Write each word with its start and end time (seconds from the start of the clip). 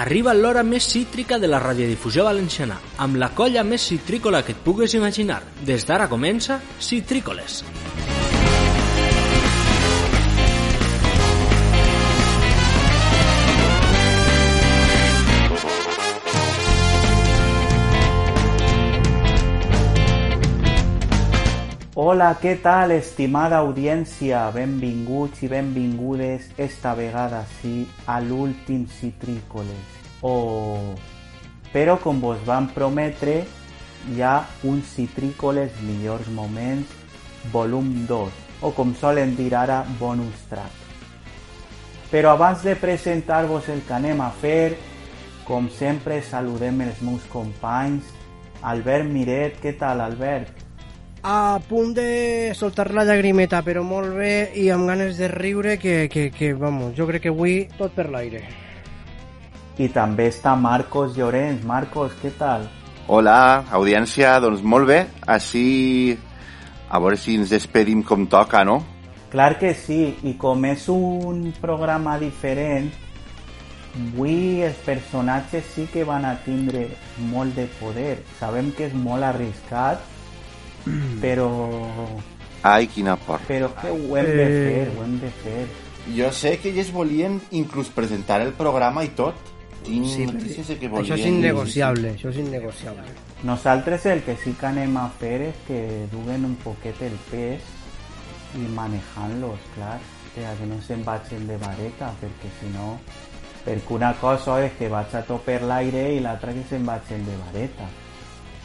Arriba 0.00 0.32
l'hora 0.32 0.62
més 0.64 0.86
cítrica 0.88 1.36
de 1.38 1.48
la 1.50 1.58
radiodifusió 1.60 2.24
valenciana, 2.24 2.78
amb 3.04 3.18
la 3.20 3.28
colla 3.36 3.66
més 3.68 3.84
citrícola 3.90 4.40
que 4.46 4.54
et 4.56 4.62
pugues 4.64 4.96
imaginar. 4.96 5.42
Des 5.60 5.84
d'ara 5.84 6.08
comença 6.08 6.56
Citrícoles. 6.80 7.60
Hola, 22.00 22.30
què 22.40 22.54
tal, 22.64 22.94
estimada 22.94 23.58
audiència? 23.60 24.38
Benvinguts 24.54 25.42
i 25.44 25.48
benvingudes 25.52 26.46
esta 26.56 26.94
vegada 26.96 27.42
sí 27.58 27.82
a 28.08 28.14
l'últim 28.24 28.86
Citrícoles. 28.88 29.98
Oh, 30.24 30.94
però 31.74 31.98
com 32.00 32.22
vos 32.22 32.40
van 32.46 32.70
prometre, 32.72 33.34
hi 34.14 34.24
ha 34.24 34.46
un 34.70 34.80
Citrícoles 34.80 35.76
millors 35.84 36.30
moments, 36.32 36.88
volum 37.52 37.92
2, 38.08 38.40
o 38.64 38.72
com 38.78 38.96
solen 38.96 39.36
dir 39.36 39.50
ara, 39.60 39.82
bonus 40.00 40.48
track. 40.48 40.80
Però 42.08 42.32
abans 42.32 42.64
de 42.64 42.78
presentar-vos 42.80 43.68
el 43.68 43.84
que 43.84 43.98
anem 43.98 44.24
a 44.24 44.30
fer, 44.40 44.78
com 45.44 45.68
sempre 45.68 46.22
saludem 46.24 46.80
els 46.88 47.04
meus 47.04 47.28
companys. 47.28 48.08
Albert 48.72 49.12
Miret, 49.12 49.60
què 49.60 49.76
tal, 49.76 50.00
Albert? 50.08 50.59
A 51.22 51.60
punt 51.68 51.92
de 51.92 52.54
soltar 52.56 52.88
la 52.96 53.04
llagrimeta, 53.04 53.60
però 53.60 53.82
molt 53.84 54.14
bé 54.16 54.52
i 54.56 54.70
amb 54.72 54.88
ganes 54.88 55.18
de 55.20 55.28
riure 55.28 55.76
que, 55.76 56.08
que, 56.08 56.30
que 56.32 56.54
vamos, 56.56 56.94
jo 56.96 57.04
crec 57.10 57.26
que 57.26 57.32
avui 57.32 57.66
tot 57.76 57.92
per 57.92 58.06
l'aire. 58.08 58.40
I 59.76 59.88
també 59.92 60.30
està 60.32 60.54
Marcos 60.56 61.12
Llorenç. 61.16 61.60
Marcos, 61.68 62.14
què 62.22 62.32
tal? 62.38 62.64
Hola, 63.12 63.66
audiència, 63.76 64.38
doncs 64.40 64.62
molt 64.64 64.88
bé. 64.88 65.02
Així, 65.28 66.16
a 66.88 67.00
veure 67.00 67.20
si 67.20 67.36
ens 67.36 67.52
despedim 67.52 68.00
com 68.02 68.24
toca, 68.24 68.64
no? 68.64 68.78
Clar 69.30 69.58
que 69.60 69.74
sí, 69.76 70.14
i 70.24 70.32
com 70.40 70.64
és 70.68 70.86
un 70.88 71.50
programa 71.60 72.16
diferent, 72.18 72.88
avui 73.92 74.64
els 74.64 74.80
personatges 74.86 75.68
sí 75.74 75.84
que 75.92 76.06
van 76.08 76.24
a 76.24 76.32
tindre 76.46 76.86
molt 77.28 77.54
de 77.60 77.68
poder. 77.76 78.22
Sabem 78.40 78.72
que 78.72 78.88
és 78.88 78.96
molt 78.96 79.28
arriscat, 79.28 80.00
però, 81.22 81.48
Ai, 82.62 82.86
quina 82.88 83.16
por. 83.16 83.40
però 83.48 83.70
que 83.80 83.88
ho 83.90 84.16
hem 84.16 84.26
de 84.26 84.44
Eh. 84.46 84.66
fer, 84.66 84.98
ho 84.98 85.04
hem 85.04 85.18
de 85.20 85.30
fer. 85.42 85.66
Jo 86.16 86.30
sé 86.32 86.58
que 86.58 86.70
ells 86.70 86.90
volien 86.92 87.40
inclús 87.50 87.88
presentar 87.88 88.40
el 88.40 88.52
programa 88.52 89.04
i 89.04 89.08
tot. 89.08 89.34
Tinc 89.84 90.06
Sí, 90.06 90.26
notícies 90.26 90.68
de 90.68 90.76
que 90.78 90.88
volien... 90.88 91.06
Això 91.06 91.18
és 91.20 91.26
innegociable, 91.26 92.10
això 92.14 92.28
és 92.28 92.36
innegociable. 92.36 93.04
Nosaltres 93.44 94.04
el 94.06 94.20
que 94.22 94.36
sí 94.36 94.52
que 94.52 94.66
anem 94.66 94.96
a 95.00 95.08
fer 95.20 95.40
és 95.40 95.54
que 95.66 96.06
duguen 96.12 96.44
un 96.44 96.56
poquet 96.60 97.00
el 97.02 97.16
pes 97.30 97.62
i 98.56 98.66
manejant-los, 98.76 99.60
clar, 99.74 99.98
que 100.34 100.44
a 100.46 100.52
que 100.58 100.66
no 100.66 100.80
se'n 100.82 101.04
vagin 101.04 101.46
de 101.48 101.56
vareta, 101.56 102.12
perquè 102.20 102.50
si 102.60 102.68
no... 102.76 102.98
Perquè 103.64 103.92
una 103.94 104.14
cosa 104.20 104.58
és 104.64 104.72
que 104.78 104.88
vaig 104.88 105.14
a 105.14 105.20
tot 105.22 105.42
per 105.44 105.60
l'aire 105.62 106.14
i 106.14 106.20
l'altra 106.20 106.52
que 106.52 106.62
se'n 106.68 106.84
vagin 106.86 107.24
de 107.26 107.34
vareta. 107.46 107.88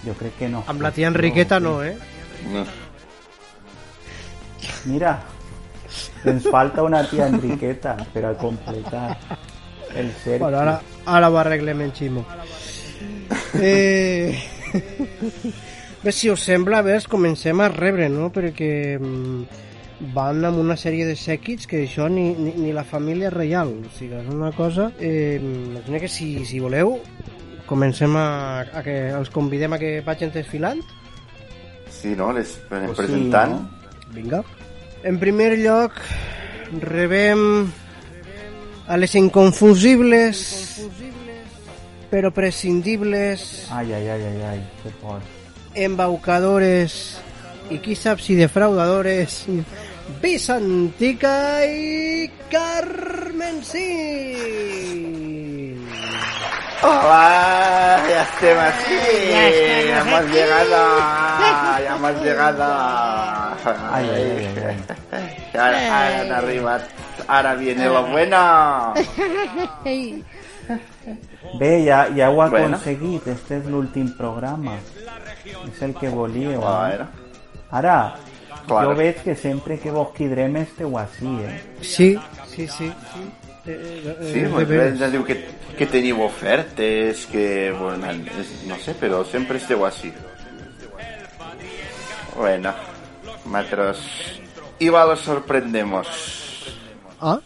Jo 0.05 0.13
crec 0.19 0.37
que 0.39 0.49
no. 0.49 0.63
Amb 0.67 0.83
la 0.85 0.91
tia 0.93 1.09
Enriqueta 1.09 1.59
no, 1.59 1.79
eh? 1.83 1.95
No. 2.53 2.65
Mira, 4.85 5.17
ens 6.25 6.47
falta 6.51 6.83
una 6.85 7.03
tia 7.09 7.27
Enriqueta 7.27 7.95
per 8.13 8.25
a 8.29 8.33
completar 8.37 9.17
el 9.95 10.11
cercle. 10.11 10.39
Bueno, 10.39 10.59
ara, 10.59 10.79
ara 11.05 11.29
ho 11.29 11.37
arreglem 11.41 11.81
en 11.87 11.93
Ximo. 11.93 12.25
Eh... 13.61 14.35
Bé, 16.05 16.11
si 16.11 16.29
us 16.29 16.43
sembla, 16.45 16.83
a 16.83 16.85
veure, 16.85 17.01
comencem 17.09 17.61
a 17.65 17.67
rebre, 17.71 18.05
no? 18.13 18.27
Perquè 18.29 18.99
mm, 18.99 19.63
van 20.13 20.43
amb 20.45 20.59
una 20.61 20.75
sèrie 20.77 21.07
de 21.07 21.15
sèquits 21.17 21.65
que 21.65 21.79
això 21.81 22.05
ni, 22.13 22.27
ni, 22.37 22.51
ni 22.61 22.73
la 22.75 22.83
família 22.85 23.31
reial. 23.33 23.71
O 23.87 23.93
sigui, 23.95 24.19
és 24.19 24.27
una 24.29 24.51
cosa... 24.53 24.91
Eh, 24.99 25.39
imagina 25.41 26.03
que 26.03 26.11
si, 26.11 26.27
si 26.45 26.61
voleu, 26.61 26.99
comencem 27.65 28.15
a, 28.17 28.61
a 28.73 28.81
que 28.85 29.09
els 29.11 29.29
convidem 29.33 29.73
a 29.73 29.79
que 29.81 30.01
vagin 30.05 30.31
desfilant. 30.33 30.81
Sí, 31.89 32.15
no? 32.15 32.31
Les 32.33 32.57
Pues 32.69 32.87
sí, 32.87 32.93
presentant. 32.97 33.51
no? 33.51 33.69
Vinga. 34.13 34.43
En 35.03 35.19
primer 35.19 35.57
lloc, 35.59 35.91
rebem 36.81 37.71
a 38.87 38.97
les 38.97 39.15
inconfusibles, 39.15 40.81
però 42.09 42.31
prescindibles, 42.31 43.65
Ai, 43.71 43.91
ai, 43.93 44.07
ai, 44.09 44.21
ai, 44.29 44.41
ai, 44.53 44.59
que 44.83 44.89
por. 45.01 45.21
embaucadores 45.75 47.17
i 47.73 47.79
qui 47.81 47.95
sap 47.97 48.19
si 48.21 48.35
defraudadores, 48.37 49.45
Vicentica 50.21 51.65
i 51.65 52.29
Carmen 52.51 53.63
Sí. 53.65 53.89
Hola, 56.81 58.03
ya 58.09 58.21
estem 58.23 58.57
aquí. 58.59 58.99
Ya 59.31 60.01
hemos 60.01 60.25
llegado. 60.31 60.99
Ya 61.79 61.95
hemos 61.95 62.21
llegado. 62.21 62.63
Ai, 63.91 64.09
ai. 64.09 64.77
Ara, 65.53 65.77
ara 65.77 66.19
han 66.21 66.31
arribat. 66.31 66.81
Ara 67.27 67.55
viene 67.55 67.85
lo 67.87 68.03
bueno. 68.07 68.93
Bé, 71.59 71.85
ja, 71.85 72.07
ja 72.15 72.29
ho 72.29 72.41
aconseguit, 72.41 73.27
este 73.27 73.57
és 73.61 73.65
l'últim 73.69 74.11
programa. 74.17 74.75
És 75.45 75.81
el 75.81 75.93
que 75.95 76.09
volíeu. 76.09 76.51
eh? 76.51 76.57
Bueno, 76.59 77.07
Ara, 77.71 78.15
Claro. 78.67 78.89
jo 78.89 78.95
veig 78.97 79.21
que 79.23 79.35
sempre 79.35 79.77
que 79.79 79.91
vos 79.91 80.09
quidrem 80.17 80.55
esteu 80.57 80.97
així, 80.97 81.29
eh? 81.45 81.61
Sí, 81.81 82.17
sí, 82.49 82.67
sí. 82.67 82.91
sí. 83.13 83.25
Eh, 83.67 83.71
eh, 84.05 84.31
sí, 84.31 84.39
eh, 84.39 84.49
pues 84.51 84.69
ens 84.69 85.11
diu 85.11 85.23
que, 85.25 85.39
que 85.77 85.87
teniu 85.89 86.21
ofertes, 86.21 87.25
que, 87.25 87.73
bueno, 87.73 88.13
no 88.69 88.77
sé, 88.77 88.93
però 88.99 89.23
sempre 89.25 89.57
esteu 89.57 89.85
així. 89.87 90.13
Bueno, 92.35 92.73
nosaltres 93.45 94.03
igual 94.79 95.15
os 95.15 95.25
sorprendemos. 95.25 96.07
Ah. 97.21 97.39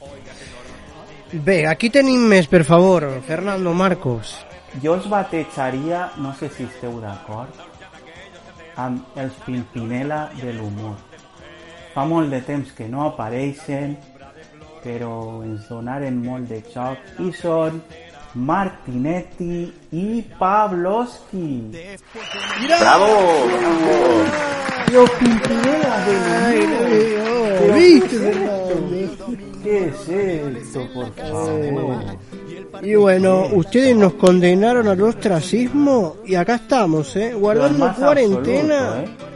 Bé, 1.31 1.67
aquí 1.69 1.91
tenim 1.93 2.23
més, 2.27 2.47
per 2.49 2.65
favor, 2.65 3.05
Fernando 3.27 3.71
Marcos. 3.77 4.33
Jo 4.83 4.95
els 4.97 5.07
batejaria, 5.09 6.09
no 6.17 6.33
sé 6.35 6.49
si 6.49 6.65
esteu 6.65 6.99
d'acord, 7.01 7.53
amb 8.75 9.15
els 9.15 9.35
Pimpinela 9.45 10.27
de 10.41 10.51
l'humor. 10.57 10.97
Fa 11.93 12.05
molt 12.05 12.33
de 12.33 12.41
temps 12.45 12.73
que 12.73 12.87
no 12.89 13.05
apareixen, 13.07 13.95
però 14.83 15.41
ens 15.43 15.67
donaren 15.69 16.21
molt 16.25 16.47
de 16.49 16.61
xoc 16.73 16.97
i 17.25 17.31
són 17.35 17.81
Martinetti 18.35 19.71
i 19.91 20.23
Pavlovski. 20.39 21.71
¡Bravo! 22.79 23.11
¡Bravo! 23.57 23.97
Los 24.93 25.09
Pimpinela 25.11 26.05
de. 26.05 26.15
Pero, 27.59 27.75
¿Qué 29.63 29.87
es 29.87 30.09
esto, 30.09 30.87
por 30.93 31.13
favor? 31.13 32.03
Y 32.81 32.95
bueno, 32.95 33.47
ustedes 33.51 33.95
nos 33.95 34.13
condenaron 34.13 34.87
al 34.87 35.01
ostracismo 35.01 36.17
y 36.25 36.35
acá 36.35 36.55
estamos, 36.55 37.15
¿eh? 37.15 37.33
Guardando 37.33 37.93
cuarentena. 37.95 38.87
absoluto, 38.89 39.11
¿eh? 39.11 39.27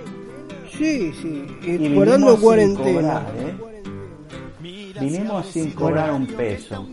Sí, 0.78 1.14
sí, 1.22 1.46
y 1.64 1.72
Y 1.86 1.94
guardando 1.94 2.38
cuarentena. 2.40 3.20
cobrar, 3.20 3.34
¿eh? 3.38 3.73
Vinimos 5.04 5.46
sin 5.48 5.72
cobrar 5.72 6.12
un 6.12 6.28
peso. 6.28 6.88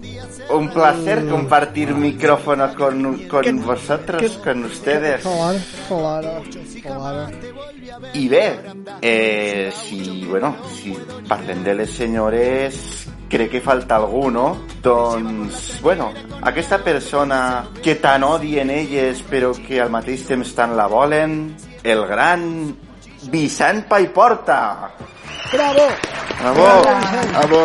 Un 0.50 0.68
placer 0.70 1.26
compartir 1.28 1.94
micrófono 1.94 2.74
con, 2.74 3.28
con 3.28 3.64
vosotros, 3.64 4.38
con 4.42 4.64
ustedes. 4.64 5.22
Claro, 5.22 5.58
claro, 5.88 6.42
claro. 6.82 7.26
I 8.14 8.28
bé, 8.28 8.60
eh, 9.00 9.72
si, 9.74 10.24
bueno, 10.24 10.56
si 10.74 10.96
parlem 11.28 11.62
de 11.64 11.74
les 11.74 11.90
senyores, 11.90 13.06
crec 13.28 13.50
que 13.50 13.60
falta 13.60 13.96
algú, 13.96 14.30
no? 14.30 14.66
Doncs, 14.82 15.80
bueno, 15.82 16.12
aquesta 16.42 16.82
persona 16.82 17.68
que 17.82 17.96
tant 18.02 18.24
odien 18.26 18.70
elles 18.70 19.22
però 19.22 19.52
que 19.54 19.80
al 19.80 19.92
mateix 19.92 20.26
temps 20.26 20.54
tant 20.56 20.74
la 20.76 20.88
volen, 20.90 21.54
el 21.82 22.06
gran 22.06 22.44
Vicent 23.30 23.86
Paiporta. 23.88 24.90
¡Bravo! 25.52 25.86
Bravo, 26.40 26.82
bravo. 27.32 27.62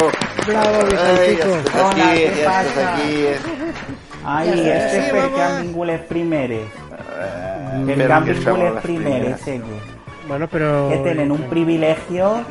¡Bravo, 0.47 0.85
Vicentico! 0.85 1.49
estàs 1.55 1.75
Hola, 1.75 1.89
aquí, 1.89 2.01
ja 2.01 2.31
estàs 2.31 2.65
passa? 2.65 2.93
aquí. 2.93 3.11
Ja 4.25 4.43
este 4.45 5.01
sí, 5.01 5.61
vingut 5.61 5.87
les 5.87 6.01
primeres. 6.01 6.67
Eh, 7.19 7.85
les 7.85 7.95
primeres, 7.95 8.81
primeres. 8.81 9.47
elles. 9.47 9.81
Bueno, 10.27 10.47
pero... 10.47 10.89
Que 10.89 10.97
tenen 10.97 11.31
un 11.31 11.41
privilegio 11.43 12.43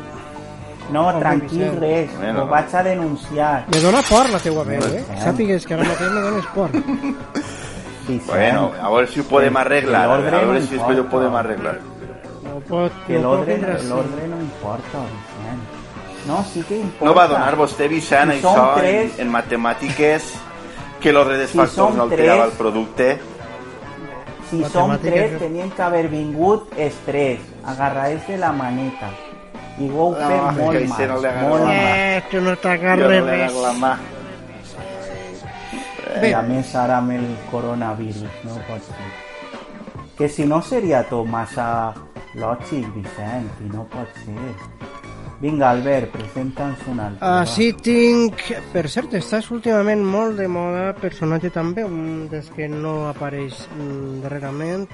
No, 0.91 1.07
Home, 1.09 1.19
tranquil, 1.19 1.71
res. 1.79 2.17
Bueno. 2.17 2.43
Ho 2.43 2.47
vaig 2.47 2.75
a 2.75 2.83
denunciar. 2.83 3.65
Me 3.71 3.79
dona 3.79 4.01
por 4.03 4.29
la 4.29 4.39
teua 4.39 4.63
veu, 4.63 4.83
eh? 4.93 5.03
Sàpigues 5.23 5.65
que 5.65 5.73
ara 5.73 5.83
mateix 5.83 6.11
me 6.11 6.21
dones 6.21 6.45
por. 6.53 6.69
Vicent, 8.07 8.27
Bueno, 8.27 8.71
a 8.79 8.89
ver 8.91 9.07
si 9.09 9.19
ho 9.19 9.23
podem 9.23 9.57
arreglar. 9.57 10.03
A 10.05 10.17
veure 10.17 10.45
no 10.45 10.61
si 10.61 10.75
després 10.77 10.99
ho 10.99 11.07
podem 11.09 11.35
arreglar. 11.35 11.79
No 12.55 12.61
pot, 12.63 12.91
que 13.05 13.17
no 13.19 13.33
l'ordre 13.35 13.55
importa, 13.59 14.99
Vicent. 15.11 15.63
No, 16.25 16.37
sí 16.51 16.61
que 16.63 16.77
importa. 16.79 17.05
No 17.05 17.13
va 17.13 17.27
donar 17.27 17.55
vostè, 17.59 17.89
Vicent, 17.91 18.31
Si 18.31 18.39
són 18.41 18.55
això 18.55 18.67
en, 18.69 18.79
tres- 18.79 19.19
en 19.19 19.29
matemàtiques, 19.33 20.29
que 21.03 21.11
l'ordre 21.11 21.35
dels 21.41 21.51
Si 21.51 21.57
factors 21.57 21.75
són 21.75 21.97
no 21.97 22.03
alterava 22.07 22.43
tres- 22.45 22.53
el 22.53 22.57
producte? 22.57 23.09
Si 24.49 24.55
Matemàtiques, 24.61 25.27
tres, 25.27 25.39
tenien 25.39 25.69
que 25.71 25.81
haver 25.81 26.07
vingut 26.07 26.71
els 26.77 26.95
tres, 27.05 27.39
agarrats 27.65 28.27
de 28.27 28.37
la 28.37 28.51
maneta. 28.53 29.09
I 29.77 29.89
ho 29.89 30.05
heu 30.05 30.11
No, 30.15 30.27
fet 30.29 30.41
molt 30.63 30.87
mal, 30.87 31.07
no 31.11 31.49
molt 31.49 31.63
mal. 31.65 31.73
Eh, 31.75 32.23
no 32.41 32.55
no 33.03 33.09
li 33.09 33.19
res. 33.19 33.51
agarro 33.51 33.61
la 33.67 33.73
mà. 33.73 33.97
I 36.23 36.31
a 36.31 36.41
més 36.41 36.73
ara 36.75 36.97
amb 36.97 37.11
el 37.11 37.25
coronavirus, 37.51 38.23
no 38.45 38.53
pot 38.69 38.81
ser. 38.87 39.24
Que 40.17 40.29
si 40.31 40.45
no 40.47 40.61
seria 40.63 41.03
tot 41.09 41.27
massa 41.27 41.93
lògic, 42.39 42.87
Vicent, 42.95 43.49
i 43.63 43.71
no 43.71 43.83
pot 43.91 44.21
ser. 44.23 44.53
Vinga, 45.41 45.69
Albert, 45.69 46.13
presenta'ns 46.13 46.85
un 46.87 47.01
altre. 47.03 47.19
va. 47.19 47.41
Així 47.43 47.73
tinc... 47.83 48.45
Per 48.71 48.85
cert, 48.91 49.13
estàs 49.19 49.49
últimament 49.51 50.03
molt 50.07 50.39
de 50.39 50.47
moda, 50.47 50.93
personatge 51.01 51.51
també, 51.51 51.83
un 51.83 52.29
dels 52.31 52.47
que 52.55 52.69
no 52.71 53.09
apareix 53.09 53.65
mm, 53.75 54.21
darrerament. 54.23 54.87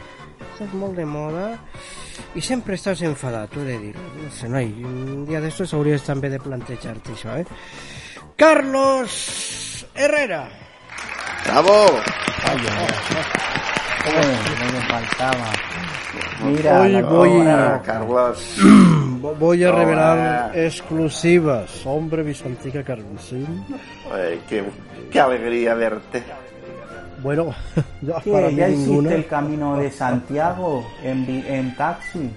Estàs 0.52 0.74
molt 0.74 0.98
de 0.98 1.06
moda 1.06 1.52
i 2.36 2.42
sempre 2.42 2.76
estàs 2.80 3.04
enfadat, 3.06 3.54
t'ho 3.54 3.62
he 3.62 3.70
de 3.70 3.78
dir. 3.86 3.94
No 4.18 4.34
sé, 4.34 4.50
noi, 4.50 4.74
un 4.88 5.26
dia 5.30 5.42
d'estos 5.44 5.76
hauries 5.78 6.04
també 6.08 6.34
de 6.34 6.42
plantejar-te 6.42 7.14
això, 7.14 7.38
eh? 7.38 7.46
Carlos 8.42 9.86
Herrera. 9.94 10.48
Bravo! 11.46 11.78
Eh, 14.06 14.38
no 14.60 14.66
me 14.74 14.86
faltaba. 14.88 15.46
Mira, 16.44 16.82
Hoy 16.82 17.02
voy 17.04 17.46
Carlos. 17.86 18.58
Vo- 19.22 19.36
Voy 19.40 19.64
a 19.64 19.70
Hola. 19.70 19.80
revelar 19.80 20.58
exclusivas. 20.58 21.86
Hombre, 21.86 22.24
Visantica 22.24 22.84
Carmesín. 22.84 23.64
Ay, 24.12 24.42
qué, 24.50 24.64
qué 25.12 25.20
alegría 25.20 25.76
verte. 25.76 26.24
Bueno, 27.22 27.54
ya 28.02 28.20
¿Qué? 28.22 28.32
para 28.32 28.50
¿Ya 28.50 28.68
hiciste 28.70 28.90
ninguna. 28.90 29.14
el 29.14 29.28
camino 29.28 29.78
de 29.78 29.92
Santiago 29.92 30.86
en, 31.04 31.30
en 31.48 31.76
taxi? 31.76 32.32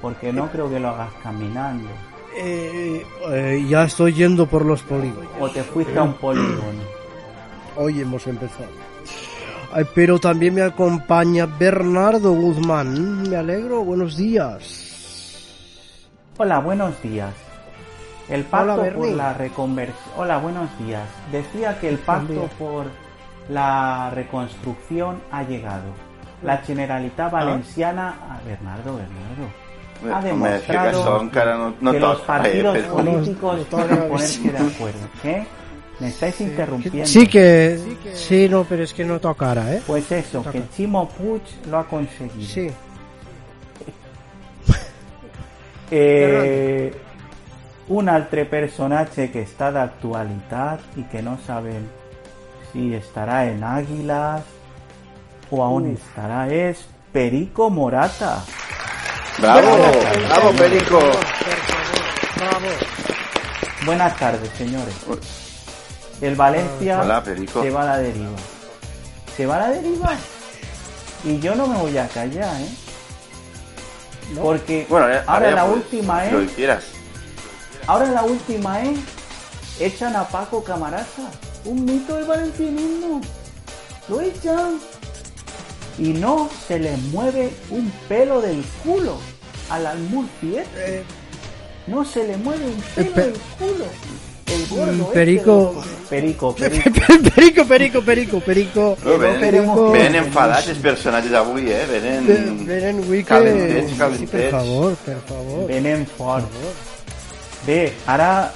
Porque 0.00 0.32
no 0.32 0.48
creo 0.50 0.68
que 0.68 0.80
lo 0.80 0.88
hagas 0.88 1.10
caminando. 1.22 1.88
Eh, 2.36 3.04
eh, 3.30 3.64
ya 3.68 3.84
estoy 3.84 4.12
yendo 4.14 4.46
por 4.46 4.64
los 4.64 4.82
polígonos. 4.82 5.30
O 5.38 5.48
te 5.48 5.62
fuiste 5.62 5.96
a 5.98 6.02
un 6.02 6.14
polígono. 6.14 6.82
Hoy 7.76 8.00
hemos 8.00 8.26
empezado. 8.26 8.68
Ay, 9.74 9.86
pero 9.94 10.18
también 10.18 10.54
me 10.54 10.62
acompaña 10.62 11.46
Bernardo 11.46 12.32
Guzmán. 12.32 13.22
Me 13.28 13.36
alegro. 13.36 13.82
Buenos 13.84 14.16
días. 14.16 15.98
Hola, 16.38 16.58
buenos 16.60 17.00
días. 17.02 17.32
El 18.28 18.46
Hola, 18.52 18.76
pacto 18.76 18.94
por 18.98 19.08
la 19.08 19.34
reconversión. 19.34 20.14
Hola, 20.16 20.38
buenos 20.38 20.68
días. 20.78 21.08
Decía 21.30 21.78
que 21.80 21.88
el 21.88 21.98
pacto 21.98 22.48
por 22.58 22.86
la 23.48 24.10
reconstrucción 24.10 25.20
ha 25.30 25.42
llegado. 25.42 25.90
La 26.42 26.58
Generalitat 26.58 27.32
Valenciana. 27.32 28.14
Ah, 28.28 28.40
Bernardo, 28.44 28.96
Bernardo. 28.96 29.62
Ha 30.12 30.20
demostrado 30.20 30.90
que 30.90 30.96
això 30.98 31.20
encara 31.22 31.56
no, 31.56 31.74
no 31.80 31.92
que 31.92 32.00
los 32.00 32.20
partidos 32.22 32.76
Eh, 32.76 32.82
políticos 32.90 33.60
pueden 33.70 34.08
ponerse 34.08 34.50
de 34.50 34.58
acuerdo. 34.58 35.06
¿Qué? 35.22 35.46
Me 36.02 36.08
estáis 36.08 36.40
interrumpiendo. 36.40 37.06
Sí 37.06 37.28
que... 37.28 37.78
Sí, 38.14 38.48
no, 38.48 38.64
pero 38.64 38.82
es 38.82 38.92
que 38.92 39.04
no 39.04 39.20
toca 39.20 39.50
ahora, 39.50 39.72
¿eh? 39.72 39.80
Pues 39.86 40.10
eso, 40.10 40.42
que 40.42 40.60
Chimo 40.74 41.08
Puig 41.08 41.42
lo 41.70 41.78
ha 41.78 41.86
conseguido. 41.86 42.44
Sí. 42.44 42.68
Eh, 45.94 46.90
un 47.88 48.08
altre 48.08 48.46
personatge 48.48 49.26
que 49.28 49.42
està 49.44 49.68
d'actualitat 49.74 50.96
i 50.96 51.04
que 51.12 51.20
no 51.20 51.34
sabem 51.44 51.84
si 52.70 52.94
estarà 52.96 53.42
en 53.50 53.60
Àguilas 53.60 54.48
o 55.52 55.60
a 55.60 55.68
on 55.68 55.90
estarà 55.92 56.46
és 56.48 56.80
Perico 57.12 57.68
Morata. 57.68 58.38
Bravo, 59.36 59.76
bravo, 60.30 60.56
Perico. 60.56 61.04
Buenas 63.84 64.16
tardes, 64.16 64.48
señores. 64.56 65.51
El 66.22 66.36
Valencia 66.36 67.00
Hola, 67.02 67.22
se 67.24 67.70
va 67.70 67.82
a 67.82 67.84
la 67.84 67.98
deriva. 67.98 68.30
¿Se 69.36 69.44
va 69.46 69.56
a 69.56 69.58
la 69.58 69.68
deriva? 69.70 70.10
Y 71.24 71.38
yo 71.40 71.54
no 71.54 71.66
me 71.66 71.76
voy 71.78 71.98
a 71.98 72.06
callar, 72.08 72.60
¿eh? 72.60 72.68
Porque 74.40 74.86
Bueno, 74.88 75.10
eh, 75.10 75.20
ahora 75.26 75.50
ya, 75.50 75.56
la 75.56 75.64
pues, 75.66 75.76
última, 75.78 76.24
Lo 76.26 76.40
¿eh? 76.40 76.46
que 76.46 76.52
quieras. 76.54 76.84
Ahora 77.86 78.06
la 78.06 78.22
última, 78.22 78.82
¿eh? 78.84 78.94
Echan 79.80 80.14
a 80.16 80.24
Paco 80.28 80.62
Camaraza. 80.62 81.22
Un 81.64 81.84
mito 81.84 82.14
del 82.16 82.24
valencianismo. 82.24 83.20
Lo 84.08 84.20
echan. 84.20 84.78
Y 85.98 86.08
no 86.14 86.48
se 86.68 86.78
le 86.78 86.96
mueve 86.96 87.52
un 87.70 87.90
pelo 88.08 88.40
del 88.40 88.64
culo 88.84 89.18
al 89.70 89.86
Almurciet. 89.86 90.66
No 91.86 92.04
se 92.04 92.26
le 92.26 92.36
mueve 92.36 92.64
un 92.64 92.80
pelo 92.94 93.12
pe- 93.12 93.22
del 93.22 93.32
culo. 93.58 93.84
El 94.54 94.66
gordo 94.68 94.92
este 94.92 95.12
Perico. 95.18 95.84
Perico, 96.08 96.54
Perico. 96.54 96.90
perico, 97.64 97.64
perico, 98.04 98.40
perico, 98.40 98.96
venen, 99.92 100.16
enfadats 100.26 100.68
els 100.68 100.78
personatges 100.84 101.32
avui, 101.32 101.70
eh? 101.72 101.86
Venen... 101.88 102.26
Ven- 102.26 102.66
Venen 102.68 102.98
avui 103.02 103.22
que... 103.22 103.28
Calentets, 103.30 103.88
Sí, 103.90 103.96
per 103.96 103.98
calentets. 104.10 104.50
favor, 104.50 104.96
per 105.06 105.16
favor. 105.28 105.66
Venen 105.70 106.06
fort. 106.18 106.44
Bé, 107.66 107.92
ara 108.06 108.52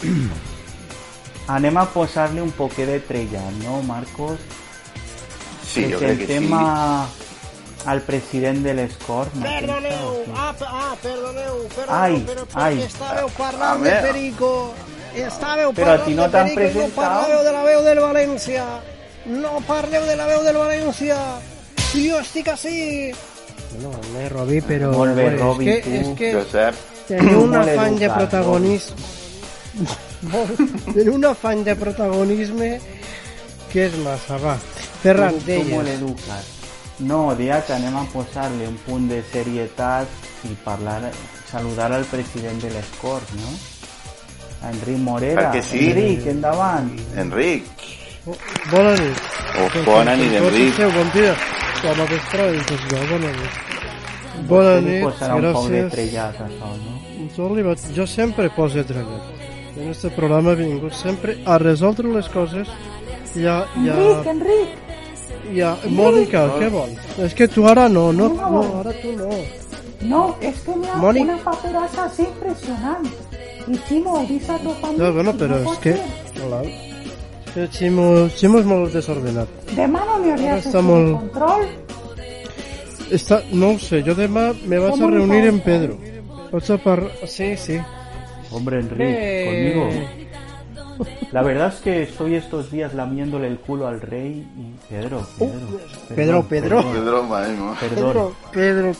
anem 1.56 1.76
a 1.76 1.84
posar-li 1.92 2.40
un 2.40 2.52
poquet 2.56 2.86
de 2.88 3.00
trellat, 3.04 3.52
no, 3.64 3.82
Marcos? 3.82 4.38
Sí, 5.70 5.84
jo 5.92 5.98
crec 6.00 6.18
que 6.22 6.26
sí. 6.26 6.32
Presentem 6.32 6.54
al 7.90 8.00
president 8.06 8.62
de 8.64 8.74
l'Escort. 8.74 9.32
Perdoneu, 9.40 10.24
ah, 10.36 10.52
pe- 10.58 10.66
ah, 10.68 10.94
perdoneu, 11.02 11.60
perdoneu, 11.74 11.96
Ai, 11.96 12.18
però 12.28 12.44
ai. 12.54 12.80
estàveu 12.86 13.28
parlant 13.38 13.82
de. 13.84 13.94
Perico. 14.06 14.50
Estàveu 15.14 15.72
Però 15.74 15.94
a 15.96 16.04
ti 16.04 16.14
no 16.14 16.28
t'han 16.30 16.46
i 16.48 16.54
no 16.54 16.56
presentat. 16.60 16.94
parleu 16.96 17.42
de 17.44 17.52
la 17.52 17.62
veu 17.64 17.82
del 17.82 17.98
València. 18.00 18.64
No 19.26 19.60
parleu 19.66 20.04
de 20.06 20.16
la 20.16 20.26
veu 20.26 20.42
del 20.44 20.56
València. 20.56 21.16
Jo 21.94 22.20
estic 22.20 22.48
així. 22.48 23.12
No, 23.82 23.90
és 24.18 24.30
Robi, 24.32 24.60
però... 24.66 24.92
Molt 24.92 25.14
bé, 25.14 25.22
bueno, 25.30 25.38
Robi, 25.44 25.68
és 25.68 25.84
que, 25.84 25.90
tu. 25.90 25.96
és 26.10 26.18
que 26.18 26.30
Josep, 26.34 26.74
teniu 27.08 27.42
un 27.44 27.54
afany 27.54 27.98
de 27.98 28.04
educat, 28.06 28.18
protagonisme... 28.18 28.96
teniu 30.94 31.14
un 31.14 31.24
afany 31.24 31.62
de 31.64 31.74
protagonisme 31.78 32.70
que 33.72 33.84
és 33.86 33.94
massa, 34.04 34.38
va. 34.42 34.56
Ferran, 35.02 35.38
Tu, 35.40 35.46
tu 35.46 35.68
molt 35.70 35.86
deies. 35.86 35.98
educat. 36.00 36.44
No, 37.00 37.34
dia 37.38 37.62
que 37.64 37.72
anem 37.72 37.96
a 37.96 38.04
posar-li 38.12 38.66
un 38.68 38.76
punt 38.84 39.06
de 39.08 39.22
serietat 39.32 40.08
i 40.44 40.54
parlar, 40.64 41.00
saludar 41.50 41.92
al 41.96 42.04
president 42.10 42.58
de 42.60 42.70
l'Escort, 42.74 43.30
no? 43.40 43.54
A 44.62 44.70
Enric 44.70 44.98
Morera. 44.98 45.50
Que 45.52 45.62
sí. 45.62 45.86
Enric, 45.90 46.26
endavant. 46.26 46.90
Enric. 47.16 47.64
Bona 48.70 48.92
nit. 48.96 49.16
Oh, 49.58 49.68
bona 49.86 50.16
nit, 50.16 50.32
Enric. 50.32 50.78
Enric. 50.78 50.94
Bon 50.94 51.10
dia. 51.14 51.34
Com 51.80 52.00
a 52.02 52.06
vesprada, 52.10 52.52
doncs 52.68 52.82
jo, 52.90 52.98
bona 53.10 53.30
nit. 53.32 53.58
Bona 54.48 54.74
Li 54.76 54.84
nit, 54.84 55.04
gràcies. 55.04 55.90
trellat, 55.94 56.36
això, 56.46 56.68
no? 56.76 56.98
Jo, 57.36 57.48
li 57.54 57.62
vaig, 57.62 57.78
jo 57.96 58.06
sempre 58.06 58.50
poso 58.50 58.84
trellat. 58.84 59.38
En 59.76 59.88
este 59.90 60.10
programa 60.10 60.52
he 60.52 60.56
vingut 60.56 60.92
sempre 60.94 61.38
a 61.46 61.56
resoldre 61.58 62.08
les 62.12 62.28
coses. 62.28 62.68
Ja, 63.34 63.64
ja, 63.84 63.94
Enric, 63.96 64.26
Enric! 64.26 64.68
ja. 65.54 65.76
Mònica, 65.88 66.44
què 66.58 66.68
vol? 66.70 66.90
És 67.24 67.34
que 67.34 67.48
tu 67.48 67.66
ara 67.68 67.88
no, 67.88 68.12
no, 68.12 68.28
no, 68.28 68.62
ara 68.80 68.92
tu 69.00 69.12
no. 69.16 69.28
No, 70.02 70.36
es 70.40 70.60
que 70.60 70.74
me 70.76 70.88
ha 70.88 70.96
Moni- 70.96 71.20
una 71.22 71.36
paperaza 71.38 72.04
así 72.04 72.22
impresionante. 72.22 73.10
A 74.54 74.58
tu 74.58 74.70
familia. 74.80 75.04
No, 75.06 75.12
bueno, 75.12 75.32
però 75.36 75.58
és 75.62 75.78
que... 75.84 75.94
Hola. 76.44 76.62
Que 77.54 77.66
Ximo, 77.74 78.28
Ximo 78.30 78.60
és 78.62 78.66
molt 78.66 78.92
desordenat. 78.94 79.48
Demà 79.74 80.04
no 80.06 80.18
me 80.22 80.36
un 80.80 80.86
molt- 80.86 81.16
control. 81.18 81.64
Està, 83.10 83.40
no 83.52 83.72
sé, 83.82 84.04
jo 84.06 84.14
demà 84.14 84.52
me 84.70 84.78
vaig 84.78 85.00
a 85.02 85.10
reunir 85.10 85.44
en 85.50 85.58
Pedro. 85.64 85.96
Vaig 86.52 86.70
a 86.70 86.78
par... 86.78 87.00
Sí, 87.26 87.56
sí. 87.58 87.78
Hombre, 88.52 88.78
Enric, 88.80 89.00
Eh, 89.00 90.29
La 91.32 91.42
verdad 91.42 91.68
es 91.74 91.80
que 91.80 92.02
estoy 92.02 92.34
estos 92.34 92.70
días 92.70 92.94
lamiéndole 92.94 93.46
el 93.46 93.58
culo 93.58 93.86
al 93.86 94.00
rey 94.00 94.46
y 94.56 94.92
Pedro, 94.92 95.26
Pedro, 95.38 95.58
Pedro, 96.14 96.42
Pedro. 96.48 96.76
perdón, 96.76 96.92
Pedro, 96.92 97.22
madre 97.24 97.56
mía. 97.56 97.74
perdón. 97.80 98.32
Pedro. 98.52 98.92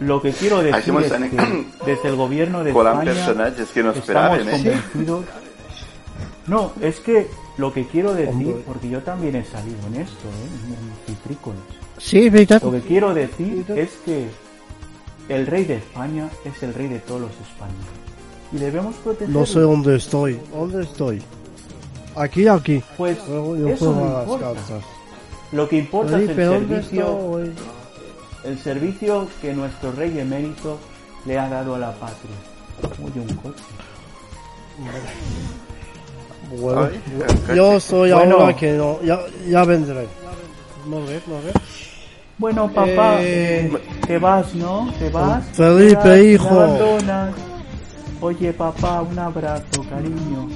Lo 0.00 0.22
que 0.22 0.32
quiero 0.32 0.62
decir 0.62 0.94
es 1.00 1.12
que 1.12 1.66
desde 1.86 2.08
el 2.08 2.16
gobierno 2.16 2.64
de 2.64 2.70
España 2.70 3.00
personajes 3.04 3.68
que 3.70 3.82
no 3.82 3.90
estamos 3.90 3.98
esperaban, 3.98 4.48
¿eh? 4.48 4.50
convencidos. 4.50 5.24
No, 6.46 6.72
es 6.80 7.00
que 7.00 7.26
lo 7.56 7.72
que 7.72 7.86
quiero 7.86 8.14
decir, 8.14 8.32
Hombre. 8.34 8.62
porque 8.66 8.88
yo 8.88 9.00
también 9.02 9.36
he 9.36 9.44
salido 9.44 9.78
en 9.86 10.02
esto, 10.02 10.28
¿eh? 10.28 10.74
en 11.08 11.14
citrícolas. 11.14 11.60
Sí. 11.98 12.28
Lo 12.30 12.72
que 12.72 12.80
quiero 12.80 13.14
decir 13.14 13.64
es 13.68 13.90
que 14.04 14.28
el 15.28 15.46
rey 15.46 15.64
de 15.64 15.76
España 15.76 16.28
es 16.44 16.62
el 16.62 16.74
rey 16.74 16.88
de 16.88 16.98
todos 16.98 17.22
los 17.22 17.30
españoles. 17.30 18.03
Y 18.52 18.56
debemos 18.58 18.94
protegerlo. 18.96 19.40
No 19.40 19.46
sé 19.46 19.60
dónde 19.60 19.96
estoy. 19.96 20.40
¿Dónde 20.52 20.82
estoy? 20.82 21.22
Aquí, 22.16 22.46
aquí. 22.46 22.82
Pues 22.96 23.18
Luego 23.28 23.56
yo 23.56 23.68
eso 23.70 23.86
juego 23.92 24.00
no 24.00 24.06
a 24.06 24.12
las 24.12 24.22
importa. 24.24 24.46
cartas. 24.54 24.84
Lo 25.52 25.68
que 25.68 25.76
importa 25.78 26.12
es 26.18 26.22
Felipe, 26.26 26.42
el 26.42 26.48
¿dónde 26.48 26.68
servicio, 26.82 27.38
el 28.44 28.58
servicio 28.58 29.28
que 29.40 29.52
nuestro 29.54 29.92
rey 29.92 30.18
emérito 30.18 30.78
le 31.26 31.38
ha 31.38 31.48
dado 31.48 31.74
a 31.74 31.78
la 31.78 31.92
patria. 31.92 32.36
Oye, 33.04 33.20
un 33.20 33.34
coche. 33.36 33.62
Bueno, 36.60 36.88
Ay, 37.48 37.56
yo- 37.56 37.80
soy 37.80 38.12
Bueno. 38.12 38.36
ahora 38.40 38.54
que 38.56 38.72
no. 38.72 39.00
Ya, 39.02 39.18
ya 39.48 39.64
vendré. 39.64 40.06
Molt 40.86 41.08
bé, 41.08 41.20
molt 41.26 41.44
bé. 41.44 41.52
Bueno, 42.36 42.68
papá, 42.72 43.16
Eh, 43.20 43.70
te 44.06 44.18
vas, 44.18 44.54
¿no? 44.54 44.92
Te 44.98 45.08
vas. 45.10 45.44
Felipe, 45.52 45.90
Te 45.90 45.94
vas, 45.96 46.04
me 46.18 46.24
hijo. 46.24 46.48
abandonas. 46.48 47.34
Oye, 48.20 48.52
papá, 48.52 49.02
un 49.02 49.18
abrazo, 49.18 49.84
cariño. 49.90 50.48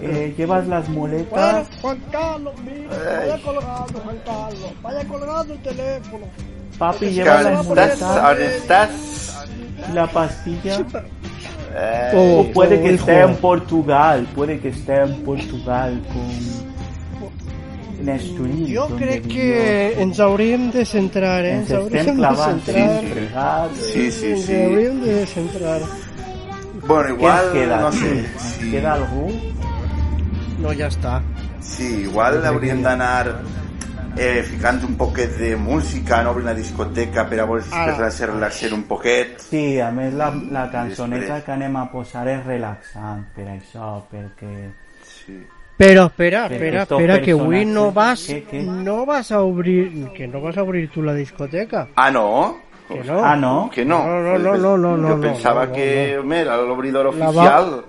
Eh, 0.00 0.34
¿Llevas 0.36 0.66
las 0.68 0.88
muletas? 0.88 1.66
Juan 1.80 1.98
Carlos, 2.10 2.54
mira, 2.64 2.88
vaya 3.18 3.42
colgando, 3.42 4.00
Juan 4.04 4.18
Carlos. 4.24 4.72
Vaya 4.82 5.04
colgando 5.08 5.54
el 5.54 5.62
teléfono. 5.62 6.26
Papi, 6.78 7.06
¿llevas 7.10 7.44
las 7.44 7.52
no, 7.52 7.62
¿Dónde 7.62 7.68
muletas? 7.68 7.92
estás? 8.00 8.22
¿Dónde 8.22 8.56
estás? 8.56 9.46
¿Y 9.90 9.92
la 9.92 10.06
pastilla? 10.06 10.78
Eh, 11.74 12.10
Oh, 12.14 12.40
O 12.40 12.52
puede 12.52 12.80
que 12.82 12.94
esté 12.94 13.20
en 13.22 13.34
Portugal, 13.36 14.26
puede 14.34 14.60
que 14.60 14.68
esté 14.68 14.94
en 15.02 15.14
Portugal 15.24 16.00
con 16.12 16.72
donde 18.04 18.18
crec 18.98 19.22
vivió. 19.22 19.34
que 19.34 20.02
ens 20.02 20.18
hauríem 20.20 20.70
de 20.70 20.84
centrar, 20.84 21.44
eh? 21.44 21.64
Hauríem 21.70 22.00
estem 22.00 22.16
de 22.16 22.36
centrar. 22.36 23.70
sí. 23.74 23.92
Sí, 23.92 24.10
sí, 24.12 24.26
Ens 24.32 24.44
sí. 24.46 24.54
hauríem 24.54 25.00
de 25.00 25.26
centrar. 25.26 25.80
Bueno, 26.86 27.02
Què 27.04 27.10
ens 27.10 27.18
igual, 27.18 27.52
queda? 27.52 27.80
no 27.80 27.92
sé, 27.92 28.26
si, 28.38 28.70
queda 28.70 28.92
algú? 28.94 29.26
No, 30.58 30.72
ja 30.72 30.88
està. 30.88 31.20
sí, 31.60 32.02
igual 32.02 32.44
hauríem 32.46 32.82
d'anar 32.82 33.40
eh, 34.16 34.42
ficant 34.42 34.82
un 34.84 34.96
poquet 34.96 35.36
de 35.38 35.54
música, 35.56 36.22
no 36.22 36.30
obrir 36.32 36.44
una 36.44 36.54
discoteca 36.54 37.24
per 37.28 37.40
a 37.40 37.44
Ara. 37.44 37.86
després 37.86 38.14
se 38.14 38.26
relaxen 38.26 38.72
un 38.74 38.82
poquet. 38.84 39.38
Sí, 39.40 39.80
a 39.80 39.90
més 39.90 40.12
la, 40.14 40.32
la 40.50 40.68
cançoneta 40.70 41.22
Després. 41.38 41.44
que 41.44 41.52
anem 41.52 41.76
a 41.76 41.86
posar 41.90 42.26
és 42.28 42.44
relaxant 42.46 43.24
per 43.34 43.46
això, 43.48 44.02
perquè... 44.10 44.70
Sí. 45.02 45.38
Però 45.76 46.06
espera, 46.06 46.48
Que 46.48 46.54
espera, 46.54 46.82
espera, 46.82 47.20
que 47.22 47.32
avui 47.32 47.64
no 47.64 47.90
vas, 47.90 48.28
Què, 48.28 48.44
què? 48.46 48.60
no 48.62 49.06
vas 49.06 49.32
a 49.32 49.40
obrir, 49.40 50.08
que 50.14 50.28
no 50.28 50.40
vas 50.40 50.56
a 50.58 50.62
obrir 50.62 50.90
tu 50.90 51.02
la 51.02 51.14
discoteca. 51.14 51.88
Ah, 51.96 52.10
no? 52.10 52.58
Que 52.88 53.02
no. 53.04 53.24
Ah, 53.24 53.36
no? 53.36 53.70
Que 53.72 53.84
no? 53.84 54.06
No, 54.06 54.20
no, 54.20 54.38
no, 54.38 54.56
no, 54.56 54.76
no, 54.76 54.96
no, 54.96 55.08
Yo 55.08 55.16
no, 55.16 55.20
pensaba 55.20 55.62
no, 55.64 55.68
no, 55.68 55.74
que, 55.74 56.18
home, 56.18 56.40
era 56.40 56.56
l'obridor 56.56 57.14
La 57.14 57.26
va- 57.26 57.28
oficial. 57.30 57.84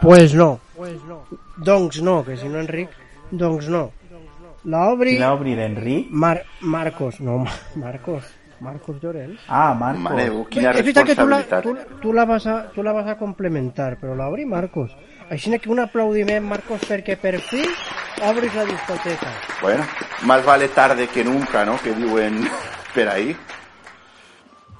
Pues 0.00 0.34
no. 0.34 0.60
Pues 0.76 1.02
no. 1.04 1.24
Doncs 1.56 2.00
no, 2.02 2.24
que 2.24 2.36
si 2.36 2.48
no 2.48 2.60
Enric, 2.60 2.88
doncs 3.30 3.68
no. 3.68 3.90
La 4.64 4.90
obri 4.90 5.12
Qui 5.14 5.18
l'ha 5.18 5.32
obrit, 5.32 5.58
Enric? 5.58 6.10
Mar 6.10 6.42
Marcos, 6.60 7.20
no, 7.20 7.38
Ma- 7.38 7.50
Marcos, 7.76 8.24
Marcos 8.60 8.96
Llorens. 9.02 9.40
Ah, 9.48 9.74
Marcos. 9.74 10.02
Mare, 10.02 10.26
quina 10.50 10.70
és 10.70 10.76
veritat 10.82 11.06
que 11.06 11.14
tu 11.16 11.26
la, 11.26 11.38
tu, 11.62 11.74
tu, 12.02 12.12
la 12.12 12.26
vas 12.28 12.46
a, 12.46 12.56
tu 12.74 12.82
la 12.82 12.92
vas 12.92 13.06
a 13.08 13.16
complementar, 13.16 13.96
però 13.98 14.14
l'obri 14.14 14.44
Marcos. 14.44 14.92
Així 15.30 15.52
que 15.58 15.70
un 15.70 15.80
aplaudiment, 15.80 16.44
Marcos, 16.44 16.80
perquè 16.88 17.16
per 17.16 17.38
fi 17.40 17.62
obris 18.28 18.54
la 18.54 18.64
discoteca. 18.68 19.32
Bueno, 19.62 19.84
más 20.24 20.44
vale 20.44 20.68
tarde 20.68 21.08
que 21.08 21.24
nunca, 21.24 21.64
no?, 21.64 21.78
que 21.82 21.94
diuen 21.94 22.44
per 22.94 23.08
ahí. 23.08 23.36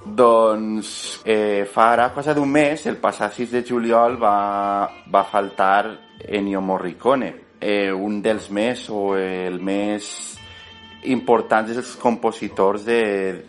Doncs 0.03 1.21
eh, 1.23 1.67
fa 1.69 1.91
ara 1.91 2.09
cosa 2.09 2.33
d'un 2.33 2.49
mes, 2.49 2.87
el 2.89 2.97
passat 2.97 3.35
6 3.37 3.51
de 3.53 3.61
juliol, 3.67 4.17
va, 4.17 4.89
va 5.13 5.23
faltar 5.29 5.91
Ennio 6.25 6.61
Morricone, 6.61 7.35
eh, 7.61 7.91
un 7.93 8.17
dels 8.21 8.49
més 8.49 8.87
o 8.89 9.13
el 9.15 9.59
més 9.61 10.09
importants 11.05 11.69
dels 11.69 11.93
compositors 12.01 12.85
de, 12.85 13.45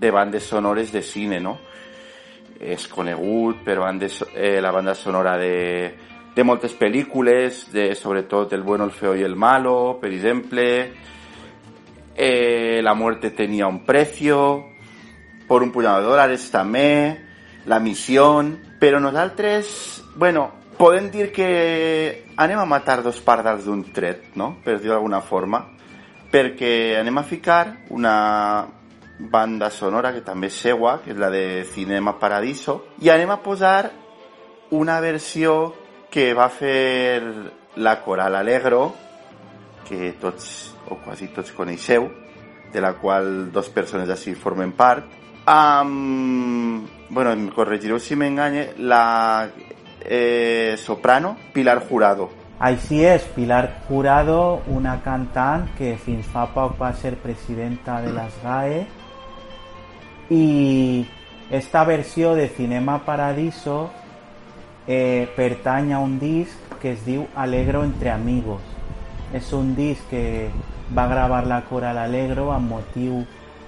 de 0.00 0.10
bandes 0.10 0.48
sonores 0.48 0.90
de 0.92 1.02
cine, 1.04 1.40
no? 1.40 1.58
És 2.60 2.88
conegut 2.88 3.60
per 3.64 3.76
bandes, 3.82 4.22
eh, 4.32 4.60
la 4.64 4.72
banda 4.72 4.94
sonora 4.96 5.36
de, 5.36 5.54
de 6.34 6.44
moltes 6.44 6.72
pel·lícules, 6.80 7.66
de, 7.72 7.90
sobretot 7.94 8.52
El 8.56 8.62
bueno, 8.62 8.84
el 8.88 8.92
feo 8.92 9.12
i 9.14 9.22
el 9.22 9.36
malo, 9.36 9.98
per 10.00 10.12
exemple, 10.12 10.92
eh, 12.16 12.80
La 12.82 12.94
muerte 12.94 13.30
tenía 13.30 13.66
un 13.66 13.84
precio, 13.84 14.73
por 15.48 15.62
un 15.62 15.72
puñado 15.72 16.02
de 16.02 16.08
dòlars 16.08 16.50
també, 16.50 16.90
La 17.64 17.80
missió, 17.80 18.44
però 18.78 18.98
nosaltres, 19.00 20.04
bueno, 20.16 20.50
podem 20.76 21.08
dir 21.10 21.30
que 21.32 22.26
anem 22.36 22.58
a 22.60 22.66
matar 22.68 23.02
dos 23.02 23.22
pardals 23.24 23.64
d'un 23.64 23.86
tret, 23.88 24.34
no?, 24.36 24.58
per 24.60 24.76
dir 24.82 24.90
d'alguna 24.92 25.22
forma, 25.24 25.62
perquè 26.28 26.98
anem 27.00 27.22
a 27.22 27.24
ficar 27.24 27.86
una 27.88 28.66
banda 29.18 29.70
sonora 29.70 30.12
que 30.12 30.20
també 30.20 30.50
és 30.52 30.60
seua, 30.60 30.98
que 31.00 31.14
és 31.14 31.18
la 31.18 31.30
de 31.32 31.64
Cinema 31.72 32.18
Paradiso, 32.20 32.90
i 33.00 33.08
anem 33.08 33.32
a 33.32 33.40
posar 33.40 33.88
una 34.76 35.00
versió 35.00 35.72
que 36.12 36.34
va 36.36 36.50
fer 36.52 37.22
la 37.80 37.96
Coral 38.04 38.36
Alegro, 38.36 38.90
que 39.88 40.12
tots 40.20 40.74
o 40.90 41.00
quasi 41.00 41.32
tots 41.32 41.56
coneixeu, 41.56 42.10
de 42.74 42.80
la 42.82 42.96
qual 42.98 43.52
dos 43.52 43.70
persones 43.70 44.10
així 44.10 44.34
formen 44.34 44.76
part. 44.76 45.23
Um, 45.46 46.86
bueno, 47.10 47.52
corregireu 47.52 47.98
si 48.00 48.16
m'enganye, 48.16 48.72
la 48.78 49.50
eh, 50.00 50.74
soprano 50.78 51.36
Pilar 51.52 51.86
Jurado. 51.86 52.30
Així 52.58 53.02
és, 53.04 53.26
Pilar 53.34 53.82
Jurado, 53.88 54.62
una 54.72 55.00
cantant 55.04 55.66
que 55.76 55.96
fins 56.00 56.24
fa 56.32 56.46
poc 56.54 56.78
va 56.80 56.94
ser 56.96 57.16
presidenta 57.20 57.98
de 58.00 58.14
les 58.14 58.38
GAE 58.40 58.78
i 60.32 61.04
esta 61.50 61.84
versió 61.84 62.32
de 62.34 62.48
Cinema 62.48 63.02
Paradiso 63.04 63.90
eh, 64.86 65.28
pertany 65.36 65.92
a 65.92 65.98
un 66.00 66.18
disc 66.18 66.78
que 66.80 66.92
es 66.92 67.04
diu 67.04 67.26
Alegro 67.36 67.84
entre 67.84 68.10
amigos. 68.10 68.62
És 69.34 69.52
un 69.52 69.74
disc 69.76 70.08
que 70.08 70.48
va 70.96 71.08
gravar 71.10 71.44
la 71.44 71.64
Coral 71.68 71.98
Alegro 71.98 72.52
amb 72.54 72.70
motiu 72.78 73.24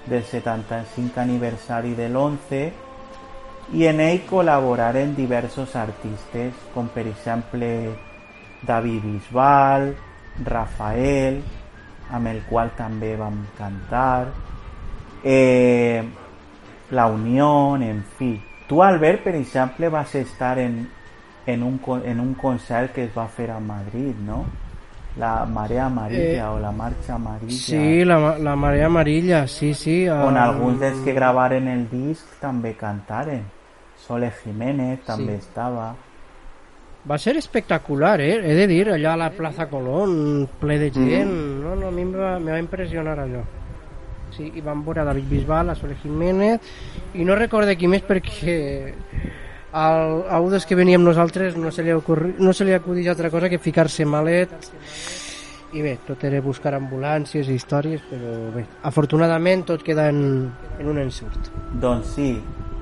del 0.09 0.23
75 0.23 1.19
aniversari 1.19 1.93
de 1.95 2.07
l'11 2.09 2.61
i 3.75 3.83
en 3.87 3.99
ell 3.99 4.21
col·laboraren 4.29 5.13
diversos 5.15 5.75
artistes 5.75 6.55
com 6.73 6.87
per 6.93 7.03
exemple 7.09 7.69
David 8.63 9.03
Bisbal, 9.03 9.89
Rafael, 10.45 11.41
amb 12.11 12.31
el 12.31 12.41
qual 12.47 12.71
també 12.77 13.15
vam 13.19 13.41
cantar, 13.57 14.27
eh, 15.23 16.03
La 16.91 17.07
Unió, 17.07 17.75
en 17.75 18.03
fi. 18.17 18.37
Tu, 18.67 18.81
Albert, 18.83 19.23
per 19.23 19.35
exemple, 19.35 19.89
vas 19.89 20.15
estar 20.15 20.57
en, 20.59 20.87
en, 21.45 21.63
un, 21.63 21.79
en 22.05 22.19
un 22.19 22.33
concert 22.33 22.93
que 22.93 23.03
es 23.03 23.11
va 23.15 23.27
fer 23.27 23.49
a 23.51 23.59
Madrid, 23.59 24.15
no? 24.23 24.45
La 25.17 25.45
Marea 25.45 25.85
Amarilla 25.87 26.21
Eh, 26.21 26.43
o 26.43 26.59
la 26.59 26.71
Marxa 26.71 27.15
Amarilla. 27.15 27.51
Sí, 27.51 28.05
la, 28.05 28.37
la 28.37 28.55
marea 28.55 28.85
amarilla, 28.85 29.47
sí, 29.47 29.73
sí. 29.73 30.07
Ah, 30.07 30.27
alguns 30.45 30.79
dels 30.79 30.99
que 31.03 31.13
gravaren 31.13 31.67
el 31.67 31.87
disc 31.89 32.25
també 32.39 32.75
cantaren. 32.75 33.43
Sole 33.97 34.29
Jiménez 34.43 34.99
també 35.05 35.33
Sí. 35.39 35.39
estava. 35.47 35.95
Va 37.09 37.17
ser 37.17 37.37
espectacular, 37.37 38.19
eh? 38.21 38.35
He 38.43 38.53
de 38.53 38.67
dir, 38.67 38.89
allà 38.89 39.13
a 39.13 39.17
la 39.17 39.29
plaça 39.31 39.67
Colón, 39.67 40.47
ple 40.59 40.77
de 40.77 40.91
gent. 40.91 41.31
No, 41.63 41.73
no, 41.75 41.87
a 41.87 41.91
mi 41.91 42.01
em 42.03 42.11
va, 42.13 42.37
me 42.37 42.51
va 42.51 42.59
impressionar 42.59 43.17
allò. 43.19 43.41
Sí, 44.35 44.51
i 44.55 44.61
vam 44.61 44.83
veure 44.85 45.01
a 45.01 45.05
David 45.05 45.29
Bisbal, 45.29 45.69
a 45.69 45.75
Sole 45.75 45.95
Jiménez, 46.03 46.59
i 47.15 47.23
no 47.25 47.33
recorde 47.35 47.75
qui 47.77 47.87
més 47.87 48.03
perquè 48.05 48.93
al, 49.71 50.25
a 50.29 50.39
un 50.39 50.51
dels 50.51 50.65
que 50.65 50.77
veníem 50.77 51.03
nosaltres 51.03 51.57
no 51.59 51.71
se 51.71 51.83
li, 51.83 51.93
ocorri, 51.93 52.35
no 52.39 52.53
se 52.53 52.65
li 52.65 52.75
acudís 52.75 53.07
altra 53.11 53.31
cosa 53.33 53.49
que 53.49 53.59
ficar-se 53.59 54.05
malet 54.05 54.53
i 55.75 55.81
bé, 55.83 55.97
tot 56.07 56.23
era 56.23 56.39
buscar 56.41 56.73
ambulàncies 56.77 57.49
i 57.49 57.57
històries, 57.59 58.03
però 58.07 58.35
bé, 58.53 58.63
afortunadament 58.87 59.65
tot 59.67 59.83
queda 59.83 60.07
en, 60.09 60.21
en 60.79 60.87
un 60.87 61.01
ensurt. 61.01 61.51
Doncs 61.81 62.13
sí, 62.15 62.29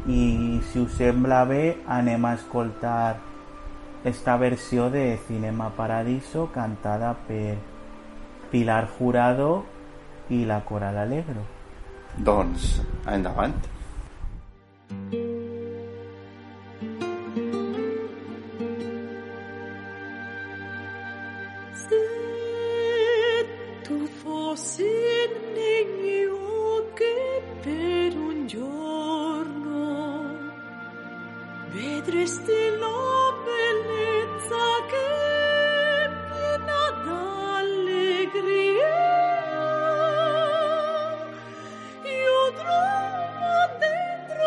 i 0.06 0.26
si 0.70 0.84
us 0.84 0.94
sembla 1.00 1.44
bé, 1.50 1.80
anem 1.90 2.30
a 2.30 2.36
escoltar 2.38 3.18
esta 4.06 4.38
versió 4.38 4.92
de 4.94 5.18
Cinema 5.28 5.72
Paradiso 5.74 6.52
cantada 6.54 7.16
per 7.28 7.58
Pilar 8.52 8.86
Jurado 9.00 9.64
i 10.30 10.46
la 10.46 10.62
Coral 10.64 11.02
Alegro. 11.02 11.42
Doncs, 12.22 12.84
endavant. 13.10 13.58
Se 15.10 15.35
niño 25.54 26.94
che 26.94 27.44
per 27.62 28.16
un 28.16 28.48
giorno. 28.48 29.84
Vedresti 31.72 32.70
la 32.80 33.34
bellezza 33.44 34.64
che 34.92 35.12
piena 36.30 36.84
d'allegria. 37.04 38.24
Io 42.04 42.40
trovo 42.56 43.54
dentro 43.84 44.46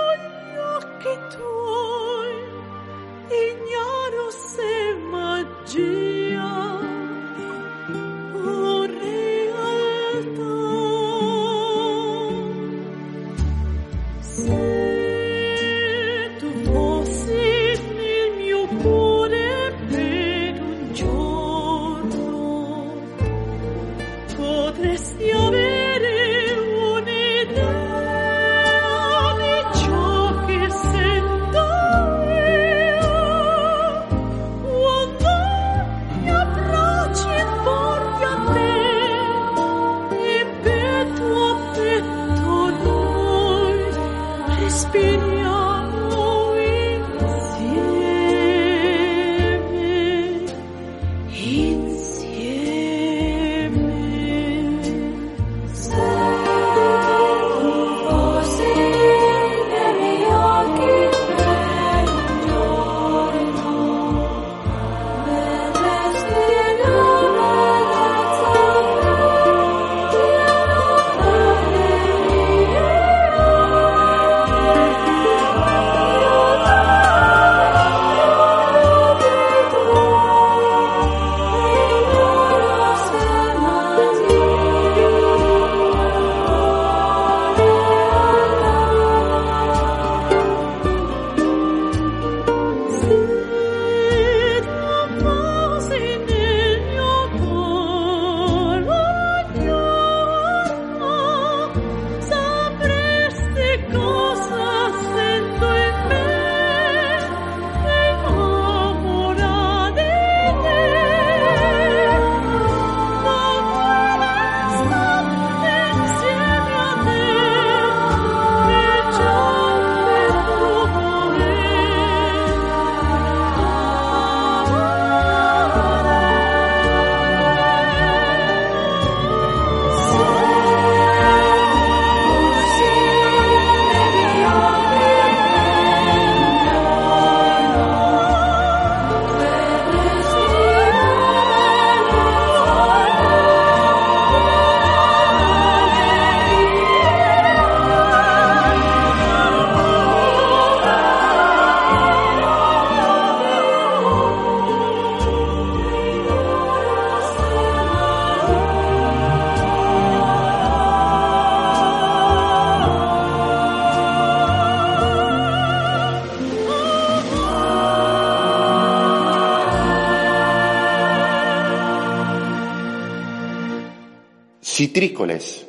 Citrícoles. 175.18 175.66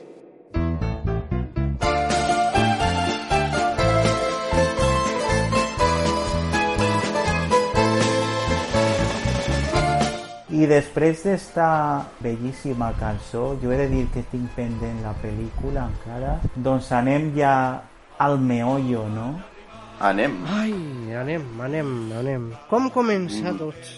I 10.49 10.65
després 10.67 11.21
d'esta 11.23 11.65
bellíssima 12.23 12.89
cançó, 12.99 13.53
jo 13.61 13.71
he 13.71 13.77
de 13.83 13.85
dir 13.91 14.05
que 14.13 14.23
tinc 14.31 14.49
pendent 14.57 14.97
la 15.05 15.13
pel·lícula 15.21 15.85
encara, 15.91 16.33
doncs 16.55 16.89
anem 16.97 17.29
ja 17.37 17.53
al 18.19 18.39
meollo, 18.41 19.05
no? 19.13 19.27
Anem. 20.09 20.39
Ai, 20.55 20.73
anem, 21.21 21.45
anem, 21.61 21.93
anem. 22.17 22.49
Com 22.71 22.89
començar 22.95 23.53
tots? 23.59 23.93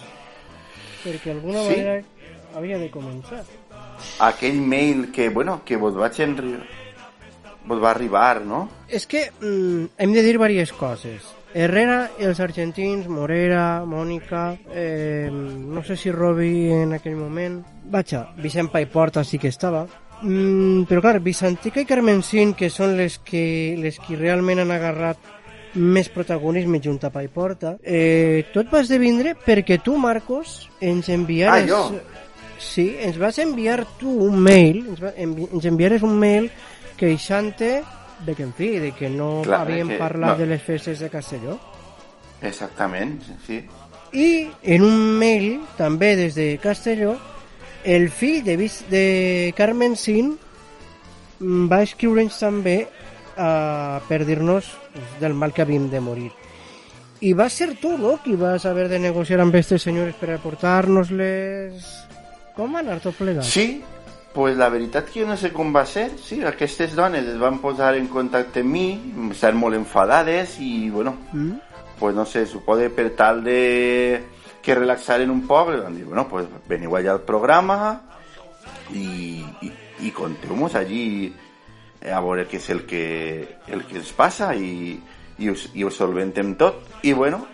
Perquè 1.05 1.31
d'alguna 1.31 1.63
Sí. 1.63 1.69
manera 1.69 2.03
havia 2.55 2.77
de 2.77 2.91
començar. 2.91 3.43
Aquell 4.19 4.61
mail 4.61 5.11
que, 5.11 5.29
bueno, 5.29 5.61
que 5.65 5.77
vos 5.77 5.95
vaig 5.95 6.19
enri... 6.23 6.55
vos 7.65 7.81
va 7.81 7.91
arribar, 7.91 8.41
no? 8.41 8.67
És 8.89 9.05
que 9.05 9.27
mm, 9.29 9.93
hem 9.97 10.13
de 10.13 10.23
dir 10.25 10.33
diverses 10.33 10.73
coses. 10.73 11.27
Herrera, 11.53 12.11
els 12.19 12.39
argentins, 12.39 13.09
Morera, 13.11 13.83
Mònica, 13.85 14.55
eh, 14.71 15.27
no 15.31 15.83
sé 15.83 15.97
si 15.97 16.11
Robi 16.11 16.71
en 16.71 16.95
aquell 16.95 17.17
moment... 17.19 17.59
Vaja, 17.91 18.29
Vicent 18.37 18.71
Paiporta 18.71 19.23
sí 19.27 19.37
que 19.37 19.51
estava. 19.51 19.83
Mm, 20.21 20.85
però 20.87 21.01
clar, 21.03 21.19
Vicentica 21.19 21.81
i 21.81 21.89
Carmencín, 21.89 22.53
que 22.55 22.69
són 22.71 22.95
les 22.95 23.19
que, 23.25 23.75
les 23.77 23.99
que 23.99 24.15
realment 24.15 24.63
han 24.63 24.71
agarrat 24.71 25.19
més 25.75 26.09
protagonisme 26.11 26.81
junt 26.83 26.99
a 27.07 27.11
Paiporta, 27.11 27.75
eh, 27.83 28.47
tot 28.53 28.71
va 28.71 28.83
esdevindre 28.83 29.35
perquè 29.35 29.79
tu, 29.83 29.97
Marcos, 29.97 30.69
ens 30.79 31.09
enviares... 31.09 31.67
Ah, 31.67 31.67
jo? 31.67 31.83
Sí, 32.61 32.91
ens 33.01 33.17
vas 33.17 33.39
enviar 33.41 33.81
tu 33.97 34.11
un 34.27 34.37
mail, 34.39 34.83
ens, 34.93 35.01
va, 35.01 35.15
envi, 35.17 35.47
ens 35.49 35.65
enviares 35.65 36.05
un 36.05 36.13
mail 36.21 36.51
queixant-te 36.99 37.71
de 38.25 38.35
que, 38.37 38.43
en 38.45 38.53
fi, 38.53 38.75
de 38.79 38.91
que 38.93 39.09
no 39.09 39.41
Clar, 39.41 39.63
havíem 39.65 39.95
que 39.95 39.99
parlat 39.99 40.35
no. 40.35 40.43
de 40.43 40.49
les 40.53 40.61
festes 40.61 41.01
de 41.01 41.09
Castelló. 41.09 41.57
Exactament, 42.41 43.17
sí. 43.47 43.61
I 44.13 44.29
en 44.75 44.85
un 44.85 44.99
mail, 45.17 45.61
també 45.77 46.13
des 46.19 46.35
de 46.35 46.47
Castelló, 46.61 47.15
el 47.83 48.09
fill 48.13 48.43
de, 48.45 48.57
de 48.91 49.05
Carmen 49.57 49.95
Sin 49.97 50.35
mm, 51.39 51.65
va 51.71 51.81
escriure'ns 51.85 52.37
també 52.43 52.77
uh, 52.85 53.97
per 54.07 54.21
dir-nos 54.27 54.69
del 55.21 55.33
mal 55.33 55.55
que 55.55 55.65
havíem 55.65 55.89
de 55.89 56.03
morir. 56.03 56.29
I 57.21 57.33
vas 57.37 57.53
ser 57.53 57.75
tu, 57.81 57.95
no?, 57.97 58.17
qui 58.23 58.35
vas 58.35 58.65
haver 58.65 58.87
de 58.89 58.99
negociar 58.99 59.41
amb 59.41 59.53
aquestes 59.53 59.89
senyores 59.89 60.17
per 60.17 60.33
aportar-nos-les... 60.35 62.10
Com 62.55 62.75
va 62.75 62.79
anar 62.83 62.99
tot 62.99 63.15
plegat? 63.15 63.45
Sí, 63.47 63.81
pues 64.33 64.57
la 64.57 64.69
veritat 64.69 65.09
que 65.09 65.21
jo 65.21 65.27
no 65.27 65.37
sé 65.37 65.51
com 65.51 65.73
va 65.75 65.85
ser. 65.85 66.09
Sí, 66.19 66.41
aquestes 66.43 66.95
dones 66.95 67.25
es 67.27 67.39
van 67.39 67.59
posar 67.63 67.95
en 67.99 68.07
contacte 68.11 68.63
amb 68.63 68.71
mi, 68.75 68.85
estan 69.31 69.57
molt 69.59 69.75
enfadades 69.75 70.57
i, 70.59 70.89
bueno, 70.89 71.17
Mm? 71.33 71.53
pues 71.99 72.15
no 72.15 72.25
sé, 72.25 72.45
suposo 72.47 72.89
per 72.95 73.11
tal 73.15 73.43
de 73.43 74.23
que 74.61 74.73
relaxaren 74.75 75.29
un 75.29 75.45
poc, 75.47 75.67
van 75.83 75.95
dir, 75.95 76.05
bueno, 76.05 76.27
pues 76.27 76.47
veniu 76.67 76.95
allà 76.97 77.11
al 77.11 77.21
programa 77.21 78.01
i, 78.93 79.43
i, 79.61 79.71
i 80.01 80.11
conteu-nos 80.11 80.73
allí 80.75 81.31
a 82.01 82.19
veure 82.21 82.47
què 82.49 82.57
és 82.57 82.69
el 82.73 82.83
que, 82.89 83.59
el 83.69 83.85
que 83.85 83.99
ens 84.01 84.11
passa 84.17 84.55
i, 84.55 84.97
i, 85.37 85.49
us, 85.49 85.67
i 85.77 85.83
ho 85.85 85.91
solventem 85.93 86.55
tot. 86.57 86.81
I 87.05 87.13
bueno, 87.13 87.45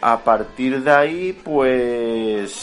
a 0.00 0.16
partir 0.24 0.82
d'ahí, 0.82 1.32
pues, 1.44 2.56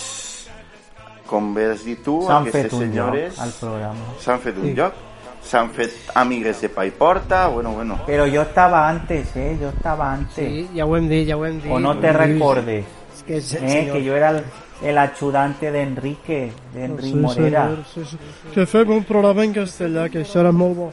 com 1.30 1.54
bé 1.54 1.68
has 1.72 1.84
dit 1.86 2.02
tu, 2.04 2.22
S'han 2.26 2.42
aquestes 2.48 2.64
fet 2.64 2.74
un 2.74 2.80
senyores 2.88 3.36
lloc 3.38 3.46
al 3.46 3.54
programa. 3.60 4.06
s'han 4.20 4.40
fet 4.40 4.58
un 4.58 4.66
Sí. 4.68 4.74
lloc, 4.76 4.94
s'han 5.42 5.70
fet 5.76 5.92
amigues 6.16 6.62
de 6.62 6.70
pa 6.70 6.86
i 6.86 6.92
porta, 6.92 7.48
bueno, 7.48 7.72
bueno. 7.74 8.00
Pero 8.06 8.26
yo 8.28 8.42
estaba 8.42 8.88
antes, 8.90 9.36
¿eh? 9.36 9.58
Yo 9.62 9.70
estaba 9.70 10.14
antes. 10.14 10.36
Sí, 10.36 10.68
ja 10.76 10.86
ho 10.86 10.98
hem 10.98 11.08
dit, 11.08 11.28
ja 11.30 11.38
ho 11.38 11.46
hem 11.46 11.62
dit. 11.62 11.72
o 11.72 11.80
no 11.80 11.98
te 11.98 12.12
recordes. 12.12 12.86
És 13.16 13.24
que, 13.24 13.38
és, 13.38 13.54
¿eh? 13.62 13.90
Que 13.94 14.04
yo 14.04 14.16
era 14.16 14.30
el, 14.32 14.44
el 14.82 14.98
ayudante 14.98 15.72
de 15.72 15.82
Enrique, 15.84 16.52
de 16.74 16.86
Enrique 16.86 17.16
Morera. 17.18 17.68
senyor, 17.70 17.86
sí, 17.94 18.04
sí. 18.06 18.18
Que 18.54 18.66
fem 18.66 18.90
un 18.90 19.04
programa 19.04 19.44
en 19.46 19.54
castellà, 19.54 20.10
que 20.10 20.22
això 20.24 20.40
era 20.42 20.52
molt 20.52 20.76
bo. 20.76 20.92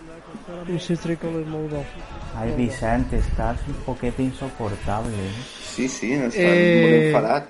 Un 0.68 0.79
citrícola 0.81 1.38
és 1.40 1.46
molt 1.46 1.70
bo. 1.70 1.85
Ay, 2.38 2.53
Vicente, 2.57 3.16
estás 3.18 3.57
un 3.66 3.75
poquito 3.87 4.20
insoportable. 4.22 5.12
¿eh? 5.12 5.33
Sí, 5.75 5.88
sí, 5.88 6.14
no 6.16 6.27
està 6.27 6.37
Eh, 6.42 6.83
molt 6.83 6.94
enfadat. 7.07 7.44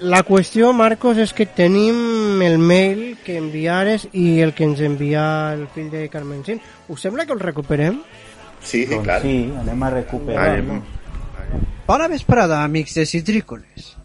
La 0.00 0.22
qüestió, 0.22 0.72
Marcos, 0.72 1.18
és 1.18 1.32
que 1.34 1.44
tenim 1.44 2.38
el 2.46 2.58
mail 2.62 3.16
que 3.24 3.34
enviares 3.38 4.04
i 4.12 4.38
el 4.44 4.52
que 4.54 4.62
ens 4.68 4.78
envia 4.84 5.24
el 5.56 5.64
fill 5.74 5.88
de 5.90 6.04
Carmen 6.12 6.44
Cin. 6.46 6.60
Us 6.86 7.02
sembla 7.02 7.26
que 7.26 7.34
el 7.34 7.40
recuperem? 7.40 7.98
Sí, 8.62 8.84
sí, 8.84 8.92
Doncs 8.92 9.04
clar. 9.04 9.22
sí, 9.22 9.52
anem 9.58 9.82
a 9.82 9.90
recuperar. 9.90 10.46
Anem. 10.60 10.84
Bona 11.88 12.06
vesprada, 12.06 12.62
amics 12.62 12.94
de 12.94 13.06
Citrícoles. 13.06 13.96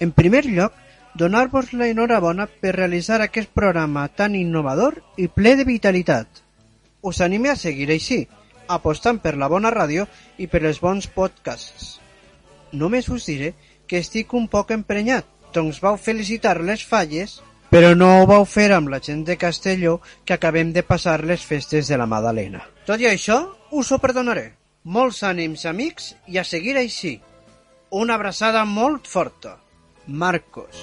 En 0.00 0.10
primer 0.10 0.44
lloc, 0.46 0.72
donar-vos 1.14 1.72
la 1.72 1.86
enhorabona 1.86 2.48
per 2.48 2.74
realitzar 2.74 3.20
aquest 3.22 3.50
programa 3.54 4.08
tan 4.08 4.34
innovador 4.34 5.02
i 5.16 5.28
ple 5.28 5.54
de 5.54 5.68
vitalitat. 5.68 6.26
Us 7.02 7.20
anime 7.20 7.50
a 7.50 7.56
seguir 7.56 7.92
així, 7.94 8.24
apostant 8.66 9.22
per 9.22 9.36
la 9.36 9.46
bona 9.46 9.70
ràdio 9.70 10.08
i 10.38 10.50
per 10.50 10.64
els 10.66 10.80
bons 10.82 11.06
podcasts. 11.06 12.00
Només 12.72 13.08
us 13.08 13.26
diré 13.26 13.54
que 13.54 13.67
estic 13.96 14.34
un 14.36 14.48
poc 14.52 14.74
emprenyat, 14.76 15.24
doncs 15.56 15.80
vau 15.80 15.96
felicitar 15.96 16.58
les 16.60 16.84
falles, 16.84 17.38
però 17.72 17.94
no 17.96 18.10
ho 18.18 18.26
vau 18.28 18.44
fer 18.44 18.70
amb 18.76 18.92
la 18.92 19.00
gent 19.00 19.24
de 19.24 19.36
Castelló 19.40 19.98
que 20.24 20.36
acabem 20.36 20.72
de 20.72 20.84
passar 20.84 21.24
les 21.24 21.44
festes 21.44 21.88
de 21.88 21.96
la 21.96 22.06
Madalena. 22.06 22.62
Tot 22.84 23.00
i 23.00 23.08
això, 23.08 23.40
us 23.72 23.92
ho 23.92 23.98
perdonaré. 24.00 24.52
Molts 24.84 25.22
ànims, 25.24 25.66
amics, 25.68 26.14
i 26.28 26.38
a 26.38 26.44
seguir 26.44 26.76
així. 26.80 27.18
Una 27.90 28.14
abraçada 28.16 28.64
molt 28.64 29.08
forta. 29.08 29.58
Marcos. 30.06 30.80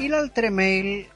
I 0.00 0.08
l'altre 0.12 0.50
mail 0.50 1.06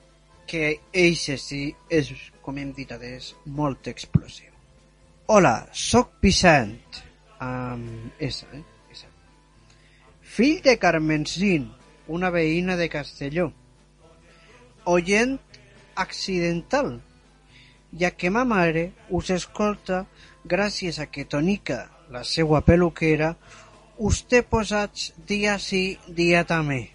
que 0.49 0.79
eixe 0.92 1.37
sí 1.37 1.68
és, 1.92 2.12
com 2.40 2.57
hem 2.57 2.72
dit 2.72 2.92
adés, 2.92 3.35
molt 3.44 3.88
explosiu. 3.92 4.53
Hola, 5.27 5.66
sóc 5.75 6.16
Vicent. 6.22 6.86
Um, 7.40 8.11
esa, 8.18 8.46
eh? 8.53 8.62
Esa. 8.90 9.09
Fill 10.22 10.62
de 10.62 10.79
Carmencín, 10.79 11.72
una 12.09 12.31
veïna 12.31 12.77
de 12.77 12.88
Castelló. 12.88 13.53
Oient 14.85 15.40
accidental, 15.96 17.01
ja 17.92 18.12
que 18.12 18.31
ma 18.31 18.44
mare 18.44 18.92
us 19.11 19.31
escolta 19.35 20.05
gràcies 20.44 21.01
a 21.01 21.07
que 21.11 21.25
Tonica, 21.25 21.90
la 22.11 22.22
seua 22.25 22.62
peluquera, 22.62 23.35
us 23.99 24.22
té 24.29 24.42
posats 24.42 25.12
dia 25.27 25.59
sí, 25.59 25.99
dia 26.09 26.44
també. 26.44 26.87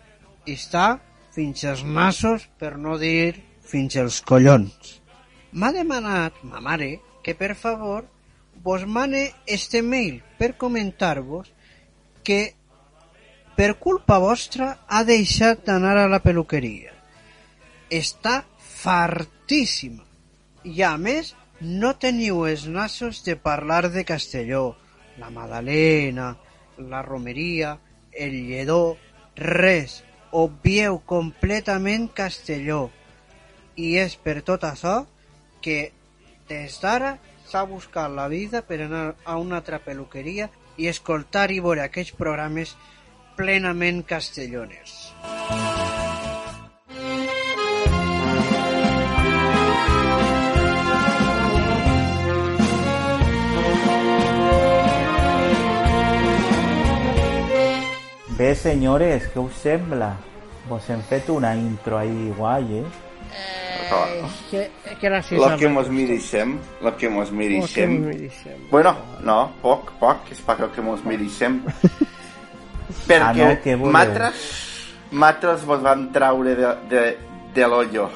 Està 0.48 1.02
fins 1.36 1.66
als 1.66 1.84
nassos, 1.84 2.48
per 2.60 2.78
no 2.78 2.98
dir 3.02 3.36
fins 3.68 3.98
als 3.98 4.22
collons. 4.22 4.98
M'ha 5.52 5.72
demanat, 5.76 6.38
ma 6.48 6.62
mare, 6.64 6.98
que 7.24 7.36
per 7.36 7.54
favor 7.56 8.06
vos 8.64 8.86
mane 8.86 9.34
este 9.46 9.82
mail 9.82 10.24
per 10.38 10.56
comentar-vos 10.58 11.52
que 12.24 12.54
per 13.56 13.78
culpa 13.78 14.18
vostra 14.22 14.86
ha 14.88 15.04
deixat 15.04 15.66
d'anar 15.66 15.98
a 15.98 16.08
la 16.10 16.22
peluqueria. 16.24 16.94
Està 17.90 18.42
fartíssima. 18.58 20.06
I 20.64 20.84
a 20.86 20.96
més, 20.98 21.34
no 21.62 21.96
teniu 21.98 22.46
els 22.50 22.68
nassos 22.70 23.24
de 23.26 23.36
parlar 23.36 23.90
de 23.92 24.06
Castelló, 24.06 24.78
la 25.18 25.30
Madalena, 25.30 26.36
la 26.78 27.02
Romeria, 27.02 27.76
el 28.14 28.38
Lledó, 28.48 28.98
res. 29.36 30.04
Obvieu 30.32 31.02
completament 31.06 32.08
Castelló. 32.16 32.90
I 33.76 33.98
és 34.00 34.16
per 34.16 34.40
tot 34.48 34.64
això 34.64 35.02
que 35.62 35.92
des 36.48 36.78
d'ara 36.82 37.18
s'ha 37.52 37.66
buscat 37.68 38.12
la 38.16 38.30
vida 38.32 38.62
per 38.64 38.80
anar 38.86 39.16
a 39.26 39.36
una 39.36 39.58
altra 39.60 39.80
peluqueria 39.84 40.48
i 40.80 40.88
escoltar 40.88 41.50
i 41.52 41.60
veure 41.60 41.84
aquests 41.84 42.16
programes 42.16 42.78
plenament 43.36 44.06
castelloners. 44.08 45.12
Bé, 58.40 58.56
senyores, 58.58 59.28
què 59.34 59.44
us 59.44 59.60
sembla? 59.62 60.14
Vos 60.70 60.88
hem 60.90 61.04
fet 61.12 61.28
una 61.30 61.52
intro 61.60 62.00
ahí 62.00 62.32
guai, 62.38 62.80
eh? 62.80 63.61
Que, 64.50 64.70
que 65.00 65.10
gràcies. 65.10 65.38
Lo 65.40 65.58
que 65.60 65.68
mos 65.70 65.90
mereixem, 65.92 66.58
lo 66.82 66.96
que 66.98 67.10
mos 67.10 67.32
mereixem. 67.32 67.98
mereixem. 68.06 68.58
Bueno, 68.72 68.96
no, 69.24 69.52
poc, 69.62 69.92
poc, 70.00 70.32
és 70.32 70.40
per 70.48 70.58
el 70.64 70.72
que 70.76 70.82
mos 70.82 71.04
mereixem. 71.06 71.62
Perquè 73.08 73.46
Ah, 73.48 73.76
no, 73.78 73.92
matres, 73.92 74.42
matres 75.12 75.64
vos 75.66 75.82
van 75.84 76.10
traure 76.12 76.56
de, 76.56 76.74
de, 76.92 77.04
de 77.56 77.68
l'ollo 77.68 78.10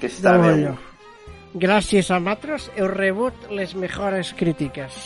que 0.00 0.08
estàveu. 0.08 0.74
Gràcies 1.54 2.08
a 2.10 2.16
Matros 2.20 2.70
heu 2.76 2.86
rebut 2.88 3.50
les 3.52 3.74
millors 3.76 4.32
crítiques. 4.38 4.96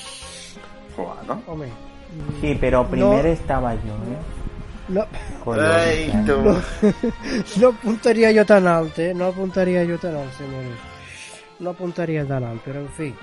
Bueno. 0.96 1.40
Home, 1.46 1.68
Sí, 2.40 2.56
pero 2.60 2.86
primero 2.86 3.22
No. 3.24 3.28
estaba 3.28 3.74
yo, 3.74 3.94
¿eh? 4.06 4.18
No, 4.88 5.06
Ai, 5.52 6.10
eh? 6.10 6.22
tu. 6.26 6.36
no 7.60 7.68
apuntaria 7.68 8.32
jo 8.34 8.44
tan 8.44 8.66
alt, 8.66 8.98
eh? 8.98 9.12
No 9.14 9.30
apuntaria 9.32 9.84
jo 9.86 9.98
tan 9.98 10.16
alt, 10.16 10.32
senyores. 10.38 10.78
No 11.58 11.70
apuntaria 11.70 12.26
tan 12.26 12.44
alt, 12.44 12.62
però 12.64 12.82
en 12.82 12.88
fi. 12.88 13.14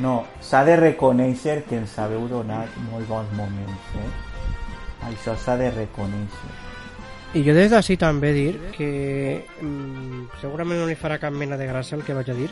No, 0.00 0.24
s'ha 0.40 0.64
de 0.64 0.76
reconèixer 0.80 1.60
que 1.68 1.76
ens 1.80 1.98
haveu 2.00 2.26
donat 2.28 2.76
molt 2.88 3.08
bons 3.08 3.32
moments, 3.36 3.94
eh? 4.00 4.10
Això 5.10 5.36
s'ha 5.36 5.56
de 5.60 5.70
reconèixer. 5.74 6.52
I 7.32 7.44
jo 7.46 7.54
des 7.54 7.70
d'ací 7.70 7.94
també 7.96 8.32
dir 8.34 8.52
que 8.74 8.90
mm, 9.62 10.40
segurament 10.40 10.80
no 10.80 10.88
li 10.88 10.96
farà 10.98 11.20
cap 11.22 11.32
mena 11.32 11.56
de 11.60 11.68
gràcia 11.68 11.94
el 11.94 12.02
que 12.02 12.16
vaig 12.16 12.32
a 12.32 12.34
dir, 12.34 12.48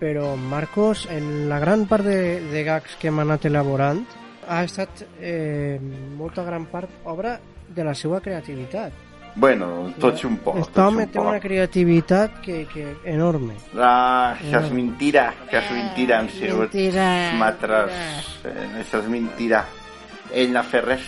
però 0.00 0.34
Marcos, 0.36 1.06
en 1.08 1.48
la 1.48 1.60
gran 1.62 1.86
part 1.86 2.04
de, 2.04 2.40
de 2.50 2.64
gags 2.66 2.96
que 3.00 3.12
hem 3.12 3.20
anat 3.22 3.46
elaborant, 3.46 4.02
ha 4.46 4.62
estat 4.64 5.02
eh, 5.20 5.78
molta 6.16 6.44
gran 6.46 6.66
part 6.70 6.90
obra 7.04 7.38
de 7.68 7.84
la 7.84 7.94
seva 7.94 8.20
creativitat. 8.20 9.04
Bueno, 9.36 9.92
tots 10.00 10.24
un 10.24 10.38
poc, 10.40 10.56
Aquest 10.62 10.78
home 10.80 11.04
un 11.04 11.10
té 11.12 11.20
una 11.20 11.40
creativitat 11.40 12.38
que, 12.40 12.62
que 12.70 12.86
enorme. 13.12 13.58
Ah, 13.76 14.32
això 14.32 14.62
és 14.62 14.70
mentira, 14.72 15.26
que 15.50 15.60
és 15.60 15.68
mentira, 15.74 16.22
han 16.22 16.30
sigut 16.32 16.72
matres. 17.36 17.92
Eh, 18.48 18.54
això 18.80 19.02
és 19.02 19.10
mentira. 19.12 19.66
Ell 20.32 20.54
no 20.54 20.62
ha 20.62 20.64
fet 20.64 20.88
res. 20.88 21.04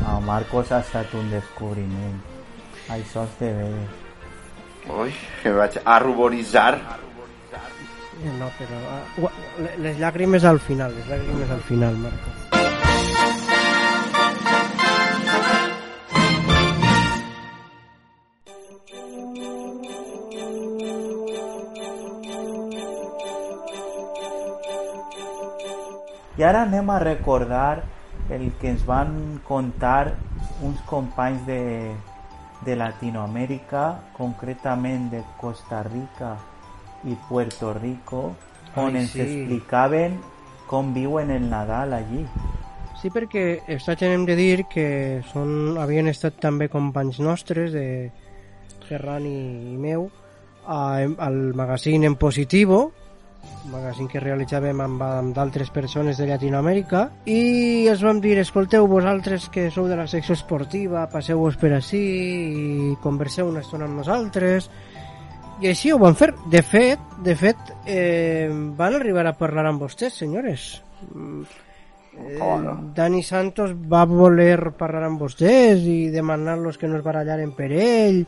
No, 0.00 0.16
Marcos 0.24 0.72
ha 0.72 0.80
estat 0.80 1.12
un 1.14 1.28
descobriment. 1.30 2.16
Això 2.96 3.26
és 3.28 3.38
de 3.42 3.52
veres. 3.60 4.02
Ui, 4.96 5.12
que 5.42 5.52
vaig 5.52 5.76
a 5.84 5.98
ruboritzar. 6.00 6.72
No, 8.24 8.48
però... 8.58 8.78
le- 9.64 9.76
les 9.84 9.98
llàgrimes 10.00 10.44
al 10.52 10.60
final, 10.68 10.94
les 10.98 11.08
llàgrimes 11.12 11.50
al 11.58 11.60
final, 11.70 11.96
Marcos. 12.06 13.46
I 26.38 26.42
ara 26.44 26.62
anem 26.66 26.90
a 26.90 26.98
recordar 27.00 27.82
el 28.30 28.50
que 28.60 28.68
ens 28.74 28.82
van 28.86 29.38
contar 29.48 30.12
uns 30.66 30.80
companys 30.90 31.46
de, 31.46 31.60
de 32.66 32.76
Latinoamèrica, 32.76 33.84
concretament 34.18 35.08
de 35.12 35.22
Costa 35.40 35.82
Rica 35.86 36.34
i 37.06 37.16
Puerto 37.28 37.72
Rico, 37.74 38.34
on 38.76 38.94
Ai, 38.94 39.02
ens 39.02 39.14
sí. 39.14 39.22
explicaven 39.24 40.18
com 40.66 40.92
viuen 40.94 41.30
el 41.30 41.48
Nadal 41.50 41.94
allí. 41.96 42.26
Sí, 43.00 43.10
perquè 43.12 43.62
està 43.70 43.96
hem 44.00 44.24
de 44.26 44.36
dir 44.38 44.66
que 44.72 44.86
són, 45.32 45.76
havien 45.78 46.08
estat 46.10 46.40
també 46.42 46.68
companys 46.72 47.20
nostres 47.22 47.72
de 47.76 47.86
Ferran 48.86 49.26
i, 49.28 49.72
i 49.72 49.76
meu 49.78 50.08
a, 50.66 51.02
al 51.02 51.36
magazín 51.54 52.04
En 52.04 52.16
Positivo 52.16 52.86
un 53.66 53.72
magazín 53.72 54.08
que 54.10 54.22
realitzàvem 54.22 54.80
amb, 54.82 55.02
amb 55.02 55.34
d'altres 55.34 55.70
persones 55.74 56.18
de 56.20 56.26
Llatinoamèrica 56.28 57.02
i 57.30 57.86
els 57.90 58.02
vam 58.06 58.20
dir, 58.22 58.36
escolteu 58.38 58.86
vosaltres 58.90 59.48
que 59.52 59.68
sou 59.74 59.88
de 59.90 59.98
la 59.98 60.06
secció 60.10 60.36
esportiva, 60.38 61.06
passeu-vos 61.10 61.58
per 61.60 61.72
així 61.76 62.02
i 62.02 62.94
converseu 63.02 63.50
una 63.50 63.64
estona 63.64 63.88
amb 63.88 64.00
nosaltres 64.02 64.70
i 65.60 65.70
així 65.70 65.92
ho 65.92 65.98
van 65.98 66.16
fer. 66.18 66.32
De 66.52 66.62
fet, 66.62 66.98
de 67.24 67.36
fet 67.36 67.70
eh, 67.86 68.48
van 68.50 68.98
arribar 68.98 69.26
a 69.26 69.36
parlar 69.38 69.66
amb 69.70 69.82
vostès, 69.82 70.18
senyores. 70.20 70.82
Mm, 71.12 71.44
Eh, 72.18 72.38
Dani 72.94 73.22
Santos 73.22 73.74
va 73.76 74.06
voler 74.08 74.72
parlar 74.78 75.04
amb 75.10 75.20
vostès 75.20 75.82
i 75.84 76.08
demanar-los 76.08 76.78
que 76.80 76.88
no 76.88 76.96
es 76.96 77.04
barallaren 77.04 77.52
per 77.52 77.68
ell 77.76 78.22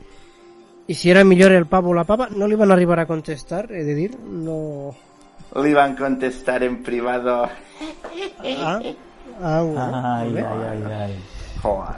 i 0.89 0.95
si 0.95 1.09
era 1.11 1.25
millor 1.25 1.55
el 1.57 1.67
pavo 1.67 1.95
o 1.95 1.97
la 1.97 2.05
pava 2.05 2.29
no 2.35 2.47
li 2.47 2.57
van 2.57 2.73
arribar 2.73 2.99
a 3.01 3.07
contestar, 3.09 3.67
he 3.73 3.85
de 3.85 3.95
dir 3.97 4.11
no... 4.21 4.93
Li 5.65 5.73
van 5.73 5.95
contestar 5.97 6.63
en 6.65 6.83
privado. 6.85 7.41
Ah, 8.45 8.81
ah, 9.41 9.61
bueno, 9.63 10.01
Ai, 10.05 10.37
ai, 10.37 10.63
ai, 10.69 10.93
ai. 10.93 11.15
Joder. 11.63 11.97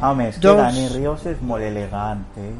Home, 0.00 0.28
és 0.28 0.38
que 0.38 0.54
Dani 0.62 0.86
Ríos 0.94 1.26
és 1.26 1.40
molt 1.42 1.66
elegant, 1.66 2.22
eh? 2.38 2.52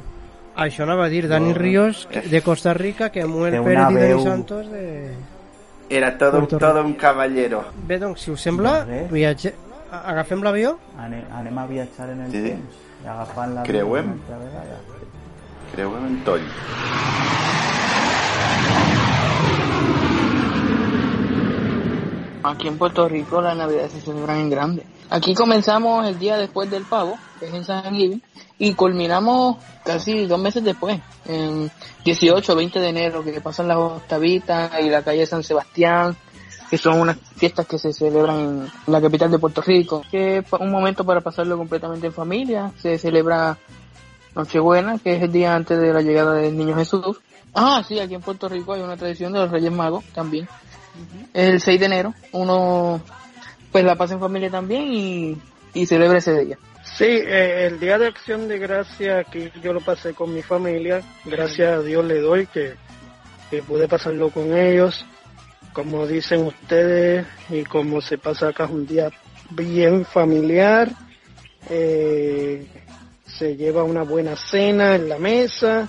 Això 0.59 0.83
anava 0.83 1.05
a 1.07 1.09
dir 1.13 1.29
Dani 1.31 1.53
Ríos 1.55 2.09
de 2.11 2.41
Costa 2.43 2.75
Rica 2.75 3.11
que 3.15 3.25
Muel 3.31 3.55
Té 3.55 3.61
Pérez 3.63 3.91
i 3.93 3.99
Dani 4.01 4.23
Santos 4.25 4.71
de... 4.73 4.85
Era 5.89 6.11
todo, 6.19 6.41
Puerto 6.43 6.59
todo 6.59 6.83
un 6.85 6.95
caballero. 6.95 7.63
Bé, 7.87 7.99
doncs, 7.99 8.21
si 8.27 8.31
us 8.35 8.43
sembla, 8.43 8.85
bé. 8.85 9.05
viatge... 9.11 9.55
a- 9.91 10.03
agafem 10.11 10.43
l'avió? 10.45 10.75
Anem, 11.01 11.23
anem 11.33 11.59
a 11.63 11.67
viatjar 11.71 12.11
en 12.13 12.27
el 12.27 12.33
Sí, 12.35 12.43
temps 12.51 12.83
i 13.05 13.09
agafant 13.09 13.55
la 13.55 13.63
Creuem. 13.71 14.13
vegada. 14.29 14.83
En 15.79 16.21
toll. 16.27 16.43
Aquí 22.43 22.69
en 22.69 22.79
Puerto 22.79 23.09
Rico 23.09 23.41
las 23.41 23.57
navidades 23.57 23.93
se 23.93 24.01
celebran 24.01 24.39
en 24.39 24.51
grande. 24.51 24.83
Aquí 25.11 25.35
comenzamos 25.35 26.07
el 26.07 26.19
día 26.19 26.37
después 26.37 26.71
del 26.71 26.85
pavo, 26.85 27.19
que 27.41 27.47
es 27.47 27.55
en 27.55 27.65
San 27.65 27.95
Giving, 27.95 28.23
y 28.59 28.75
culminamos 28.75 29.57
casi 29.85 30.27
dos 30.27 30.39
meses 30.39 30.63
después, 30.63 31.01
en 31.25 31.71
18 32.05 32.53
o 32.53 32.57
20 32.57 32.79
de 32.79 32.89
enero, 32.89 33.25
que 33.25 33.41
pasan 33.41 33.69
las 33.69 33.79
octavitas 33.79 34.71
y 34.83 34.91
la 34.91 35.03
calle 35.03 35.25
San 35.25 35.43
Sebastián, 35.43 36.15
que 36.69 36.77
son 36.77 37.01
unas 37.01 37.17
fiestas 37.37 37.67
que 37.67 37.79
se 37.79 37.93
celebran 37.93 38.39
en 38.87 38.93
la 38.93 39.01
capital 39.01 39.31
de 39.31 39.39
Puerto 39.39 39.63
Rico, 39.63 40.03
que 40.11 40.39
es 40.39 40.53
un 40.53 40.71
momento 40.71 41.05
para 41.05 41.23
pasarlo 41.23 41.57
completamente 41.57 42.09
en 42.09 42.13
familia. 42.13 42.73
Se 42.79 42.99
celebra 42.99 43.57
Nochebuena, 44.35 44.99
que 44.99 45.17
es 45.17 45.23
el 45.23 45.33
día 45.33 45.55
antes 45.55 45.79
de 45.79 45.93
la 45.93 46.03
llegada 46.03 46.35
del 46.35 46.57
Niño 46.57 46.77
Jesús. 46.77 47.19
Ah, 47.55 47.83
sí, 47.87 47.99
aquí 47.99 48.15
en 48.15 48.21
Puerto 48.21 48.49
Rico 48.49 48.75
hay 48.75 48.83
una 48.83 48.99
tradición 48.99 49.33
de 49.33 49.39
los 49.39 49.51
Reyes 49.51 49.73
Magos 49.73 50.05
también. 50.13 50.47
Es 51.33 51.49
el 51.49 51.61
6 51.61 51.81
de 51.81 51.87
enero. 51.87 52.15
Uno 52.33 53.01
pues 53.79 53.87
la 53.87 53.97
pasa 53.97 54.15
en 54.15 54.21
familia 54.21 54.51
también 54.51 54.93
y, 54.93 55.37
y 55.75 55.87
celebra 55.87 56.19
ese 56.19 56.45
día. 56.45 56.59
Sí, 56.97 57.05
eh, 57.05 57.67
el 57.67 57.79
Día 57.79 57.99
de 57.99 58.09
Acción 58.09 58.49
de 58.49 58.59
Gracia 58.59 59.21
aquí 59.21 59.51
yo 59.63 59.73
lo 59.73 59.81
pasé 59.81 60.15
con 60.15 60.35
mi 60.35 60.43
familia. 60.43 61.03
Gracias 61.25 61.79
a 61.79 61.83
Dios 61.83 62.05
le 62.05 62.21
doy 62.21 62.47
que, 62.47 62.75
que 63.51 63.63
pude 63.63 63.87
pasarlo 63.87 64.31
con 64.31 64.57
ellos. 64.57 65.05
Como 65.73 66.07
dicen 66.07 66.45
ustedes 66.45 67.27
y 67.51 67.63
como 67.65 68.01
se 68.01 68.19
pasa 68.19 68.49
acá 68.49 68.65
es 68.65 68.71
un 68.71 68.87
día 68.87 69.11
bien 69.51 70.05
familiar. 70.05 70.91
Eh, 71.71 72.67
se 73.27 73.57
lleva 73.57 73.85
una 73.85 74.03
buena 74.03 74.35
cena 74.35 74.97
en 74.97 75.09
la 75.09 75.19
mesa. 75.19 75.89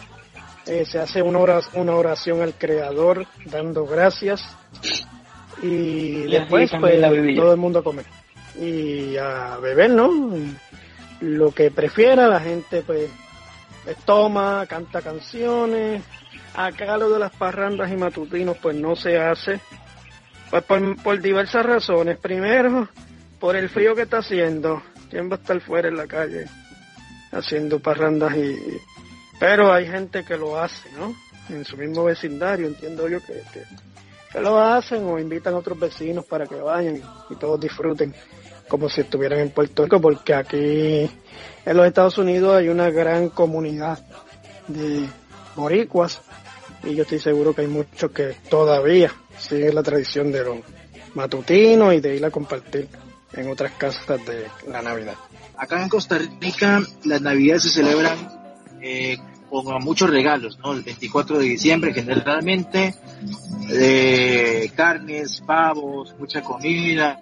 eh, 0.68 0.86
se 0.86 1.00
hace 1.00 1.22
una 1.24 1.40
oración, 1.40 1.82
una 1.82 1.96
oración 1.96 2.42
al 2.42 2.54
Creador 2.54 3.26
dando 3.46 3.86
gracias. 3.86 4.44
Y 5.62 6.32
después 6.32 6.72
pues 6.80 7.02
todo 7.36 7.52
el 7.52 7.58
mundo 7.58 7.80
a 7.80 7.84
comer. 7.84 8.06
Y 8.60 9.18
a 9.18 9.58
beber, 9.58 9.92
¿no? 9.92 10.12
Lo 11.22 11.52
que 11.52 11.72
prefiera, 11.72 12.28
la 12.28 12.40
gente 12.40 12.82
pues 12.82 13.10
toma, 14.06 14.66
canta 14.68 15.02
canciones. 15.02 16.02
Acá 16.56 16.98
lo 16.98 17.10
de 17.10 17.20
las 17.20 17.32
parrandas 17.32 17.92
y 17.92 17.98
matutinos 17.98 18.58
pues 18.58 18.76
no 18.76 18.96
se 18.96 19.18
hace. 19.18 19.60
Pues 20.50 20.64
por, 20.64 21.02
por 21.02 21.22
diversas 21.22 21.66
razones. 21.66 22.18
Primero, 22.18 22.90
por 23.40 23.56
el 23.56 23.70
frío 23.70 23.96
que 23.96 24.04
está 24.04 24.18
haciendo. 24.18 24.82
¿Quién 25.10 25.30
va 25.30 25.36
a 25.36 25.40
estar 25.40 25.60
fuera 25.62 25.88
en 25.88 25.98
la 25.98 26.08
calle 26.08 26.46
haciendo 27.32 27.80
parrandas 27.80 28.36
y... 28.36 28.58
Pero 29.40 29.72
hay 29.72 29.88
gente 29.88 30.24
que 30.26 30.38
lo 30.38 30.60
hace, 30.60 30.90
¿no? 30.98 31.16
En 31.50 31.64
su 31.64 31.78
mismo 31.78 32.04
vecindario, 32.04 32.68
entiendo 32.68 33.08
yo 33.08 33.20
que, 33.22 33.42
que, 33.54 33.64
que 34.32 34.40
lo 34.40 34.60
hacen 34.60 35.06
o 35.06 35.20
invitan 35.20 35.54
a 35.54 35.58
otros 35.58 35.80
vecinos 35.80 36.26
para 36.26 36.46
que 36.46 36.56
vayan 36.56 37.02
y, 37.30 37.36
todos 37.36 37.60
disfruten 37.60 38.14
como 38.68 38.88
si 38.88 39.02
estuvieran 39.02 39.40
en 39.40 39.50
Puerto 39.50 39.84
Rico, 39.84 40.00
porque 40.00 40.34
aquí 40.34 41.10
en 41.66 41.78
los 41.78 41.88
Estados 41.88 42.18
Unidos 42.20 42.56
hay 42.56 42.70
una 42.70 42.92
gran 42.92 43.30
comunidad 43.30 44.00
de 44.68 45.08
boricuas 45.56 46.22
y 46.84 46.94
yo 46.94 47.04
estoy 47.04 47.20
seguro 47.20 47.54
que 47.54 47.62
hay 47.62 47.68
muchos 47.68 48.12
que 48.12 48.36
todavía 48.50 49.12
siguen 49.40 49.76
la 49.76 49.84
tradición 49.84 50.32
de 50.32 50.44
los 50.44 50.58
matutinos 51.16 51.94
y 51.96 52.00
de 52.00 52.16
ir 52.16 52.26
a 52.26 52.32
compartir 52.32 52.88
en 53.34 53.50
otras 53.50 53.72
casas 53.74 54.24
de 54.26 54.46
la 54.68 54.82
Navidad. 54.82 55.16
Acá 55.58 55.82
en 55.82 55.90
Costa 55.90 56.20
Rica 56.40 56.82
las 57.06 57.22
navidades 57.22 57.64
se 57.64 57.70
celebran 57.70 58.18
eh, 58.82 59.18
con 59.50 59.84
muchos 59.84 60.10
regalos, 60.10 60.58
¿no? 60.60 60.74
El 60.74 60.84
24 60.84 61.40
de 61.40 61.46
diciembre 61.46 61.94
generalmente, 61.94 62.96
eh, 63.70 64.72
carnes, 64.76 65.42
pavos, 65.46 66.16
mucha 66.20 66.42
comida. 66.42 67.22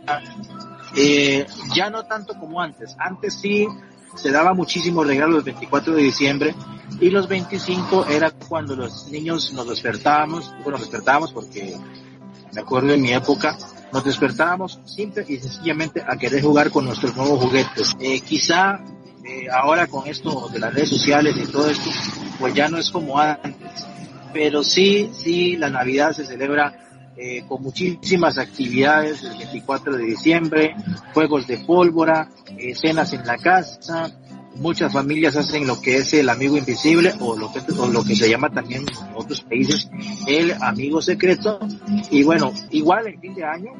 Eh, 0.95 1.45
ya 1.75 1.89
no 1.89 2.05
tanto 2.05 2.33
como 2.39 2.61
antes. 2.61 2.95
Antes 2.99 3.35
sí 3.35 3.67
se 4.15 4.31
daba 4.31 4.53
muchísimos 4.53 5.05
regalos 5.05 5.39
el 5.39 5.43
24 5.43 5.93
de 5.93 6.01
diciembre 6.01 6.55
y 6.99 7.09
los 7.09 7.27
25 7.27 8.07
era 8.07 8.31
cuando 8.31 8.75
los 8.75 9.07
niños 9.11 9.53
nos 9.53 9.69
despertábamos, 9.69 10.53
bueno, 10.63 10.79
despertábamos 10.79 11.31
porque 11.31 11.77
me 12.53 12.61
acuerdo 12.61 12.93
en 12.93 13.01
mi 13.01 13.13
época, 13.13 13.57
nos 13.93 14.03
despertábamos 14.03 14.79
simple 14.85 15.23
y 15.27 15.37
sencillamente 15.37 16.01
a 16.05 16.17
querer 16.17 16.41
jugar 16.41 16.71
con 16.71 16.85
nuestros 16.85 17.15
nuevos 17.15 17.43
juguetes. 17.43 17.95
Eh, 17.99 18.21
quizá 18.21 18.79
eh, 19.27 19.47
ahora 19.51 19.87
con 19.87 20.07
esto 20.07 20.47
de 20.49 20.59
las 20.59 20.73
redes 20.73 20.89
sociales 20.89 21.35
y 21.37 21.51
todo 21.51 21.69
esto, 21.69 21.89
pues 22.39 22.53
ya 22.53 22.69
no 22.69 22.77
es 22.77 22.89
como 22.89 23.19
antes. 23.19 23.85
Pero 24.33 24.63
sí, 24.63 25.09
sí, 25.11 25.57
la 25.57 25.69
Navidad 25.69 26.13
se 26.13 26.25
celebra 26.25 26.87
eh, 27.17 27.43
con 27.47 27.61
muchísimas 27.61 28.37
actividades 28.37 29.23
el 29.23 29.37
24 29.37 29.97
de 29.97 30.03
diciembre, 30.05 30.75
juegos 31.13 31.47
de 31.47 31.57
pólvora, 31.57 32.29
eh, 32.57 32.73
cenas 32.73 33.11
en 33.13 33.25
la 33.25 33.37
casa. 33.37 34.11
Muchas 34.55 34.93
familias 34.93 35.35
hacen 35.35 35.67
lo 35.67 35.81
que 35.81 35.97
es 35.97 36.13
el 36.13 36.29
amigo 36.29 36.57
invisible 36.57 37.13
o 37.19 37.35
lo 37.35 37.51
que, 37.51 37.59
o 37.77 37.87
lo 37.87 38.03
que 38.03 38.15
se 38.15 38.29
llama 38.29 38.49
también 38.49 38.83
en 38.83 39.15
otros 39.15 39.41
países 39.41 39.89
el 40.25 40.53
amigo 40.61 41.01
secreto. 41.01 41.59
Y 42.11 42.23
bueno, 42.23 42.53
igual 42.71 43.07
en 43.07 43.19
fin 43.19 43.35
de 43.35 43.43
año, 43.43 43.71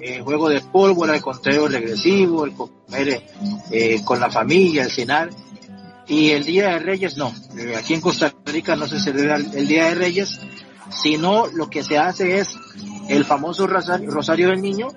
eh, 0.00 0.20
juego 0.20 0.48
de 0.48 0.60
pólvora, 0.60 1.14
el 1.14 1.22
conteo 1.22 1.68
regresivo, 1.68 2.44
el 2.44 2.52
comer 2.52 3.22
eh, 3.70 4.00
con 4.04 4.20
la 4.20 4.30
familia, 4.30 4.84
el 4.84 4.90
cenar. 4.90 5.30
Y 6.06 6.30
el 6.30 6.44
Día 6.44 6.70
de 6.70 6.78
Reyes 6.80 7.16
no. 7.16 7.32
Eh, 7.56 7.74
aquí 7.76 7.94
en 7.94 8.00
Costa 8.00 8.32
Rica 8.44 8.76
no 8.76 8.86
se 8.86 9.00
celebra 9.00 9.36
el 9.36 9.54
el 9.54 9.66
Día 9.66 9.86
de 9.86 9.94
Reyes, 9.94 10.40
sino 10.90 11.46
lo 11.46 11.70
que 11.70 11.82
se 11.82 11.98
hace 11.98 12.38
es 12.38 12.56
el 13.08 13.24
famoso 13.24 13.66
rosario, 13.66 14.10
rosario 14.10 14.48
del 14.48 14.60
niño, 14.60 14.88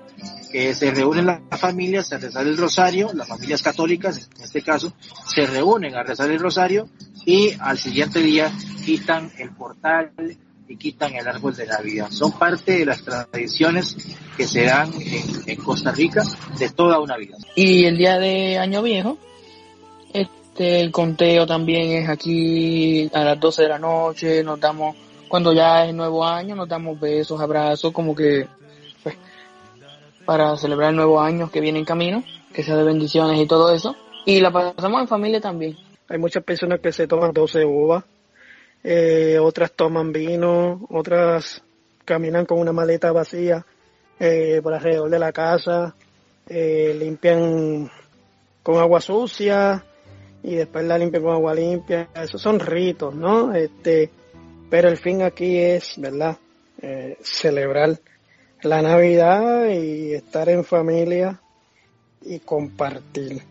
que 0.50 0.74
se 0.74 0.90
reúnen 0.90 1.26
las 1.26 1.40
familias 1.60 2.12
a 2.12 2.18
rezar 2.18 2.46
el 2.46 2.56
rosario, 2.56 3.10
las 3.14 3.28
familias 3.28 3.62
católicas 3.62 4.28
en 4.36 4.44
este 4.44 4.62
caso, 4.62 4.92
se 5.26 5.46
reúnen 5.46 5.94
a 5.94 6.02
rezar 6.02 6.30
el 6.30 6.38
rosario 6.38 6.88
y 7.24 7.52
al 7.60 7.78
siguiente 7.78 8.20
día 8.20 8.50
quitan 8.84 9.30
el 9.38 9.50
portal 9.50 10.12
y 10.68 10.76
quitan 10.76 11.14
el 11.14 11.26
árbol 11.26 11.54
de 11.56 11.66
Navidad. 11.66 12.10
Son 12.10 12.32
parte 12.32 12.78
de 12.78 12.86
las 12.86 13.02
tradiciones 13.02 13.96
que 14.36 14.46
se 14.46 14.64
dan 14.64 14.92
en, 14.94 15.24
en 15.46 15.56
Costa 15.56 15.92
Rica 15.92 16.22
de 16.58 16.68
toda 16.70 17.00
una 17.00 17.16
vida. 17.16 17.36
Y 17.56 17.84
el 17.84 17.96
día 17.96 18.18
de 18.18 18.58
Año 18.58 18.82
Viejo, 18.82 19.18
este, 20.12 20.80
el 20.80 20.90
conteo 20.90 21.46
también 21.46 22.02
es 22.02 22.08
aquí 22.08 23.10
a 23.14 23.24
las 23.24 23.40
12 23.40 23.62
de 23.62 23.68
la 23.68 23.78
noche, 23.78 24.42
nos 24.42 24.60
damos, 24.60 24.96
cuando 25.28 25.52
ya 25.52 25.86
es 25.86 25.94
nuevo 25.94 26.24
año, 26.24 26.54
nos 26.54 26.68
damos 26.68 26.98
besos, 26.98 27.40
abrazos, 27.40 27.92
como 27.92 28.14
que, 28.14 28.46
pues, 29.02 29.16
para 30.24 30.56
celebrar 30.56 30.90
el 30.90 30.96
nuevo 30.96 31.20
año 31.20 31.50
que 31.50 31.60
viene 31.60 31.78
en 31.78 31.84
camino, 31.84 32.24
que 32.52 32.62
sea 32.62 32.76
de 32.76 32.84
bendiciones 32.84 33.40
y 33.40 33.46
todo 33.46 33.72
eso. 33.72 33.96
Y 34.26 34.40
la 34.40 34.50
pasamos 34.50 35.00
en 35.00 35.08
familia 35.08 35.40
también. 35.40 35.76
Hay 36.08 36.18
muchas 36.18 36.42
personas 36.42 36.80
que 36.80 36.92
se 36.92 37.06
toman 37.06 37.32
12 37.32 37.64
uvas, 37.64 38.04
eh, 38.84 39.38
otras 39.40 39.72
toman 39.72 40.12
vino, 40.12 40.86
otras 40.90 41.62
caminan 42.04 42.46
con 42.46 42.58
una 42.58 42.72
maleta 42.72 43.12
vacía 43.12 43.64
eh, 44.18 44.60
por 44.62 44.74
alrededor 44.74 45.10
de 45.10 45.18
la 45.18 45.32
casa, 45.32 45.94
eh, 46.48 46.96
limpian 46.98 47.90
con 48.62 48.76
agua 48.78 49.00
sucia 49.00 49.84
y 50.42 50.54
después 50.54 50.84
la 50.84 50.98
limpian 50.98 51.22
con 51.22 51.32
agua 51.32 51.54
limpia. 51.54 52.08
Esos 52.14 52.40
son 52.40 52.58
ritos, 52.60 53.14
¿no? 53.14 53.54
Este, 53.54 54.10
pero 54.70 54.88
el 54.88 54.96
fin 54.96 55.22
aquí 55.22 55.58
es, 55.58 55.94
¿verdad? 55.98 56.36
Eh, 56.80 57.18
celebrar 57.22 57.98
la 58.62 58.82
Navidad 58.82 59.68
y 59.68 60.14
estar 60.14 60.48
en 60.48 60.64
familia 60.64 61.40
y 62.22 62.40
compartir. 62.40 63.42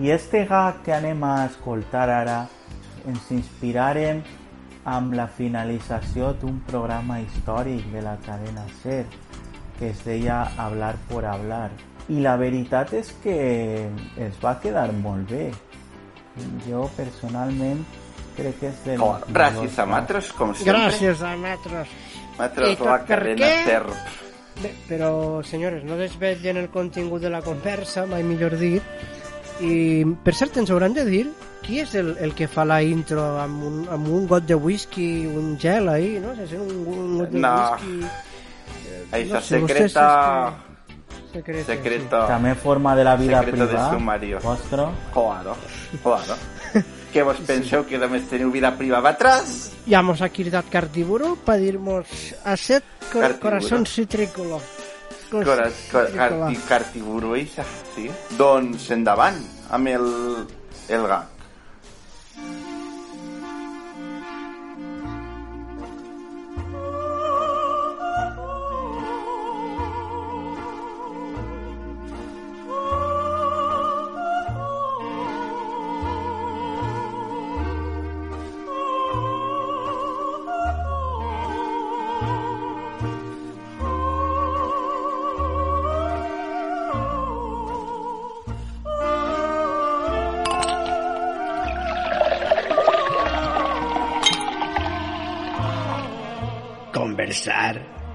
I 0.00 0.10
este 0.10 0.44
gag 0.44 0.82
que 0.82 0.92
anem 0.92 1.22
a 1.22 1.46
escoltar 1.46 2.10
ara 2.10 2.48
ens 3.06 3.30
inspirarem 3.30 4.22
amb 4.90 5.14
la 5.14 5.28
finalització 5.30 6.34
d'un 6.42 6.58
programa 6.66 7.20
històric 7.22 7.86
de 7.92 8.02
la 8.02 8.16
cadena 8.26 8.66
SER 8.82 9.06
que 9.78 9.90
es 9.94 10.04
deia 10.04 10.42
Hablar 10.58 10.96
por 11.08 11.24
Hablar. 11.24 11.70
I 12.10 12.18
la 12.26 12.36
veritat 12.36 12.92
és 12.98 13.14
que 13.22 13.86
es 14.18 14.34
va 14.42 14.58
quedar 14.58 14.90
molt 14.98 15.30
bé. 15.30 15.54
Jo 16.66 16.90
personalment 16.96 17.84
crec 18.34 18.58
que 18.58 18.66
és 18.72 18.84
de 18.84 18.98
Oh, 18.98 19.14
gràcies 19.30 19.78
a 19.78 19.86
Matros, 19.86 20.32
com 20.34 20.54
sempre. 20.54 20.72
Gràcies 20.74 21.22
a 21.22 21.36
Matros. 21.38 21.88
I 22.46 22.76
tot 22.76 22.86
la 22.86 22.98
per 22.98 23.06
cadena 23.08 23.46
què? 23.46 23.64
SER. 23.66 23.84
Bé, 24.60 24.72
però, 24.88 25.10
senyores, 25.44 25.84
no 25.88 25.96
desvetllen 25.96 26.56
el 26.60 26.68
contingut 26.70 27.22
de 27.22 27.30
la 27.32 27.40
conversa, 27.42 28.06
mai 28.06 28.22
millor 28.22 28.56
dit. 28.60 28.82
I, 29.60 30.04
per 30.24 30.34
cert, 30.34 30.56
ens 30.60 30.70
hauran 30.72 30.94
de 30.96 31.04
dir 31.04 31.26
qui 31.60 31.80
és 31.82 31.94
el, 32.00 32.14
el 32.20 32.32
que 32.34 32.46
fa 32.48 32.64
la 32.64 32.78
intro 32.82 33.22
amb 33.40 33.62
un, 33.64 33.78
amb 33.92 34.08
un 34.08 34.26
got 34.28 34.46
de 34.48 34.54
whisky, 34.56 35.26
un 35.28 35.58
gel 35.60 35.88
ahí, 35.92 36.18
no? 36.20 36.34
Se 36.36 36.46
sent 36.48 36.62
un, 36.64 36.88
un 36.88 37.18
got 37.20 37.30
de 37.30 37.38
No. 37.44 37.54
whisky... 37.72 38.00
Això 39.10 39.34
no 39.34 39.40
sé, 39.40 39.60
secreta... 39.60 40.06
Secreto, 41.32 41.64
Secreto. 41.66 42.20
També 42.26 42.54
forma 42.58 42.96
de 42.98 43.04
la 43.06 43.14
vida 43.16 43.38
Secreto 43.38 43.62
de 43.62 43.68
privada. 43.68 43.92
sumario. 43.94 44.40
Vostre. 44.42 44.86
Claro, 45.14 45.54
claro. 46.02 46.36
Què 47.10 47.24
vos 47.26 47.40
penseu 47.42 47.82
que 47.88 47.98
només 47.98 48.28
teniu 48.30 48.52
vida 48.54 48.70
privada 48.78 49.10
atrás? 49.10 49.72
Llamamos 49.86 50.20
a 50.22 50.28
Kirdat 50.30 50.68
Cartiburo 50.70 51.34
para 51.34 51.58
dirnos 51.58 52.06
a 52.44 52.54
set 52.56 52.84
cor 53.10 53.34
corazón 53.42 53.84
citrícola. 53.84 54.60
Con 55.30 55.42
Cora, 55.42 55.66
cor, 55.90 56.06
carti, 56.14 56.56
cartiburo, 56.68 57.34
eixa, 57.34 57.66
sí? 57.94 58.06
Doncs 58.38 58.88
endavant 58.94 59.42
amb 59.70 59.90
el, 59.90 60.08
el 60.90 61.06
gag. 61.10 61.39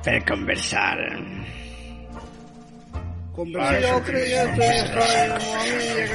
Per 0.05 0.23
conversar. 0.23 0.97
Conversar. 3.35 3.81
Yo 3.81 4.03
creía 4.03 4.53
que 4.53 4.63
había 4.63 4.85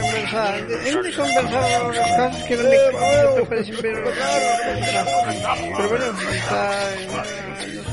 conversar. 0.00 0.55
Hem 0.87 1.03
de 1.03 1.12
conversar 1.12 1.94
las 1.94 2.09
cosas 2.09 2.44
que 2.44 2.57
no 2.57 2.62
me 2.62 3.37
yo 3.37 3.44
parece 3.48 3.72
pero 3.83 4.05
Pero 5.76 5.88
bueno, 5.88 6.07
está... 6.33 7.89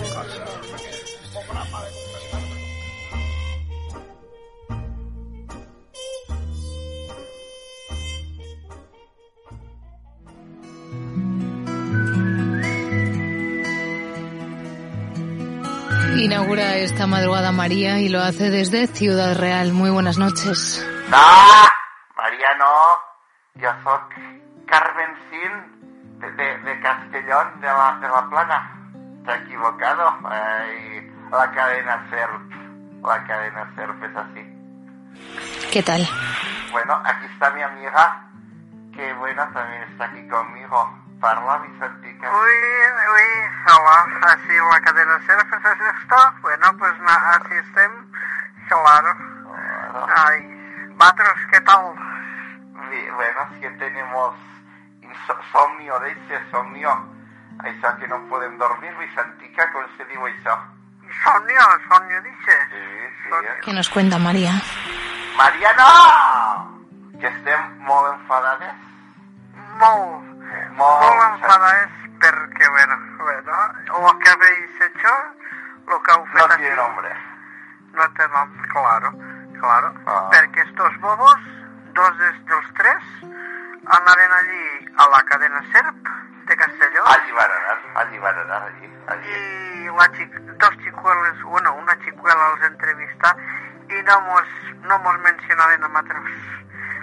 Inaugura 16.27 16.75
esta 16.75 17.07
madrugada 17.07 17.53
María 17.53 17.99
y 17.99 18.09
lo 18.09 18.19
hace 18.19 18.49
desde 18.49 18.87
Ciudad 18.87 19.37
Real. 19.37 19.71
Muy 19.71 19.89
buenas 19.89 20.17
noches. 20.17 20.85
No, 21.07 21.17
Maria 22.17 22.49
no. 22.59 22.65
Jo 23.55 23.71
sóc 23.81 24.09
Carmen 24.65 25.15
Sin 25.29 26.19
de, 26.19 26.29
de, 26.31 26.57
de 26.57 26.79
Castellón, 26.81 27.61
de 27.61 27.67
la, 27.67 27.97
de 28.01 28.09
la 28.09 28.27
Plana. 28.29 28.91
T'he 29.25 29.35
equivocado. 29.35 30.17
Ay, 30.25 31.09
la 31.31 31.49
cadena 31.51 32.05
SERP. 32.09 32.51
La 33.05 33.23
cadena 33.23 33.73
SERP 33.73 34.03
es 34.03 34.15
así. 34.17 35.69
¿Qué 35.71 35.81
tal? 35.81 36.05
Bueno, 36.73 37.01
aquí 37.05 37.25
está 37.31 37.51
mi 37.51 37.61
amiga, 37.61 38.29
que 38.93 39.13
bueno, 39.13 39.47
también 39.53 39.83
está 39.83 40.03
aquí 40.03 40.27
conmigo. 40.27 41.06
Parla, 41.19 41.57
Vicentica. 41.59 42.29
Uy, 42.29 42.55
uy, 43.13 43.27
hola, 43.73 44.33
así 44.33 44.53
la 44.53 44.81
cadena 44.81 45.19
surf 45.25 45.53
es 45.53 45.81
esto. 45.95 46.15
Bueno, 46.41 46.77
pues 46.77 46.99
na, 46.99 47.15
así 47.31 47.53
estem, 47.55 47.91
claro. 48.67 49.15
Ay, 50.15 50.93
Batros, 50.95 51.39
¿qué 51.51 51.61
tal? 51.61 51.95
Sí, 52.89 53.09
bueno, 53.15 53.39
es 53.51 53.59
que 53.61 53.69
tenemos 53.77 54.35
insomnio, 55.01 55.99
dice, 56.01 56.41
somnio. 56.51 57.17
Això 57.65 57.89
que 57.97 58.07
no 58.07 58.19
podem 58.29 58.57
dormir, 58.57 58.93
Vicentica, 58.99 59.65
com 59.73 59.85
se 59.97 60.05
diu 60.05 60.21
això? 60.27 60.53
Insomnio, 61.01 61.63
insomnio 61.79 62.21
dice. 62.21 62.53
Sí, 62.69 62.83
sí. 63.23 63.29
¿Qué 63.63 63.73
nos 63.73 63.89
cuenta 63.89 64.19
María? 64.19 64.53
Mariano! 65.37 66.77
Que 67.19 67.25
estem 67.25 67.79
molt 67.81 68.13
enfadades. 68.13 68.77
Molt, 69.81 70.36
Molt, 70.71 71.01
molt 71.01 71.23
enfadades 71.33 71.89
porque, 72.19 72.67
bueno, 72.69 72.95
bueno, 73.19 73.51
lo 74.01 74.19
que 74.19 74.29
habéis 74.29 74.81
hecho, 74.81 75.11
lo 75.87 76.01
que 76.03 76.11
heu 76.11 76.25
fet 76.25 76.37
No 76.37 76.45
aquí, 76.45 76.57
tiene 76.63 76.75
nombre. 76.75 77.09
no 77.93 78.09
té 78.13 78.27
nom, 78.29 78.51
claro, 78.73 79.11
claro, 79.59 79.93
Ah. 80.05 80.29
perquè 80.31 80.61
estos 80.67 80.97
bobos, 80.99 81.39
dos 81.93 82.17
dels 82.17 82.73
tres, 82.73 83.03
anaren 83.85 84.31
allí 84.31 84.93
a 84.97 85.07
la 85.09 85.23
cadena 85.23 85.61
SERP 85.71 85.95
de 86.47 86.55
Castelló, 86.55 87.03
Allí 87.07 87.31
van 87.31 87.51
a 87.51 87.55
anar, 87.55 87.79
allí 87.95 88.19
van 88.19 88.37
a 88.37 88.41
anar, 88.41 88.63
allí, 88.63 88.85
allí. 89.07 89.31
y 89.31 89.85
la 89.97 90.11
chic, 90.13 90.31
dos 90.33 90.77
chicueles, 90.83 91.41
bueno, 91.43 91.73
una 91.75 91.97
chicuela 91.99 92.51
els 92.53 92.63
entrevista 92.67 93.35
i 93.89 94.03
no 94.03 94.21
mos, 94.21 94.47
no 94.83 94.99
mos 94.99 95.19
mencionaven 95.19 95.83
a 95.83 95.87
matros. 95.87 96.23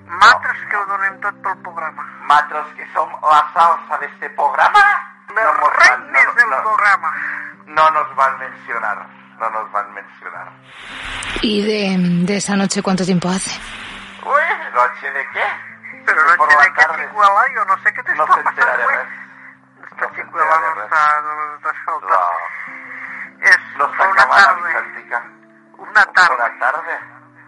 Matros 0.07 0.57
que 0.71 0.77
ho 0.77 0.85
donem 0.87 1.21
tot 1.21 1.35
pel 1.43 1.57
programa. 1.63 2.03
Matros 2.29 2.67
que 2.77 2.87
som 2.93 3.09
la 3.23 3.41
salsa 3.55 3.99
de 3.99 4.07
este 4.07 4.31
programa. 4.31 4.81
Van- 5.35 5.73
reines 5.81 6.35
del 6.37 6.49
programa. 6.63 7.13
no 7.67 7.91
nos 7.91 8.15
van 8.15 8.39
mencionar, 8.39 9.07
no 9.41 9.51
nos 9.51 9.73
van 9.73 9.93
mencionar. 9.95 10.49
¿Y 11.43 11.63
de, 11.65 12.25
de 12.27 12.37
esa 12.37 12.55
noche 12.57 12.83
cuánto 12.83 13.05
tiempo 13.05 13.29
hace? 13.29 13.59
Uy, 14.23 14.73
¿noche 14.75 15.11
de 15.11 15.27
qué? 15.33 15.45
Pero 16.07 16.21
Por 16.37 16.47
noche 16.47 16.57
la 16.57 16.63
de 16.65 16.73
qué 16.73 17.05
chicuela, 17.07 17.43
jo 17.57 17.65
no 17.65 17.77
sé 17.83 17.93
No 18.15 18.27
entera 18.37 18.45
passant, 18.45 18.77
de 18.79 18.85
güey. 18.85 18.97
res. 18.97 19.09
Esta 19.91 20.07
No 20.07 20.09
se 20.15 20.23
chicuela 20.23 20.61
no 20.61 20.83
està, 20.85 21.23
no 21.23 21.55
està 21.57 21.71
escoltant. 21.71 22.11
No, 22.11 23.49
És 23.49 23.59
no 23.79 23.85
està 23.93 24.11
una 24.11 24.23
acabada, 24.23 24.45
tarde, 24.47 24.63
Vicentica. 24.69 25.23
Una 25.79 26.05
tarde. 26.13 26.35
Una 26.35 26.59
tarde, 26.59 26.99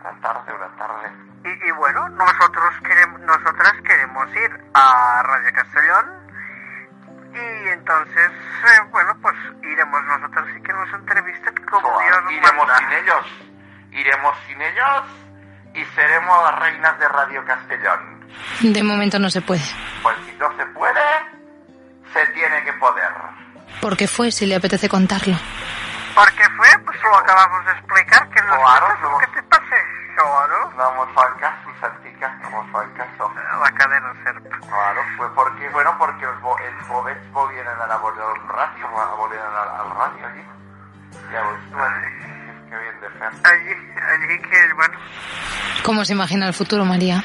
una 0.01 0.21
tarde, 0.21 0.53
una 0.55 0.77
tarde. 0.77 1.13
Y, 1.45 1.69
y 1.69 1.71
bueno, 1.73 2.09
nosotros 2.11 2.75
queremos, 2.85 3.21
nosotras 3.21 3.73
queremos 3.85 4.29
ir 4.37 4.51
a 4.75 5.23
Radio 5.23 5.53
Castellón 5.55 6.27
y 7.37 7.69
entonces, 7.69 8.31
eh, 8.31 8.81
bueno, 8.91 9.15
pues 9.21 9.35
iremos 9.63 10.03
nosotros 10.05 10.49
y 10.57 10.63
que 10.63 10.73
nos 10.73 10.89
entrevisten 10.95 11.55
como 11.71 12.01
Dios 12.01 12.23
nos 12.25 12.33
iremos 12.33 12.67
manda. 12.67 12.79
sin 12.79 12.93
ellos. 12.93 13.27
Iremos 13.93 14.37
sin 14.47 14.63
ellos 14.63 15.03
y 15.75 15.85
seremos 15.95 16.45
las 16.51 16.59
reinas 16.61 16.99
de 16.99 17.09
Radio 17.09 17.45
Castellón. 17.45 18.27
De 18.61 18.83
momento 18.83 19.19
no 19.19 19.29
se 19.31 19.43
puede. 19.43 19.63
Pues 20.03 20.17
si 20.27 20.33
no 20.37 20.55
se 20.57 20.65
puede, 20.67 21.01
se 22.13 22.27
tiene 22.33 22.65
que 22.65 22.73
poder. 22.75 23.13
¿Por 23.81 23.97
qué 23.97 24.09
fue 24.09 24.31
si 24.33 24.47
le 24.47 24.57
apetece 24.57 24.89
contarlo? 24.89 25.37
¿Por 26.17 26.33
qué 26.33 26.45
fue? 26.57 26.69
Pues 26.85 27.03
lo 27.03 27.17
acabamos 27.17 27.65
de 27.67 27.73
explicar, 27.73 28.29
que 28.31 28.41
no 28.43 28.55
Claro, 28.57 28.87
es 28.95 29.01
no. 29.01 29.19
que 29.19 29.27
te 29.29 29.43
pase. 29.45 29.77
Claro. 30.17 30.73
No 30.77 30.93
hemos 30.93 31.09
caso, 31.39 31.69
Santica, 31.81 32.29
no 32.43 32.49
hemos 32.49 32.91
caso. 32.97 33.33
La 33.61 33.71
cadena 33.73 34.13
SERP. 34.25 34.49
Claro, 34.67 35.01
fue 35.19 35.35
porque, 35.35 35.69
bueno, 35.71 35.95
porque 35.99 36.25
els, 36.25 36.41
bo, 36.41 36.57
els 36.59 36.89
bovets 36.89 37.33
volien 37.33 37.69
anar 37.69 37.91
a 37.93 37.99
veure 37.99 38.23
el 38.33 38.41
ràdio, 38.49 38.87
a 38.97 39.15
volien 39.21 39.43
anar 39.43 39.69
al 39.81 39.91
ràdio 39.93 40.27
allí. 40.27 40.45
Llavors, 41.33 41.71
bueno, 41.71 41.97
què 42.71 42.75
havien 42.77 43.01
de 43.01 43.11
fer? 43.11 43.31
Allí, 43.53 43.75
allí 44.11 44.39
que, 44.41 44.73
bueno, 44.75 44.99
¿Cómo 45.85 46.05
se 46.05 46.15
imagina 46.15 46.47
el 46.49 46.55
futuro, 46.55 46.85
María? 46.85 47.23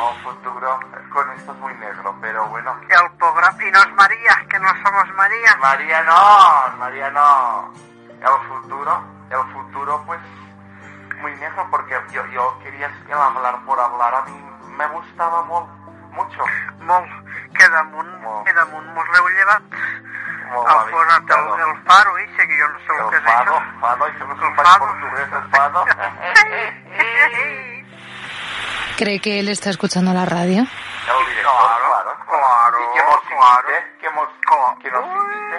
Un 0.00 0.16
futuro 0.22 0.80
con 1.12 1.30
esto 1.32 1.52
es 1.52 1.58
muy 1.58 1.74
negro, 1.74 2.16
pero 2.20 2.46
bueno. 2.46 2.74
el 2.88 3.10
programa... 3.18 3.62
Y 3.62 3.70
no 3.70 3.78
es 3.80 3.92
María, 3.94 4.46
que 4.48 4.58
no 4.58 4.68
somos 4.82 5.14
María. 5.14 5.56
María 5.60 6.02
no, 6.02 6.76
María 6.78 7.10
no. 7.10 7.72
El 8.20 8.48
futuro, 8.48 9.02
el 9.30 9.52
futuro 9.52 10.02
pues 10.06 10.20
muy 11.20 11.34
negro 11.36 11.66
porque 11.70 12.00
yo, 12.12 12.24
yo 12.26 12.58
quería 12.62 12.90
hablar 13.12 13.60
por 13.66 13.78
hablar, 13.78 14.14
a 14.14 14.22
mí 14.22 14.50
me 14.76 14.86
gustaba 14.88 15.42
molt, 15.44 15.68
mucho. 16.12 16.44
Molt, 16.80 17.08
que 17.54 17.68
damunt, 17.68 18.44
que 18.44 18.52
damunt 18.52 18.86
mos 18.94 19.08
l'heu 19.12 19.28
llevat. 19.28 19.62
Molt 20.50 20.66
el 20.66 20.76
habéis 20.76 20.96
posat 20.96 21.30
el, 21.36 21.44
el 21.66 21.74
faro, 21.86 22.16
ese, 22.18 22.48
que 22.48 22.58
jo 22.60 22.68
no 22.68 22.78
sé 22.78 22.92
el, 22.96 23.10
que 23.10 23.16
El 23.16 23.22
és 23.22 23.28
fado, 23.28 23.52
això. 23.54 23.80
fado, 23.80 24.04
això 24.08 24.24
no 24.26 24.34
és 24.34 24.40
un 24.40 24.46
El 24.46 24.54
faig 24.56 24.78
portuguès, 24.78 25.30
el 25.32 25.46
fado. 25.52 25.80
¿Cree 29.00 29.18
que 29.18 29.40
él 29.40 29.48
está 29.48 29.70
escuchando 29.70 30.12
la 30.12 30.26
radio? 30.26 30.66
Claro, 31.06 32.12
claro. 32.28 32.76
Y 32.84 32.86
que 32.92 33.02
mos 33.02 33.20
invite, 33.32 33.96
que 33.98 34.10
mos, 34.10 34.28
que 34.82 34.90
nos 34.90 35.04
invite. 35.06 35.58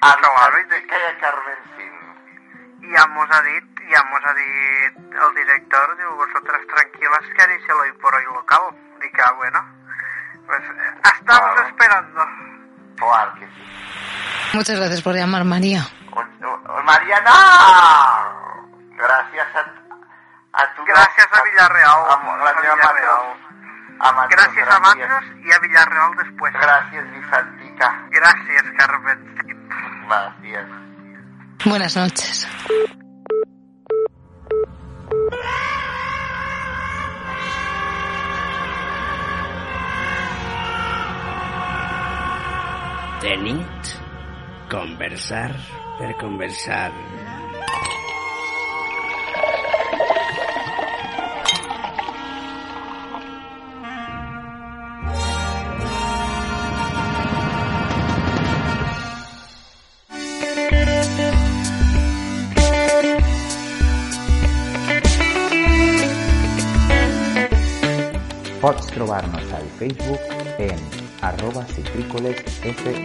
A 0.00 0.16
claro, 0.16 0.58
i 0.58 0.64
de 0.64 0.86
que 0.86 0.96
hi 0.96 1.04
ha 1.04 1.20
Carmen 1.20 1.60
Sin. 1.76 1.92
Ja 2.96 3.06
mos 3.08 3.28
ha 3.30 3.42
dit, 3.42 3.64
ja 3.92 4.02
mos 4.08 4.22
ha 4.24 4.32
dit 4.32 4.96
el 5.12 5.34
director, 5.34 5.96
diu, 5.98 6.08
vosotras 6.16 6.60
tranquilas 6.72 7.20
que 7.36 7.42
haré 7.42 7.56
el 7.56 7.70
hoy 7.70 7.92
por 8.00 8.14
hoy 8.14 8.24
local. 8.32 8.72
Dic, 9.02 9.18
ah, 9.20 9.32
bueno, 9.36 9.60
pues 10.46 10.62
eh, 10.62 10.94
estamos 11.04 11.52
Claro. 11.52 11.68
esperando. 11.68 12.26
Claro 12.96 13.34
que 13.34 13.46
sí. 13.46 13.62
Muchas 14.54 14.76
gracias 14.78 15.02
por 15.02 15.14
llamar, 15.14 15.44
María. 15.44 15.82
Mariana, 16.84 17.30
gracias 18.96 19.46
a, 19.54 19.60
a 19.60 19.77
tu... 20.74 20.84
Gracias 20.84 21.28
a 21.32 21.42
Villarreal. 21.42 22.00
A, 22.08 22.14
a 22.14 22.60
teva 22.60 22.74
Villarreal. 22.74 23.48
A 24.00 24.12
Matros, 24.12 24.30
Gracias 24.30 24.68
a 24.68 24.80
Matros 24.80 25.24
a 25.52 25.58
Villarreal 25.58 26.16
después. 26.16 26.52
Gracias, 26.52 27.10
Vicentica. 27.10 28.06
Gracias, 28.10 28.64
Carmen. 28.78 29.34
Gracias. 30.06 30.66
Buenas 31.64 31.96
noches. 31.96 32.48
De 43.20 43.36
nit, 43.36 43.66
conversar 44.70 45.56
per 45.98 46.16
conversar. 46.16 46.92
Pots 68.60 68.88
trobar-nos 68.90 69.52
al 69.52 69.66
Facebook 69.78 70.18
en 70.58 70.78
arroba 71.22 71.62
citrícolesfm. 71.64 73.04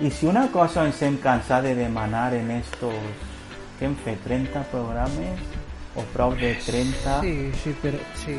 I 0.00 0.10
si 0.10 0.26
una 0.26 0.46
cosa 0.48 0.86
ens 0.88 1.02
hem 1.02 1.18
cansat 1.20 1.68
de 1.68 1.74
demanar 1.76 2.32
en 2.32 2.50
estos 2.56 2.96
que 3.78 3.84
hem 3.84 3.98
fet 4.00 4.24
30 4.24 4.64
programes 4.72 5.44
o 5.92 6.06
prou 6.14 6.32
de 6.40 6.54
30 6.64 7.20
Sí, 7.20 7.36
sí, 7.60 7.76
però... 7.82 8.00
Sí. 8.24 8.38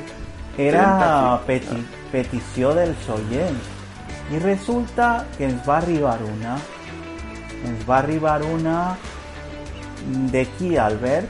era 0.58 1.39
peti 1.46 1.78
petició 2.12 2.74
dels 2.76 3.06
oients 3.14 3.70
i 4.34 4.42
resulta 4.42 5.28
que 5.38 5.46
ens 5.48 5.62
va 5.70 5.78
arribar 5.78 6.18
una 6.26 6.58
ens 7.70 7.86
va 7.88 8.00
arribar 8.02 8.42
una 8.44 8.98
de 10.32 10.45
qui, 10.58 10.76
Albert? 10.78 11.28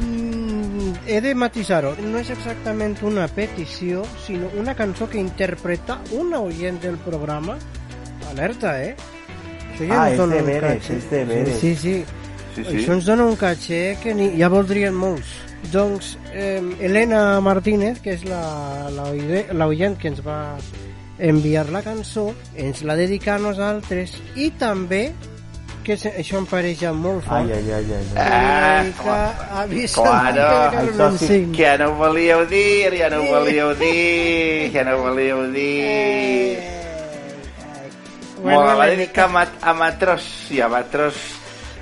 Mm, 0.00 0.92
he 1.06 1.20
de 1.20 1.34
matisar-ho. 1.34 1.94
No 2.04 2.20
és 2.22 2.30
exactament 2.30 2.96
una 3.06 3.26
petició, 3.28 4.04
sinó 4.24 4.50
una 4.58 4.74
cançó 4.78 5.08
que 5.10 5.18
interpreta 5.18 6.00
una 6.12 6.40
oient 6.40 6.80
del 6.82 6.96
programa. 7.02 7.56
Alerta, 8.30 8.76
eh? 8.84 8.94
Això 9.78 9.88
Ah, 9.94 10.10
ens 10.10 10.12
és 10.12 10.18
de 10.18 10.24
un 10.24 10.46
veres, 10.46 10.90
és 10.90 11.10
de 11.10 11.24
veres. 11.24 11.58
Sí, 11.60 11.74
sí. 11.76 12.04
Sí, 12.54 12.64
sí. 12.64 12.76
Això 12.80 12.92
ens 12.96 13.06
dona 13.06 13.24
un 13.24 13.36
caché 13.38 13.96
que 14.02 14.14
ni, 14.14 14.32
ja 14.38 14.48
voldrien 14.50 14.94
molts. 14.94 15.28
Doncs 15.72 16.16
eh, 16.32 16.62
Elena 16.80 17.40
Martínez, 17.40 18.00
que 18.02 18.12
és 18.14 18.24
la, 18.24 18.88
la, 18.94 19.04
oide- 19.10 19.46
la 19.52 19.66
oient 19.66 19.96
que 19.98 20.08
ens 20.08 20.20
va 20.24 20.56
enviar 21.18 21.68
la 21.74 21.82
cançó, 21.82 22.32
ens 22.54 22.82
la 22.86 22.94
dedica 22.94 23.34
a 23.34 23.38
nosaltres 23.42 24.12
i 24.38 24.50
també 24.54 25.12
que 25.88 25.96
se, 25.96 26.10
això 26.20 26.36
em 26.42 26.46
pareix 26.48 26.82
ja 26.82 26.90
molt 26.92 27.24
fort. 27.24 27.48
Ai, 27.48 27.52
ai, 27.56 27.70
ai, 27.72 27.92
ai. 27.96 28.06
ai. 28.12 28.20
Ah, 28.20 28.82
dedica 28.84 29.14
a 29.56 29.66
Vicent 29.70 30.04
Claro, 30.04 30.48
Carmen 30.76 31.18
Sin. 31.18 31.52
que 31.56 31.64
ja 31.64 31.78
no 31.80 31.86
ho 31.90 31.94
volíeu 31.96 32.44
dir, 32.50 32.92
ja 33.00 33.08
no 33.08 33.22
ho 33.24 33.30
volíeu 33.38 33.72
dir, 33.80 34.68
ja 34.74 34.84
no 34.84 34.98
ho 34.98 35.02
volíeu 35.08 35.46
dir. 35.54 36.58
Bueno, 38.42 38.60
Bueno, 38.60 38.66
la 38.66 38.74
la 38.76 38.86
dedica 38.92 39.24
a, 39.24 39.28
mat 39.28 39.48
a 39.62 39.72
matros 39.74 40.22
i 40.54 40.60
a 40.60 40.68
matros, 40.68 41.14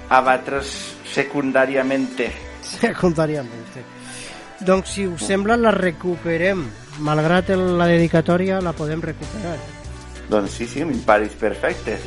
a 0.08 0.22
matros 0.22 0.70
secundàriamente. 1.12 2.30
secundàriament. 2.62 3.84
Doncs 4.60 4.88
si 4.94 5.04
us 5.06 5.22
sembla 5.26 5.56
la 5.60 5.70
recuperem. 5.74 6.62
Malgrat 7.04 7.50
la 7.52 7.86
dedicatòria 7.90 8.62
la 8.64 8.72
podem 8.72 9.02
recuperar. 9.04 9.58
Doncs 10.30 10.54
sí, 10.56 10.66
sí, 10.66 10.84
mi 10.84 10.96
pareix 11.04 11.34
perfecte. 11.36 11.98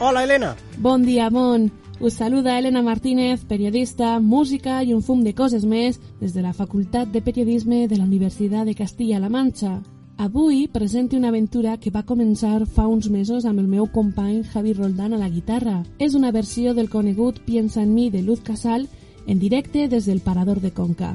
Hola, 0.00 0.24
Elena. 0.24 0.56
Bon 0.78 1.04
dia, 1.04 1.30
món. 1.30 1.70
Us 2.00 2.14
saluda 2.14 2.58
Elena 2.58 2.82
Martínez, 2.82 3.44
periodista, 3.44 4.18
música 4.18 4.82
i 4.82 4.92
un 4.92 5.02
fum 5.06 5.22
de 5.22 5.32
coses 5.38 5.62
més 5.64 6.00
des 6.20 6.34
de 6.34 6.42
la 6.42 6.52
Facultat 6.52 7.12
de 7.12 7.22
Periodisme 7.22 7.86
de 7.86 7.96
la 7.96 8.04
Universitat 8.04 8.66
de 8.66 8.74
Castilla-La 8.74 9.30
Manxa. 9.30 9.78
Avui 10.18 10.66
presento 10.66 11.16
una 11.16 11.28
aventura 11.28 11.76
que 11.78 11.92
va 11.94 12.02
començar 12.02 12.66
fa 12.66 12.88
uns 12.90 13.06
mesos 13.08 13.46
amb 13.46 13.62
el 13.62 13.68
meu 13.70 13.86
company 13.86 14.42
Javi 14.42 14.72
Roldán 14.74 15.14
a 15.14 15.20
la 15.22 15.30
guitarra. 15.30 15.84
És 15.98 16.14
una 16.14 16.32
versió 16.32 16.74
del 16.74 16.90
conegut 16.90 17.38
Piensa 17.46 17.82
en 17.82 17.94
mi 17.94 18.10
de 18.10 18.22
Luz 18.22 18.40
Casal 18.40 18.88
en 19.26 19.38
directe 19.38 19.86
des 19.88 20.06
del 20.06 20.20
Parador 20.20 20.60
de 20.60 20.72
Conca. 20.72 21.14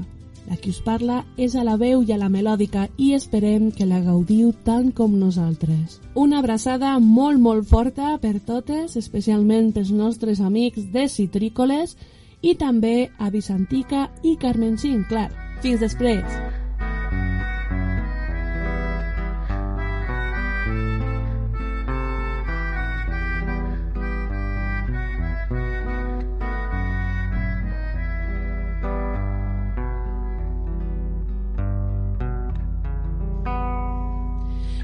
La 0.49 0.57
que 0.57 0.71
us 0.73 0.79
parla 0.81 1.23
és 1.37 1.53
a 1.55 1.63
la 1.63 1.75
veu 1.77 2.01
i 2.01 2.13
a 2.13 2.17
la 2.17 2.29
melòdica 2.33 2.87
i 2.97 3.11
esperem 3.13 3.69
que 3.71 3.85
la 3.85 4.01
gaudiu 4.01 4.49
tant 4.65 4.89
com 4.97 5.13
nosaltres. 5.19 5.99
Una 6.17 6.39
abraçada 6.41 6.95
molt, 6.99 7.37
molt 7.39 7.67
forta 7.69 8.15
per 8.21 8.39
totes, 8.45 8.97
especialment 8.97 9.69
pels 9.75 9.91
nostres 9.93 10.41
amics 10.41 10.89
de 10.93 11.05
Citrícoles 11.07 11.95
i 12.41 12.55
també 12.55 13.11
a 13.19 13.29
Vicentica 13.29 14.07
i 14.23 14.35
Carmencín, 14.41 15.05
clar. 15.09 15.29
Fins 15.61 15.85
després! 15.85 16.68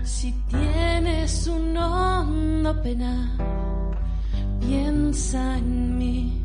Si 0.06 0.32
tienes 0.48 1.48
un 1.48 1.76
hondo 1.76 2.82
pena, 2.82 3.36
piensa 4.62 5.58
en 5.58 5.98
mí. 5.98 6.44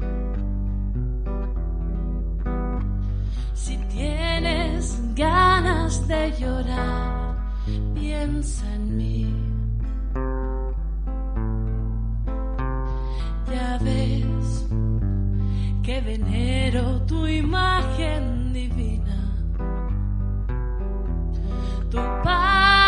Si 3.53 3.77
tienes 3.95 4.99
ganas 5.15 6.09
de 6.09 6.33
llorar, 6.41 7.37
piensa 7.95 8.65
en 8.75 8.97
mí. 8.97 9.51
que 15.83 16.01
venero 16.03 17.03
tu 17.07 17.27
imagen 17.27 18.53
divina. 18.53 19.19
Tu 21.91 21.99
párvula 22.23 22.80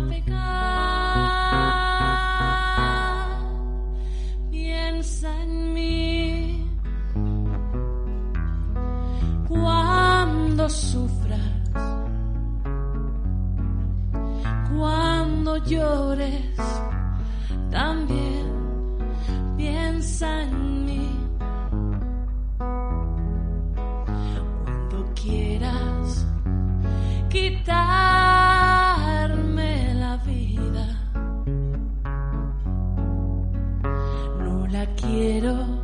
pecar. 0.00 1.72
Piensa 4.50 5.42
en 5.42 5.74
mí 5.74 6.68
cuando 9.48 10.68
sufras, 10.68 11.40
cuando 14.74 15.56
llores, 15.58 16.56
también 17.70 18.46
piensa 19.56 20.42
en 20.42 20.84
mí. 20.84 21.08
Cuando 24.64 25.12
quieras 25.14 26.26
quitarme 27.28 28.51
quiero 35.12 35.81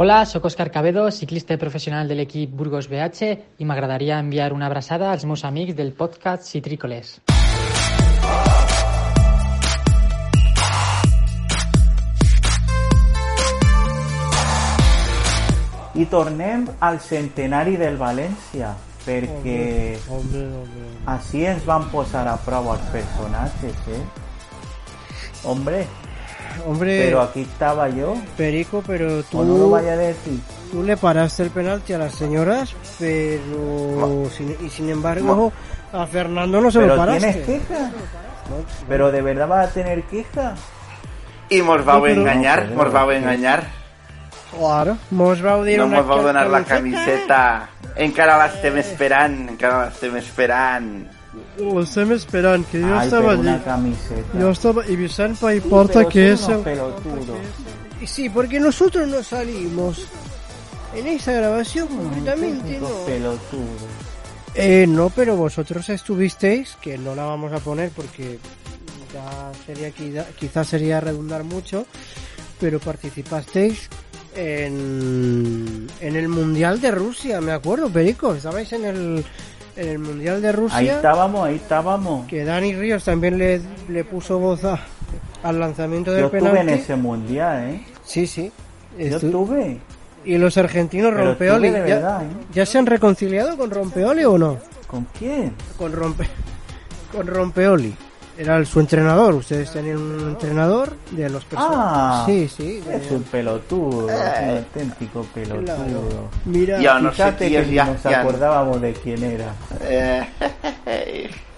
Hola, 0.00 0.24
sóc 0.30 0.44
Òscar 0.46 0.70
Cabedo, 0.70 1.10
ciclista 1.10 1.56
professional 1.58 2.06
de 2.06 2.14
l'equip 2.14 2.52
Burgos 2.54 2.86
BH 2.86 3.30
i 3.58 3.66
m'agradaria 3.66 4.20
enviar 4.22 4.52
una 4.54 4.68
abraçada 4.70 5.08
als 5.10 5.24
meus 5.26 5.42
amics 5.42 5.74
del 5.74 5.90
podcast 5.90 6.46
Citrícoles. 6.46 7.16
I 15.98 16.06
tornem 16.14 16.68
al 16.78 17.02
centenari 17.02 17.74
del 17.82 17.98
València, 17.98 18.76
perquè 19.02 19.98
Hombre, 20.06 20.46
hombre. 20.62 20.90
així 21.18 21.42
ens 21.42 21.66
van 21.66 21.90
posar 21.90 22.28
a 22.30 22.38
prova 22.46 22.78
els 22.78 22.86
personatges, 22.94 23.82
eh? 23.98 24.04
Hombre, 25.42 25.88
Hombre, 26.66 27.04
pero 27.06 27.20
aquí 27.22 27.42
estaba 27.42 27.88
yo. 27.88 28.14
Perico, 28.36 28.82
pero 28.86 29.22
tú... 29.24 29.40
¿O 29.40 29.44
no 29.44 29.56
lo 29.58 29.70
vaya 29.70 29.92
a 29.92 29.96
decir? 29.96 30.38
Tú 30.70 30.82
le 30.82 30.96
paraste 30.96 31.44
el 31.44 31.50
penalti 31.50 31.92
a 31.94 31.98
las 31.98 32.14
señoras, 32.14 32.74
pero... 32.98 34.28
sin- 34.30 34.56
y 34.60 34.68
sin 34.68 34.90
embargo, 34.90 35.52
a 35.92 36.06
Fernando 36.06 36.60
no 36.60 36.70
se 36.70 36.80
Pero 36.80 36.94
lo 36.94 37.00
paraste. 37.00 37.32
tienes 37.32 37.46
queja. 37.66 37.90
Pero 38.88 39.10
de 39.12 39.22
verdad 39.22 39.48
vas 39.48 39.68
a 39.68 39.72
tener 39.72 40.02
queja. 40.04 40.54
I 41.50 41.62
mos 41.62 41.82
vau 41.84 42.04
enganyar, 42.06 42.68
No, 42.68 42.72
però- 42.72 42.84
mos 42.84 42.92
vau 42.92 43.10
enganyar. 43.10 43.64
Claro, 44.50 44.96
mos 45.10 45.40
vau 45.42 45.62
dir 45.64 45.78
No 45.78 45.86
una 45.86 45.98
mos 45.98 46.06
vau 46.06 46.22
donar 46.22 46.46
la 46.48 46.64
camiseta. 46.64 47.06
camiseta. 47.06 47.68
Encara 47.96 48.36
l'estem 48.38 48.76
esperant, 48.78 49.48
encara 49.50 49.86
l'estem 49.86 50.16
esperant. 50.16 51.06
Lo 51.58 51.82
estem 51.82 52.12
esperant, 52.12 52.66
que 52.68 52.78
Ay, 52.84 53.08
pero 53.10 53.38
una 53.38 53.54
allí. 53.54 53.64
camiseta. 53.64 54.38
Yo 54.38 54.50
estaba... 54.50 54.86
Y 54.86 54.96
Vicente 54.96 55.38
pa' 55.40 55.54
importa 55.54 56.08
que 56.08 56.32
es 56.32 56.48
el... 56.48 56.60
Y 58.00 58.06
Sí, 58.06 58.28
porque 58.30 58.60
nosotros 58.60 59.08
no 59.08 59.22
salimos 59.22 60.06
en 60.94 61.06
esa 61.08 61.32
grabación 61.32 61.88
completamente, 61.88 62.78
Los 62.80 62.90
no. 62.90 63.38
Eh, 64.54 64.86
no, 64.88 65.10
pero 65.10 65.36
vosotros 65.36 65.88
estuvisteis, 65.88 66.76
que 66.80 66.96
no 66.98 67.14
la 67.14 67.24
vamos 67.24 67.52
a 67.52 67.58
poner 67.58 67.90
porque 67.90 68.38
ya 69.12 69.52
sería 69.66 69.90
quizá- 69.90 70.26
quizás 70.38 70.66
sería 70.68 71.00
redundar 71.00 71.44
mucho, 71.44 71.86
pero 72.58 72.78
participasteis 72.80 73.88
en, 74.34 75.86
en 76.00 76.16
el 76.16 76.28
Mundial 76.28 76.80
de 76.80 76.90
Rusia, 76.90 77.40
me 77.40 77.52
acuerdo, 77.52 77.88
Perico, 77.90 78.34
estabais 78.34 78.72
en 78.72 78.84
el, 78.84 79.24
en 79.78 79.88
el 79.88 79.98
Mundial 79.98 80.42
de 80.42 80.52
Rusia. 80.52 80.76
Ahí 80.78 80.88
estábamos, 80.88 81.46
ahí 81.46 81.54
estábamos. 81.56 82.26
Que 82.26 82.44
Dani 82.44 82.74
Ríos 82.74 83.04
también 83.04 83.38
le, 83.38 83.60
le 83.88 84.04
puso 84.04 84.38
voz 84.38 84.64
a- 84.64 84.78
al 85.42 85.60
lanzamiento 85.60 86.10
del 86.12 86.20
Yo 86.22 86.26
estuve 86.26 86.40
penalti. 86.50 86.72
en 86.72 86.78
ese 86.78 86.96
mundial, 86.96 87.68
¿eh? 87.70 87.86
Sí, 88.04 88.26
sí. 88.26 88.50
Yo 88.98 89.04
Estu- 89.06 89.24
estuve. 89.26 89.78
Y 90.24 90.36
los 90.36 90.56
argentinos 90.58 91.12
Pero 91.14 91.26
Rompeoli, 91.26 91.68
estuve 91.68 91.82
de 91.82 91.88
¿ya, 91.88 91.94
verdad, 91.94 92.22
¿eh? 92.24 92.26
¿ya 92.52 92.66
se 92.66 92.78
han 92.78 92.86
reconciliado 92.86 93.56
con 93.56 93.70
Rompeoli 93.70 94.24
o 94.24 94.36
no? 94.36 94.58
¿Con 94.88 95.06
quién? 95.18 95.54
Con 95.78 95.92
Rompe... 95.92 96.26
con 97.12 97.26
Rompeoli. 97.26 97.94
Era 98.38 98.56
el- 98.56 98.66
su 98.66 98.78
entrenador. 98.78 99.34
Ustedes 99.34 99.72
tenían 99.72 99.98
un 99.98 100.28
entrenador 100.28 100.92
de 101.10 101.28
los 101.28 101.44
personajes. 101.44 101.76
Ah, 101.82 102.22
sí, 102.24 102.48
sí. 102.48 102.82
Es 102.90 103.10
un 103.10 103.24
pelotudo, 103.24 104.08
Eh. 104.08 104.14
es 104.14 104.42
un 104.42 104.56
auténtico 104.58 105.26
pelotudo. 105.34 105.64
Claro. 105.64 106.30
Mira, 106.44 107.00
no 107.00 107.12
sé 107.12 107.34
qui 107.36 107.50
que 107.50 107.82
nos 107.84 108.06
acordábamos 108.06 108.80
de 108.80 108.92
quién 108.94 109.22
era. 109.24 109.52
Eh, 109.82 110.24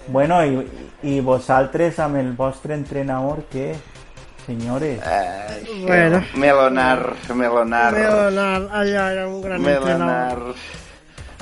Bueno, 0.07 0.43
i, 0.43 0.67
i 1.03 1.19
vosaltres 1.21 1.99
amb 1.99 2.17
el 2.17 2.33
vostre 2.33 2.73
entrenador, 2.73 3.43
què? 3.53 3.75
Senyores. 4.45 4.99
eh, 5.05 5.63
Bueno. 5.85 6.23
Melonar, 6.33 7.13
Melonar, 7.33 7.93
Leonard, 7.93 8.67
allá 8.73 9.11
era 9.13 9.27
un 9.27 9.41
gran 9.41 9.63
entrenador. 9.63 10.39
Melonar. 10.39 10.55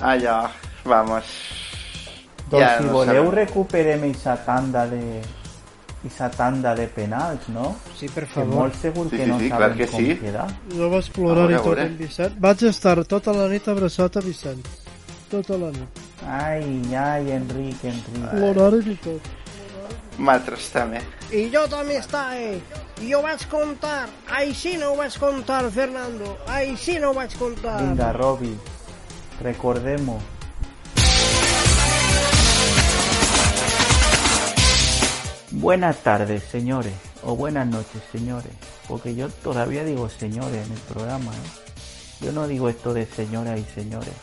Allò, 0.01 0.49
vamos. 0.83 1.23
Doncs 2.49 2.63
ja 2.63 2.77
si 2.77 2.83
no 2.85 2.91
voleu 2.93 3.25
sabem. 3.25 3.35
recuperem 3.39 4.03
aquesta 4.09 4.35
tanda 4.45 4.85
de 4.87 5.21
aquesta 5.99 6.29
tanda 6.31 6.73
de 6.75 6.87
penals, 6.87 7.49
no? 7.49 7.75
Sí, 7.97 8.07
per 8.07 8.23
Que 8.25 8.33
favor. 8.33 8.53
molt 8.55 8.75
segur 8.79 9.09
Sí, 9.09 9.17
que 9.17 9.23
sí, 9.25 9.29
no 9.29 9.39
sí, 9.39 9.49
saben 9.49 9.73
que 9.77 9.87
com 9.87 9.99
sí. 9.99 10.15
queda. 10.21 10.47
Jo 10.75 10.89
vaig 10.89 11.09
plorar 11.11 11.43
A 11.43 11.51
i 11.51 11.53
veure, 11.53 11.59
a 11.59 11.63
tot 11.63 11.79
en 11.91 11.97
Vicent. 11.97 12.37
Vaig 12.39 12.63
estar 12.63 13.03
tota 13.05 13.33
la 13.33 13.47
nit 13.51 13.67
abraçat 13.67 14.15
a 14.17 14.21
Vicent. 14.21 14.65
Tota 15.29 15.57
la 15.57 15.71
nit. 15.71 15.99
Ai, 16.25 16.63
ai, 16.95 17.31
Enric, 17.31 17.83
Enric. 17.83 18.29
Plorar 18.31 18.73
i 18.79 18.95
tot. 19.03 19.21
Nosaltres 20.19 20.69
també. 20.71 20.99
I 21.31 21.49
jo 21.53 21.61
també 21.71 21.95
estava. 21.95 22.33
I 23.01 23.13
ho 23.15 23.21
vaig 23.21 23.45
contar. 23.51 24.07
Així 24.35 24.77
no 24.77 24.93
ho 24.93 24.95
vaig 24.97 25.15
contar, 25.19 25.61
Fernando. 25.71 26.37
Així 26.47 26.97
no 26.99 27.11
ho 27.11 27.13
vaig 27.13 27.35
contar. 27.39 27.77
Vinga, 27.83 28.11
Robi, 28.13 28.55
recordem-ho. 29.41 30.17
Buenas 35.51 36.03
tardes, 36.03 36.43
señores, 36.43 36.93
o 37.23 37.35
buenas 37.35 37.65
noches, 37.65 38.03
señores, 38.11 38.51
porque 38.87 39.15
yo 39.15 39.29
todavía 39.29 39.83
digo 39.83 40.07
señores 40.07 40.63
en 40.63 40.71
el 40.71 40.79
programa, 40.81 41.31
¿eh? 41.31 42.21
Yo 42.21 42.31
no 42.31 42.47
digo 42.47 42.69
esto 42.69 42.93
de 42.93 43.07
señoras 43.07 43.59
y 43.59 43.63
señores. 43.73 44.13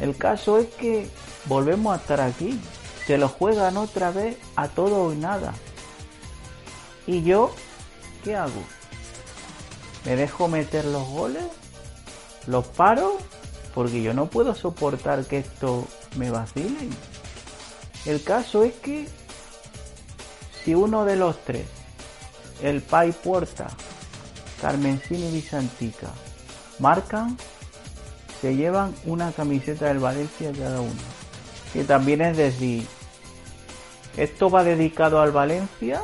El 0.00 0.14
caso 0.14 0.58
es 0.58 0.66
que 0.74 1.08
volvemos 1.46 1.94
a 1.94 2.02
estar 2.02 2.20
aquí, 2.20 2.60
se 3.06 3.16
lo 3.16 3.28
juegan 3.28 3.78
otra 3.78 4.10
vez 4.10 4.36
a 4.56 4.68
todo 4.68 5.10
y 5.10 5.16
nada. 5.16 5.54
¿Y 7.06 7.22
yo 7.22 7.54
qué 8.24 8.36
hago? 8.36 8.62
¿Me 10.04 10.16
dejo 10.16 10.48
meter 10.48 10.84
los 10.84 11.08
goles? 11.08 11.44
¿Los 12.46 12.66
paro? 12.66 13.16
Porque 13.74 14.02
yo 14.02 14.12
no 14.12 14.26
puedo 14.26 14.54
soportar 14.54 15.24
que 15.24 15.38
esto 15.38 15.86
me 16.16 16.30
vacile. 16.30 16.90
El 18.04 18.22
caso 18.22 18.64
es 18.64 18.74
que 18.74 19.08
si 20.64 20.74
uno 20.74 21.04
de 21.04 21.16
los 21.16 21.38
tres, 21.44 21.66
el 22.62 22.80
Pai 22.82 23.12
Puerta, 23.12 23.68
Carmencini 24.60 25.28
y 25.28 25.32
Visantica, 25.32 26.08
marcan, 26.78 27.36
se 28.40 28.54
llevan 28.56 28.94
una 29.04 29.32
camiseta 29.32 29.86
del 29.86 29.98
Valencia 29.98 30.52
cada 30.58 30.80
uno. 30.80 31.00
Que 31.72 31.84
también 31.84 32.20
es 32.22 32.36
decir, 32.36 32.86
esto 34.16 34.48
va 34.48 34.64
dedicado 34.64 35.20
al 35.20 35.32
Valencia 35.32 36.00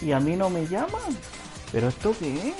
y 0.00 0.12
a 0.12 0.20
mí 0.20 0.36
no 0.36 0.50
me 0.50 0.66
llaman. 0.66 1.16
¿Pero 1.70 1.88
esto 1.88 2.14
qué 2.18 2.48
es? 2.48 2.54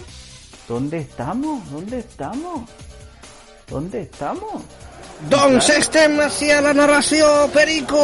¿Dónde 0.69 0.99
estamos? 0.99 1.71
¿Dónde 1.71 1.99
estamos? 2.01 2.69
¿Dónde 3.69 4.03
estamos? 4.03 4.62
Doncs 5.27 5.66
estem 5.75 6.21
així 6.23 6.53
a 6.55 6.61
la 6.62 6.73
narració, 6.79 7.27
Perico. 7.51 8.03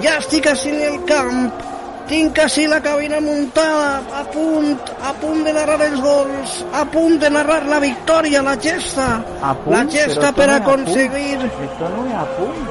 Ja 0.00 0.16
estic 0.16 0.48
així 0.48 0.70
en 0.72 0.80
el 0.86 0.96
camp. 1.04 1.71
Tinc 2.08 2.38
així 2.42 2.66
la 2.68 2.80
cabina 2.82 3.20
muntada, 3.24 4.02
a 4.20 4.24
punt, 4.32 4.76
a 5.08 5.12
punt 5.20 5.44
de 5.46 5.52
narrar 5.54 5.78
els 5.86 6.00
gols, 6.02 6.56
a 6.74 6.84
punt 6.84 7.18
de 7.22 7.30
narrar 7.30 7.62
la 7.70 7.78
victòria, 7.80 8.42
la 8.42 8.56
gesta. 8.60 9.06
A 9.40 9.54
punt, 9.54 9.76
La 9.76 9.84
gesta 9.86 10.10
esto 10.28 10.32
per 10.34 10.48
no 10.50 10.56
aconseguir 10.56 11.38
Esto 11.46 11.88
no 11.96 12.06
es 12.06 12.14
a 12.14 12.26
punt. 12.36 12.68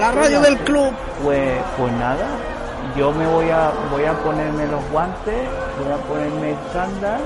la 0.00 0.10
ràdio 0.12 0.40
del 0.40 0.58
club. 0.64 0.92
Pues, 1.22 1.60
pues 1.76 1.92
nada, 1.92 2.26
yo 2.98 3.12
me 3.12 3.26
voy 3.26 3.50
a 3.50 3.70
voy 3.90 4.04
a 4.04 4.12
ponerme 4.14 4.66
los 4.66 4.82
guantes, 4.90 5.34
voy 5.82 5.92
a 5.92 5.96
ponerme 6.08 6.50
el 6.50 6.56
chándal. 6.72 7.20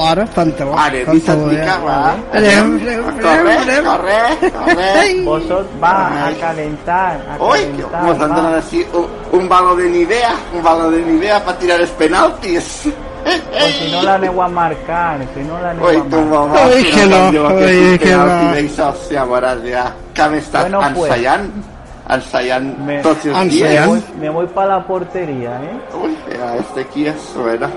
Ara, 0.00 0.26
pantaló. 0.26 0.78
Ara, 0.78 1.12
Vicentica, 1.12 1.78
va. 1.78 2.14
Anem, 2.32 2.80
anem, 2.80 3.04
Corre, 3.20 3.56
corre, 3.84 4.52
corre. 4.52 5.22
Vosotros 5.24 5.66
va 5.82 6.26
a 6.28 6.32
calentar, 6.40 7.20
a 7.38 7.42
Uy, 7.44 7.58
calentar. 7.60 8.02
nos 8.04 8.20
han 8.20 8.30
va. 8.32 8.36
dado 8.36 8.56
así 8.56 8.86
un, 9.32 9.48
balo 9.48 9.76
de 9.76 9.88
Nivea, 9.88 10.34
un 10.54 10.62
balo 10.62 10.90
de 10.90 11.02
Nivea 11.02 11.44
para 11.44 11.58
tirar 11.58 11.80
los 11.80 11.90
penaltis. 11.90 12.88
Pues 13.26 13.74
si 13.74 13.90
no 13.90 14.02
la 14.02 14.14
a 14.14 14.48
marcar, 14.48 15.18
si 15.34 15.40
no 15.42 15.60
la 15.60 15.70
aneu 15.70 15.86
Ui, 15.86 15.96
a 15.96 16.02
tu 16.04 16.16
marcar. 16.16 16.26
mamà, 16.30 16.66
Ui, 16.66 16.84
que 16.84 17.06
no, 17.06 17.26
ui, 17.26 17.98
que 17.98 18.12
no. 18.14 18.26
D'això, 18.26 18.92
ja 19.10 19.24
veuràs 19.26 19.62
ja 19.66 19.84
que 20.14 20.22
hem 20.22 20.34
estat 20.34 20.62
Bueno, 20.62 20.80
pues. 20.94 21.10
ensaiant, 21.10 21.42
ensaiant 21.42 21.50
Me, 21.50 21.50
tots 21.50 21.75
els 22.08 22.34
me 22.86 23.02
dies. 23.72 23.86
voy, 23.86 24.04
me 24.20 24.30
voy 24.30 24.46
para 24.46 24.76
la 24.78 24.86
portería, 24.86 25.60
¿eh? 25.62 25.80
Uy, 26.02 26.16
ya, 26.36 26.56
este 26.56 26.80
aquí 26.82 27.06
es 27.06 27.34
bueno. 27.34 27.68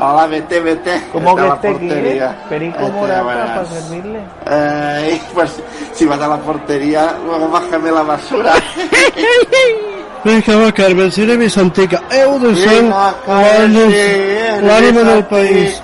Hola, 0.00 0.26
vete, 0.26 0.60
vete. 0.60 1.02
¿Cómo 1.12 1.34
que 1.34 1.42
a 1.42 1.46
la 1.46 1.54
este 1.54 1.74
quiere? 1.74 1.94
portería. 1.94 2.38
Perico 2.48 2.78
Vete, 2.78 2.92
Morata 2.92 3.24
para 3.54 3.64
servirle. 3.66 4.20
Eh, 4.46 5.20
pues 5.34 5.62
si 5.92 6.06
vas 6.06 6.20
a 6.20 6.28
la 6.28 6.36
portería, 6.38 7.16
luego 7.24 7.48
bájame 7.48 7.90
la 7.90 8.02
basura. 8.02 8.52
Vinga, 10.24 10.56
va, 10.56 10.72
Carmen, 10.72 11.10
si 11.12 11.22
anem 11.22 11.38
Vicentica. 11.38 12.02
Heu 12.10 12.38
de 12.40 12.54
ser 12.56 12.82
Vinga, 12.82 13.14
l'ànim 13.26 13.90
Carmen, 13.90 14.66
l'ànim 14.66 15.04
del 15.04 15.24
país. 15.26 15.82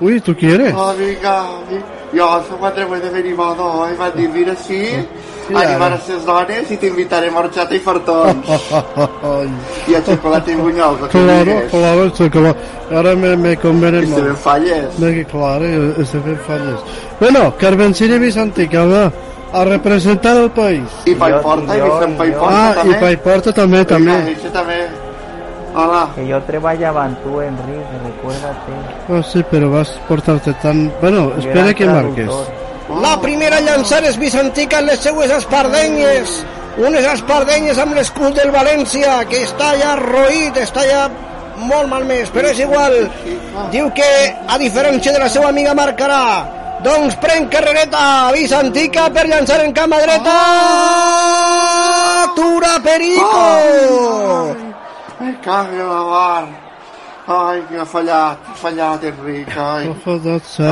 Uy, 0.00 0.20
¿tú 0.20 0.34
quieres? 0.36 0.74
Oh, 0.76 0.92
vinga, 0.94 1.46
vi- 1.70 2.18
jo 2.18 2.26
soc 2.48 2.58
quatre 2.58 2.84
de 2.84 3.10
venimado, 3.10 3.86
i 3.88 3.94
m'han 3.96 4.12
dit, 4.14 4.28
mira, 4.30 4.54
sí, 4.54 4.82
Ja. 5.54 5.60
animaràs 5.60 6.08
les 6.08 6.24
dones 6.26 6.70
i 6.70 6.76
t'invitarem 6.76 7.36
a 7.36 7.40
horchata 7.40 7.74
i 7.74 7.78
fartons. 7.78 8.46
I 9.88 9.94
a 9.94 10.00
i 10.00 10.56
bunyols, 10.56 11.00
el 11.02 11.08
que 11.08 11.18
Claro, 11.18 11.62
claro, 11.70 12.04
esto 12.06 12.30
como... 12.30 12.54
Ahora 12.90 13.14
me, 13.16 13.36
me 13.36 13.56
conviene 13.56 14.02
I 14.02 14.06
se 14.06 14.14
ben 14.14 14.32
más. 14.32 14.38
falles. 14.40 14.98
Me, 14.98 15.24
claro, 15.24 16.04
se 16.04 16.18
ven 16.18 16.38
falles. 16.46 16.80
Bueno, 17.20 17.54
Carmencini 17.58 18.18
Vicentica, 18.18 18.84
va, 18.84 19.12
a 19.52 19.64
representar 19.64 20.36
el 20.36 20.50
país. 20.50 20.82
I 21.04 21.14
Pai 21.14 21.32
Porta, 21.42 21.76
i 21.76 21.80
Vicent 21.80 22.16
Pai 22.16 22.30
Porta 22.32 22.70
Ah, 22.70 22.74
també. 22.74 22.96
i 22.96 23.00
Paiporta 23.00 23.52
també, 23.52 23.84
també. 23.84 24.16
Eixe 24.28 24.50
també. 24.50 24.86
Hola. 25.74 26.08
Que 26.14 26.26
yo 26.26 26.40
treballaban 26.42 27.16
tú, 27.22 27.40
Enrique, 27.40 27.96
recuérdate. 28.04 28.72
Oh, 29.08 29.22
sí, 29.22 29.44
pero 29.50 29.70
vas 29.70 29.90
a 29.90 30.08
portarte 30.08 30.52
tan... 30.54 30.92
Bueno, 31.00 31.32
espera 31.38 31.74
que 31.74 31.86
marques. 31.86 32.26
traductor. 32.26 32.65
La 32.86 33.16
primera 33.20 33.58
a 33.58 33.64
llançar 33.64 34.04
és 34.06 34.18
Vicentica 34.18 34.78
en 34.78 34.86
les 34.86 35.00
seues 35.02 35.30
espardenyes. 35.34 36.34
Unes 36.78 37.06
espardenyes 37.10 37.78
amb 37.82 37.96
l'escut 37.98 38.36
del 38.36 38.52
València, 38.54 39.24
que 39.30 39.40
està 39.42 39.72
ja 39.80 39.96
roït, 39.98 40.58
està 40.62 40.84
ja 40.86 41.06
molt 41.66 41.88
malmès, 41.90 42.30
però 42.30 42.52
és 42.52 42.60
igual. 42.62 42.94
Diu 43.72 43.90
que, 43.96 44.10
a 44.46 44.58
diferència 44.62 45.14
de 45.16 45.22
la 45.22 45.30
seva 45.32 45.48
amiga, 45.48 45.74
marcarà. 45.74 46.22
Doncs 46.84 47.16
pren 47.18 47.48
carrereta 47.50 48.30
Vicentica 48.36 49.08
per 49.10 49.24
llançar 49.26 49.58
en 49.64 49.72
cama 49.74 49.98
dreta. 50.04 50.36
Atura 52.28 52.76
Perico! 52.84 53.42
Ai, 55.18 55.34
cague 55.42 55.82
la. 55.82 56.65
Ai, 57.26 57.62
que 57.68 57.76
ha 57.76 57.84
fallat, 57.84 58.38
ha 58.46 58.54
fallat, 58.54 59.02
Enric, 59.02 59.48
ai. 59.58 59.88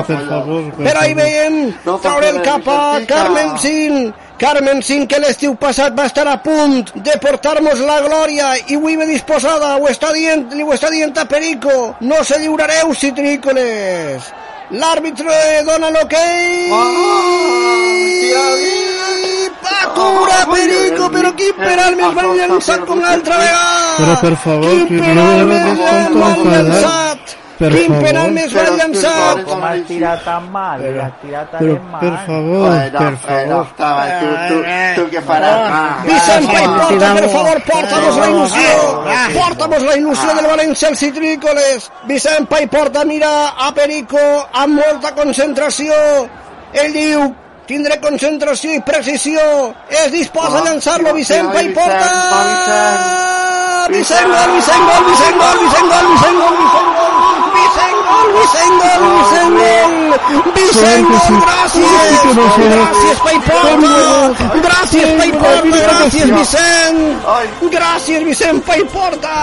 per 0.07 0.21
favor. 0.29 0.69
Però 0.77 1.01
ahí 1.01 1.15
veiem 1.19 1.57
No 1.83 1.97
traure 1.99 2.29
el 2.31 2.39
passa 2.39 2.45
res, 2.45 2.63
cap 2.63 2.69
a. 2.71 3.07
Carmen 3.11 3.59
Sin. 3.59 4.15
Carmen 4.39 4.83
Sin, 4.87 5.09
que 5.11 5.19
l'estiu 5.19 5.57
passat 5.59 5.99
va 5.99 6.07
estar 6.07 6.29
a 6.31 6.37
punt 6.43 6.93
de 6.95 7.19
portar-nos 7.23 7.83
la 7.83 7.99
glòria 8.07 8.53
i 8.69 8.79
avui 8.79 8.95
ve 9.01 9.07
disposada, 9.11 9.75
ho 9.83 9.91
està 9.91 10.13
dient, 10.15 10.47
li 10.55 10.63
ho 10.63 10.71
està 10.75 10.91
dient 10.95 11.15
a 11.19 11.27
Perico. 11.27 11.97
No 12.01 12.23
se 12.23 12.39
lliurareu, 12.39 12.95
citrícoles. 12.95 14.31
L'àrbitre 14.71 15.65
dona 15.67 15.91
l'hoquei. 15.91 16.71
Atura, 19.63 20.39
Perico, 20.53 21.09
però 21.11 21.31
quin 21.39 21.55
penal 21.61 21.97
més 21.97 22.13
mal 22.17 22.35
llançat 22.39 22.85
com 22.89 23.01
l'altra 23.01 23.39
vegada. 23.39 23.95
Però 24.01 24.21
per 24.21 24.37
favor, 24.43 24.77
que 24.89 25.15
no 25.15 25.25
me 25.47 25.63
mal 25.65 25.81
tanto 25.87 26.51
llançat. 26.51 27.35
Per 27.55 27.69
Quin 27.71 27.87
favor. 27.87 28.03
penal 28.03 28.31
més 28.35 28.53
mal 28.53 28.73
llançat. 28.77 29.43
¿Cómo 29.47 29.65
has 29.67 29.85
tirado 29.87 30.21
tan 30.25 30.51
mal? 30.51 30.81
Tan 30.83 31.13
Pero, 31.59 31.79
mal. 31.93 32.01
per 32.01 32.17
favor, 32.27 32.71
per 32.99 33.17
favor. 33.23 33.67
tu, 33.79 34.29
tu, 34.49 34.57
tu 34.97 35.05
què 35.13 35.23
faràs? 35.23 35.61
Va, 35.71 35.85
Vicent 36.09 36.47
Pai 36.51 36.67
va, 36.67 36.75
Porta, 36.89 37.13
per 37.15 37.29
favor, 37.31 37.63
porta-nos 37.71 38.17
la 38.19 38.27
il·lusió. 38.33 38.75
Porta-nos 39.39 39.83
la 39.87 39.95
il·lusió 40.01 40.35
del 40.35 40.47
València 40.51 40.89
als 40.89 40.99
citrícoles. 40.99 41.91
Vicent 42.11 42.49
Pai 42.51 42.67
Porta 42.67 43.05
mira 43.05 43.31
a 43.57 43.71
Perico 43.73 44.19
amb 44.53 44.75
molta 44.81 45.15
concentració. 45.15 45.95
Ell 46.73 46.93
diu, 46.93 47.35
tindré 47.69 47.99
concentració 48.01 48.75
i 48.75 48.81
precisió. 48.85 49.41
Es 49.89 50.11
disposa 50.13 50.61
a 50.61 50.65
llançar-lo, 50.69 51.15
Vicent 51.15 51.53
Pai 51.53 51.69
Porta. 51.77 52.11
Vicent 53.91 54.31
Gol, 54.33 54.51
Vicent 54.57 54.85
Gol, 54.89 55.03
Vicent 55.11 55.37
Gol, 55.41 55.57
Vicent 55.65 55.89
Gol, 55.93 56.07
Vicent 56.15 56.39
Gol, 56.41 56.57
Vicent 56.65 56.95
Gol, 56.95 57.45
Vicent 57.55 57.99
Gol, 58.05 58.31
Vicent 58.35 58.77
Gol, 58.81 59.03
Vicent 59.15 59.55
Gol, 59.61 61.41
gràcies, 61.45 62.23
gràcies 62.59 63.21
Paiporta, 63.25 63.97
gràcies 64.65 65.13
Paiporta, 65.19 65.83
gràcies 65.89 66.33
Vicent, 66.39 67.03
gràcies 67.77 68.25
Vicent 68.31 68.63
Paiporta, 68.67 69.37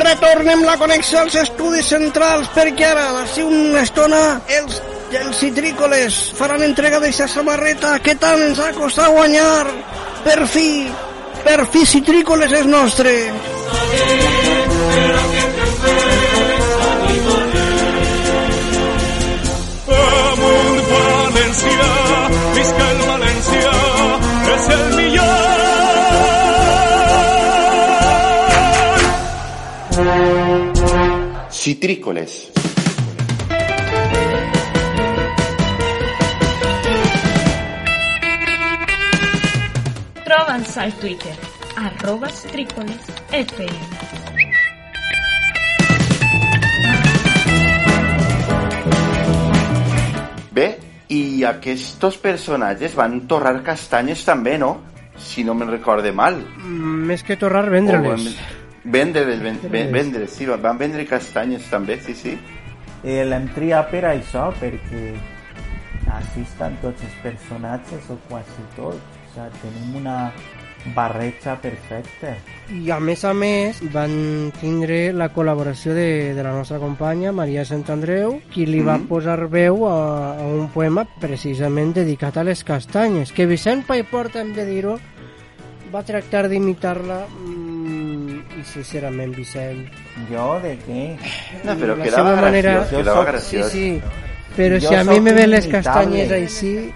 retornem 0.00 0.64
la 0.64 0.78
connexió 0.80 1.20
als 1.24 1.36
estudis 1.44 1.92
centrals 1.92 2.48
perquè 2.56 2.90
ara, 2.94 3.10
d'ací 3.18 3.44
una 3.46 3.84
estona, 3.84 4.22
els 4.58 4.80
els 5.18 5.36
citrícoles 5.36 6.14
faran 6.38 6.62
entrega 6.64 6.98
d'aquesta 7.00 7.26
samarreta 7.28 7.98
que 8.04 8.14
tant 8.20 8.40
ens 8.46 8.58
ha 8.62 8.70
costat 8.76 9.10
guanyar. 9.12 9.66
Per 10.24 10.46
fi, 10.48 10.86
per 11.44 11.66
fi 11.72 11.82
citrícoles 11.86 12.52
és 12.60 12.66
nostre. 12.70 13.12
Amunt 19.92 20.80
València, 20.92 21.90
visca 22.56 22.88
el 22.94 23.04
València, 23.10 23.74
és 24.56 24.64
el 24.78 24.84
millor. 24.96 25.60
Citrícoles. 31.62 32.61
Troba'ns 40.52 40.76
al 40.76 40.92
Twitter, 41.00 41.34
arroba 41.78 42.28
trícoles 42.50 43.00
FM. 43.32 43.72
Bé, 50.52 50.66
i 51.12 51.42
aquests 51.48 52.18
personatges 52.20 52.94
van 52.98 53.22
torrar 53.30 53.54
castanyes 53.64 54.24
també, 54.28 54.58
no? 54.60 54.74
Si 55.16 55.44
no 55.44 55.54
me'n 55.54 55.70
recorde 55.72 56.12
mal. 56.12 56.36
Mm, 56.58 57.06
Més 57.08 57.22
que 57.24 57.36
torrar, 57.40 57.64
vendre-les. 57.72 58.26
Vendre-les, 58.84 59.40
ven- 59.40 59.60
ven- 59.70 59.92
vendre, 59.94 60.26
sí, 60.28 60.46
van 60.46 60.76
vendre 60.78 61.06
castanyes 61.06 61.68
també, 61.70 61.98
sí, 62.00 62.14
sí. 62.14 62.36
Eh, 63.04 63.24
L'hem 63.24 63.48
triat 63.54 63.90
per 63.90 64.04
això, 64.10 64.50
perquè 64.60 65.14
així 66.12 66.42
estan 66.42 66.76
tots 66.82 67.02
els 67.02 67.16
personatges, 67.22 68.10
o 68.10 68.18
quasi 68.28 68.66
tots. 68.76 69.11
O 69.32 69.34
sigui, 69.34 69.58
tenim 69.62 69.96
una 69.96 70.32
barreja 70.94 71.54
perfecta. 71.62 72.34
I 72.74 72.90
a 72.90 72.98
més 73.00 73.22
a 73.24 73.30
més 73.32 73.78
van 73.92 74.50
tindre 74.60 75.12
la 75.14 75.28
col·laboració 75.32 75.94
de, 75.94 76.34
de 76.34 76.42
la 76.42 76.50
nostra 76.52 76.78
companya 76.82 77.30
Maria 77.32 77.64
Sant 77.64 77.84
Andreu, 77.94 78.40
qui 78.52 78.66
li 78.66 78.80
va 78.82 78.98
Mhm. 78.98 79.06
posar 79.06 79.46
veu 79.48 79.86
a, 79.86 80.38
a 80.40 80.46
un 80.46 80.68
poema 80.74 81.04
precisament 81.20 81.94
dedicat 81.94 82.36
a 82.36 82.44
les 82.44 82.64
castanyes, 82.64 83.30
que 83.32 83.46
Vicent 83.46 83.84
Paiporta, 83.86 84.40
hem 84.40 84.52
de 84.54 84.64
dir-ho, 84.66 84.98
va 85.94 86.02
tractar 86.02 86.48
d'imitar-la 86.48 87.26
mm, 87.28 88.58
i 88.60 88.64
sincerament 88.64 89.34
Vicent 89.36 89.86
Jo, 90.30 90.58
de 90.60 90.76
què? 90.82 91.16
No, 91.64 91.76
però 91.78 91.94
La 91.96 92.04
quedava 92.04 92.30
seva 92.32 92.40
manera- 92.42 92.74
graciós, 92.74 92.90
Jo 92.90 92.98
quedava 92.98 93.24
graciós. 93.24 93.70
sí, 93.70 94.00
sí. 94.00 94.02
però 94.56 94.78
Jo 94.80 94.88
si 94.88 94.94
a 94.94 95.04
mi 95.04 95.20
me 95.20 95.32
ven 95.32 95.50
les 95.50 95.66
castanyes 95.68 96.30
així 96.32 96.74
jo 96.74 96.92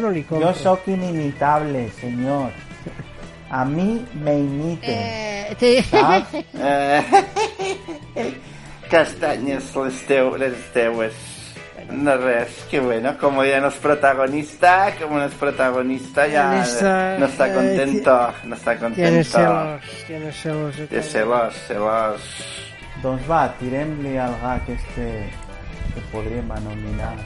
no 0.00 0.10
li 0.10 0.22
compro 0.24 0.52
Yo 0.52 0.54
soy 0.54 0.94
inimitable, 0.94 1.90
señor. 1.90 2.50
A 3.50 3.64
mí 3.64 4.04
me 4.14 4.38
imiten. 4.38 4.90
Eh, 4.90 5.56
sí. 5.58 5.84
Eh, 8.16 8.40
castanyes 8.90 9.74
les, 9.76 10.06
teu, 10.06 10.36
les 10.36 10.72
teues. 10.72 11.14
No 11.90 12.16
res, 12.16 12.64
que 12.70 12.80
bueno, 12.80 13.18
como 13.18 13.44
ya 13.44 13.60
no 13.60 13.68
es 13.68 13.74
protagonista, 13.74 14.94
como 15.00 15.18
no 15.18 15.26
es 15.26 15.34
protagonista 15.34 16.26
ya 16.26 16.62
Esa, 16.62 17.18
no 17.18 17.26
está 17.26 17.48
eh, 17.48 17.54
contento, 17.54 18.34
no 18.44 18.54
está 18.54 18.76
Tienes 18.78 19.28
contento. 19.30 19.30
celos, 19.30 20.04
tienes 20.06 20.36
celos. 20.40 20.76
Té 20.88 21.02
celos, 21.02 21.54
celos. 21.68 22.20
Doncs 23.02 23.26
va, 23.28 23.48
tirem-li 23.58 24.16
al 24.16 24.32
gag 24.40 24.62
este 24.70 25.28
que 25.94 26.00
podríem 26.10 26.50
anomenar, 26.50 27.18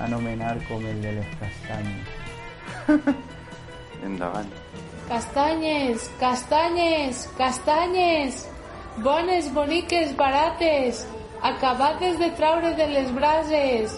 anomenar 0.00 0.56
com 0.68 0.84
el 0.86 1.02
de 1.02 1.12
les 1.18 1.30
castanyes. 1.40 2.08
Endavant. 4.08 4.50
Castanyes, 5.08 6.10
castanyes, 6.20 7.26
castanyes, 7.38 8.46
bones, 8.98 9.48
boniques, 9.54 10.14
barates, 10.16 11.06
acabades 11.42 12.18
de 12.18 12.30
traure 12.36 12.74
de 12.74 12.86
les 12.86 13.10
brases. 13.14 13.96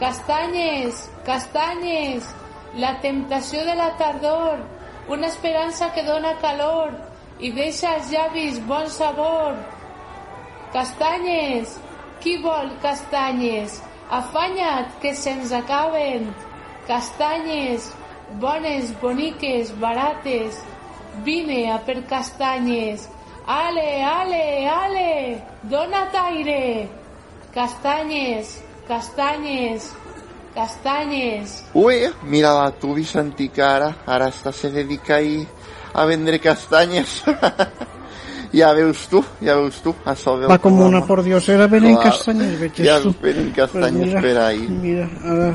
Castanyes, 0.00 1.08
castanyes, 1.24 2.34
la 2.74 2.98
temptació 3.00 3.64
de 3.64 3.74
la 3.74 3.96
tardor, 3.96 4.60
una 5.08 5.26
esperança 5.26 5.90
que 5.94 6.04
dona 6.04 6.36
calor 6.42 6.94
i 7.40 7.50
deixa 7.54 7.94
als 7.96 8.10
llavis 8.12 8.60
bon 8.66 8.86
sabor. 8.92 9.56
Castanyes, 10.74 11.78
qui 12.20 12.36
vol 12.42 12.74
castanyes? 12.82 13.78
Afanya't, 14.10 15.00
que 15.00 15.14
se'ns 15.14 15.52
acaben. 15.52 16.34
Castanyes, 16.86 17.92
bones, 18.40 18.92
boniques, 19.00 19.70
barates. 19.78 20.62
Vine 21.24 21.70
a 21.72 21.78
per 21.78 22.02
castanyes. 22.04 23.08
Ale, 23.46 24.02
ale, 24.04 24.68
ale, 24.68 25.42
dona't 25.62 26.14
aire. 26.14 26.88
Castanyes, 27.52 28.62
castanyes, 28.86 29.92
castanyes. 30.54 31.64
Ui, 31.74 32.08
mira 32.22 32.70
tu, 32.80 32.94
Vicentí, 32.94 33.48
que 33.48 33.62
ara, 33.62 33.94
ara 34.06 34.28
està 34.28 34.52
se 34.52 34.70
dedica 34.70 35.16
ahí 35.16 35.46
a 35.92 36.04
vendre 36.04 36.38
castanyes. 36.38 37.22
ja 38.52 38.72
veus 38.72 39.06
tu, 39.08 39.22
ja 39.40 39.54
veus 39.56 39.76
tu, 39.82 39.94
a 40.04 40.14
so 40.16 40.38
del 40.38 40.50
Va 40.50 40.58
com 40.58 40.78
una 40.80 41.02
pordiosera 41.04 41.66
venent 41.66 41.98
Clar, 42.00 42.12
castanyes, 42.12 42.58
veig 42.60 42.72
Ja 42.86 43.00
tu. 43.00 43.14
venen 43.22 43.50
castanyes 43.52 43.92
Pues 43.92 44.06
mira, 44.08 44.20
per 44.20 44.38
ahí. 44.38 44.68
Mira, 44.68 45.08
ara, 45.24 45.54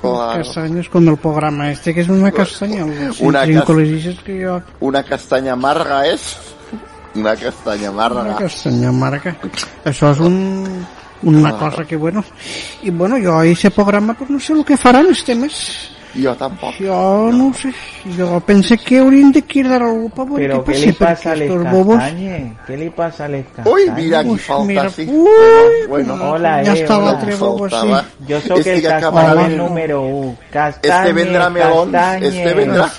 Claro. 0.00 0.42
castañas 0.42 0.88
con 0.88 1.08
el 1.08 1.16
programa 1.16 1.70
este, 1.70 1.94
que 1.94 2.00
es 2.02 2.08
una 2.08 2.30
castaña. 2.32 2.84
Una 3.20 3.40
cas- 3.46 4.18
que 4.24 4.44
jo... 4.44 4.60
Una 4.80 5.02
castanya 5.02 5.52
amarga 5.54 6.06
és? 6.06 6.36
Una 7.14 7.36
castanya 7.36 7.88
amarga. 7.88 8.20
Una 8.22 8.36
castanya 8.36 8.88
amarga. 8.88 9.36
Això 9.84 10.10
és 10.12 10.20
un, 10.20 10.84
una 11.22 11.50
Claro. 11.54 11.70
cosa 11.70 11.84
que, 11.86 11.96
bueno... 11.96 12.24
I, 12.82 12.90
bueno, 12.90 13.16
jo 13.22 13.38
a 13.38 13.46
ese 13.46 13.70
programa, 13.70 14.12
pues 14.14 14.28
no 14.30 14.38
sé 14.40 14.52
el 14.52 14.64
que 14.64 14.76
faran 14.76 15.06
els 15.06 15.24
temes. 15.24 15.90
Yo 16.14 16.34
tampoco. 16.36 16.72
Yo 16.78 17.30
no, 17.32 17.52
sé. 17.54 17.72
Yo 18.16 18.40
pensé 18.40 18.78
que 18.78 19.00
Oriente 19.00 19.42
quiere 19.42 19.68
dar 19.70 19.82
algo 19.82 20.08
para 20.08 20.30
Pero 20.34 20.64
¿qué 20.64 20.78
le 20.78 20.92
pasa 20.92 21.32
a 21.32 21.34
les 21.34 21.50
castañe? 21.50 22.56
¿Qué 22.66 22.76
le 22.76 22.90
pasa 22.90 23.24
a 23.24 23.28
les 23.28 23.46
castañe? 23.46 23.70
Uy, 23.70 23.90
mira, 23.96 24.20
aquí 24.20 24.38
falta 24.38 24.64
mira. 24.64 24.82
así. 24.82 25.10
Bueno, 25.88 26.14
hola, 26.14 26.62
ya 26.62 26.74
eh, 26.74 26.82
estaba 26.82 27.10
hola. 27.10 27.18
tres 27.18 27.38
bobos 27.38 27.72
así. 27.72 27.88
Yo 28.28 28.40
soy 28.40 28.58
este 28.58 28.76
el 28.76 28.82
castaño 28.82 29.48
número 29.56 30.02
uno. 30.02 30.32
Este 30.32 30.50
castañe, 30.50 31.10
este 31.10 31.12
vendrà 31.12 31.50
melón, 31.50 31.90
castañe. 31.92 32.28
este 32.28 32.54
vendrà... 32.54 32.90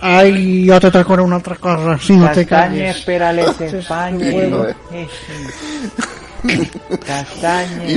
Ai, 0.00 0.66
jo 0.68 0.80
t'atracaré 0.80 1.22
una 1.22 1.36
otra 1.36 1.56
cosa, 1.56 1.98
si 1.98 2.16
no 2.16 2.30
te 2.32 2.44
calles. 2.44 2.96
espera 2.96 3.32
les 3.32 3.48
este 3.48 3.78
Espanya. 3.78 4.28
Eh. 4.28 5.08
Castañe. 7.06 7.94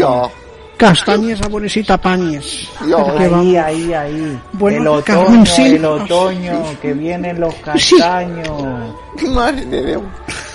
Castanyes 0.77 1.41
a 1.41 1.47
veure 1.49 1.67
si 1.69 1.81
t'apanyes. 1.83 2.69
jo, 2.85 2.97
Perquè 2.97 3.29
vam- 3.29 3.39
Ahí, 3.41 3.55
ahí, 3.57 3.93
ahí. 3.93 4.39
Bueno, 4.53 4.81
el 4.81 4.87
otoño, 4.87 5.45
sí. 5.45 5.75
el 5.75 5.85
otoño, 5.85 6.63
que 6.81 6.93
vienen 6.93 7.39
los 7.39 7.53
castaños. 7.55 8.47
mare 9.33 9.65
de 9.65 9.81
Déu. 9.81 10.03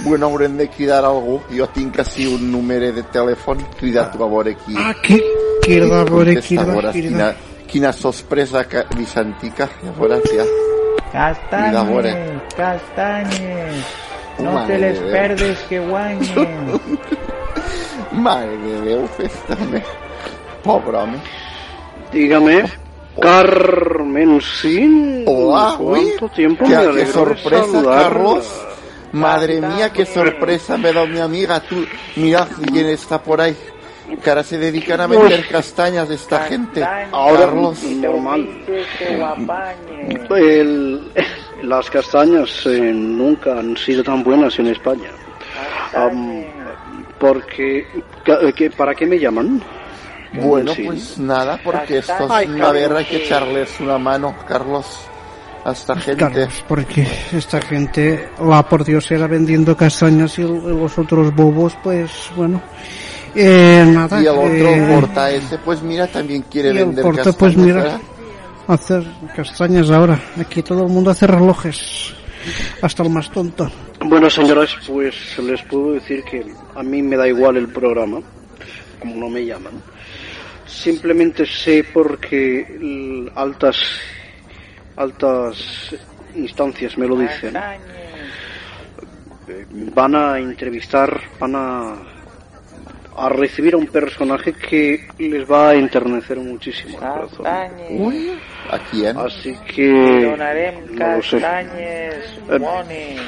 Bueno, 0.04 0.26
haurem 0.26 0.56
de 0.56 0.68
cridar 0.68 1.04
algú. 1.04 1.40
Jo 1.50 1.66
tinc 1.68 1.98
així 1.98 2.26
un 2.26 2.50
número 2.52 2.92
de 2.92 3.02
telèfon. 3.02 3.58
Crida 3.78 4.10
tu 4.10 4.22
a 4.22 4.28
veure 4.28 4.54
qui... 4.56 4.74
Ah, 4.78 4.94
qui, 5.02 5.20
quirda, 5.62 6.02
a 6.02 6.04
veure. 6.04 6.40
Quina, 6.40 7.34
quina 7.66 7.92
sorpresa 7.92 8.64
que. 8.68 8.84
Ja 9.82 9.92
veuràs 9.98 10.22
ja. 10.34 10.46
No 14.38 14.52
Mare 14.52 14.66
te 14.66 14.78
les 14.78 14.98
perdes 14.98 15.58
que 15.68 15.80
guanyen. 15.80 16.80
Mare 18.12 18.56
de 18.56 18.80
Déu, 18.86 19.06
fes-me. 19.18 19.82
Pobre 20.62 20.96
home. 20.96 21.18
Dígame, 22.12 22.64
Carmen 23.20 24.40
Sin. 24.40 25.24
Hola, 25.26 25.76
uy. 25.78 26.00
¿Cuánto 26.18 26.28
tiempo 26.34 26.64
Qué, 26.66 26.76
me 26.76 26.94
qué 26.94 27.06
sorpresa. 27.06 27.82
Carlos. 27.84 28.66
Madre 29.12 29.60
mía, 29.60 29.92
qué 29.92 30.06
sorpresa 30.06 30.78
me 30.78 30.92
da 30.92 31.04
mi 31.04 31.18
amiga. 31.18 31.60
Tú, 31.60 31.84
mira 32.16 32.48
quién 32.72 32.86
está 32.86 33.22
por 33.22 33.40
ahí. 33.40 33.56
Que 34.22 34.30
ahora 34.30 34.42
se 34.42 34.58
dedican 34.58 35.00
a 35.00 35.06
vender 35.06 35.46
castañas 35.48 36.08
de 36.08 36.14
esta 36.16 36.40
gente. 36.44 36.84
Ahora, 37.12 37.40
Carlos. 37.46 37.82
normal. 37.82 38.48
El, 40.30 41.12
las 41.62 41.90
castañas 41.90 42.66
eh, 42.66 42.92
nunca 42.94 43.58
han 43.58 43.76
sido 43.76 44.02
tan 44.02 44.22
buenas 44.22 44.58
en 44.58 44.68
España. 44.68 45.10
Am, 45.94 46.42
porque, 47.18 47.86
que- 48.56 48.70
¿para 48.70 48.94
qué 48.94 49.06
me 49.06 49.18
llaman? 49.18 49.62
Bueno, 50.32 50.74
Sí. 50.74 50.82
pues 50.84 51.18
nada, 51.18 51.60
porque 51.62 51.98
esto 51.98 52.26
Ay, 52.30 52.46
es 52.46 52.52
una 52.52 52.72
ver, 52.72 52.92
hay 52.92 53.04
que 53.04 53.16
echarles 53.24 53.80
una 53.80 53.98
mano, 53.98 54.34
Carlos, 54.48 54.86
a 55.64 55.72
esta 55.72 55.94
gente. 55.96 56.24
Carlos, 56.24 56.64
porque 56.66 57.06
esta 57.32 57.60
gente, 57.60 58.30
la 58.40 58.62
por 58.66 58.84
Dios, 58.84 59.10
era 59.10 59.26
vendiendo 59.26 59.76
castañas 59.76 60.38
y 60.38 60.42
los 60.42 60.98
otros 60.98 61.34
bobos, 61.34 61.76
pues 61.82 62.10
bueno. 62.34 62.62
Eh, 63.34 63.84
nada. 63.86 64.20
Y 64.22 64.26
el 64.26 64.30
otro 64.30 64.48
eh, 64.50 64.88
porta 64.94 65.30
ese, 65.30 65.58
pues 65.58 65.82
mira, 65.82 66.06
también 66.06 66.42
quiere 66.50 66.68
y 66.68 66.78
el 66.78 66.78
vender 66.86 67.02
porta, 67.02 67.24
castañas, 67.24 67.38
pues 67.38 67.56
mira, 67.56 67.82
¿verdad? 67.82 68.00
hacer 68.68 69.04
castañas 69.34 69.90
ahora. 69.90 70.20
Aquí 70.40 70.62
todo 70.62 70.84
el 70.84 70.88
mundo 70.88 71.10
hace 71.10 71.26
relojes. 71.26 72.14
Hasta 72.80 73.02
el 73.04 73.10
más 73.10 73.30
tonto. 73.30 73.70
Bueno, 74.00 74.28
señoras, 74.28 74.76
pues 74.86 75.14
les 75.38 75.62
puedo 75.62 75.92
decir 75.92 76.24
que 76.24 76.44
a 76.74 76.82
mí 76.82 77.00
me 77.00 77.16
da 77.16 77.28
igual 77.28 77.56
el 77.56 77.68
programa, 77.68 78.18
como 78.98 79.14
no 79.14 79.28
me 79.28 79.44
llaman. 79.46 79.74
Simplemente 80.72 81.46
sé 81.46 81.84
porque 81.92 83.30
altas 83.34 83.76
altas 84.96 85.94
instancias 86.34 86.96
me 86.98 87.06
lo 87.06 87.16
dicen. 87.16 87.54
Van 89.94 90.14
a 90.14 90.38
entrevistar, 90.38 91.20
van 91.38 91.54
a 91.56 91.94
a 93.16 93.28
recibir 93.28 93.74
a 93.74 93.76
un 93.76 93.86
personaje 93.86 94.52
que 94.54 95.06
les 95.18 95.50
va 95.50 95.70
a 95.70 95.74
enternecer 95.74 96.38
muchísimo 96.38 96.98
el 96.98 97.04
corazón. 97.04 97.46
Uy, 97.90 98.32
¿a 98.70 98.78
quién? 98.90 99.16
Así 99.16 99.54
que 99.66 100.34
no 100.90 101.16
lo 101.16 101.22
sé. 101.22 101.36
Eh. 102.48 103.18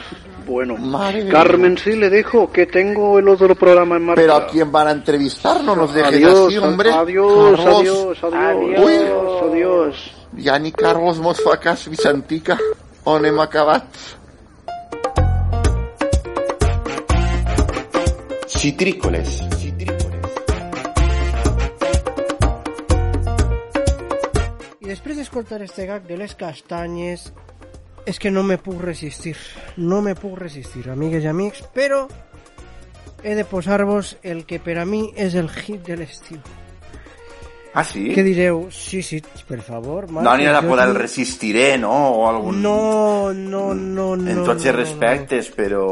Bueno, 0.46 0.76
Madre 0.76 1.26
Carmen, 1.28 1.78
sí 1.78 1.92
le 1.92 2.10
dejo 2.10 2.52
que 2.52 2.66
tengo 2.66 3.18
el 3.18 3.28
otro 3.28 3.54
programa 3.54 3.96
en 3.96 4.04
marcha. 4.04 4.20
Pero 4.20 4.34
a 4.34 4.46
quién 4.46 4.70
van 4.70 4.88
a 4.88 4.90
entrevistar, 4.90 5.62
no 5.64 5.74
nos 5.74 5.94
dejes 5.94 6.14
Adiós, 6.14 6.48
así, 6.48 6.58
hombre. 6.58 6.90
adiós, 6.92 7.60
adiós, 7.60 8.18
adiós, 8.22 8.80
Uy. 8.84 8.94
adiós, 8.94 9.42
adiós. 9.50 10.10
Ja 10.36 10.58
ni 10.58 10.72
Carlos 10.72 11.18
mos 11.20 11.40
fa 11.40 11.56
cas, 11.58 11.88
Vicentica. 11.88 12.58
On 13.04 13.24
hem 13.24 13.38
acabat? 13.38 13.84
Citrícoles. 18.48 19.42
I 24.80 24.86
després 24.86 25.16
d'escoltar 25.16 25.62
este 25.64 25.86
gag 25.88 26.04
de 26.08 26.16
les 26.20 26.34
castanyes, 26.34 27.30
és 28.06 28.18
que 28.18 28.30
no 28.30 28.42
me 28.42 28.58
puc 28.58 28.80
resistir. 28.82 29.36
No 29.76 30.02
me 30.02 30.14
puc 30.14 30.36
resistir, 30.38 30.88
amigues 30.92 31.24
i 31.24 31.30
amics, 31.30 31.64
però 31.74 32.04
he 33.24 33.34
de 33.34 33.44
posar-vos 33.48 34.18
el 34.22 34.44
que 34.44 34.60
per 34.60 34.78
a 34.78 34.84
mi 34.84 35.06
és 35.16 35.34
el 35.34 35.48
hit 35.48 35.86
de 35.86 35.96
l'estiu. 35.96 36.42
Ah, 37.74 37.82
sí? 37.82 38.04
Què 38.14 38.22
direu? 38.22 38.68
Sí, 38.70 39.00
sí, 39.02 39.18
per 39.48 39.58
favor. 39.66 40.06
No, 40.12 40.36
ni 40.38 40.46
a 40.46 40.60
poda 40.62 40.84
el 40.86 40.94
resistiré, 40.94 41.74
no? 41.78 41.94
O 42.20 42.28
algun... 42.28 42.60
No, 42.62 43.32
no, 43.34 43.72
no, 43.74 44.14
no. 44.14 44.30
En 44.30 44.44
tots 44.44 44.62
no, 44.62 44.70
els 44.70 44.76
respectes, 44.76 45.50
però... 45.50 45.88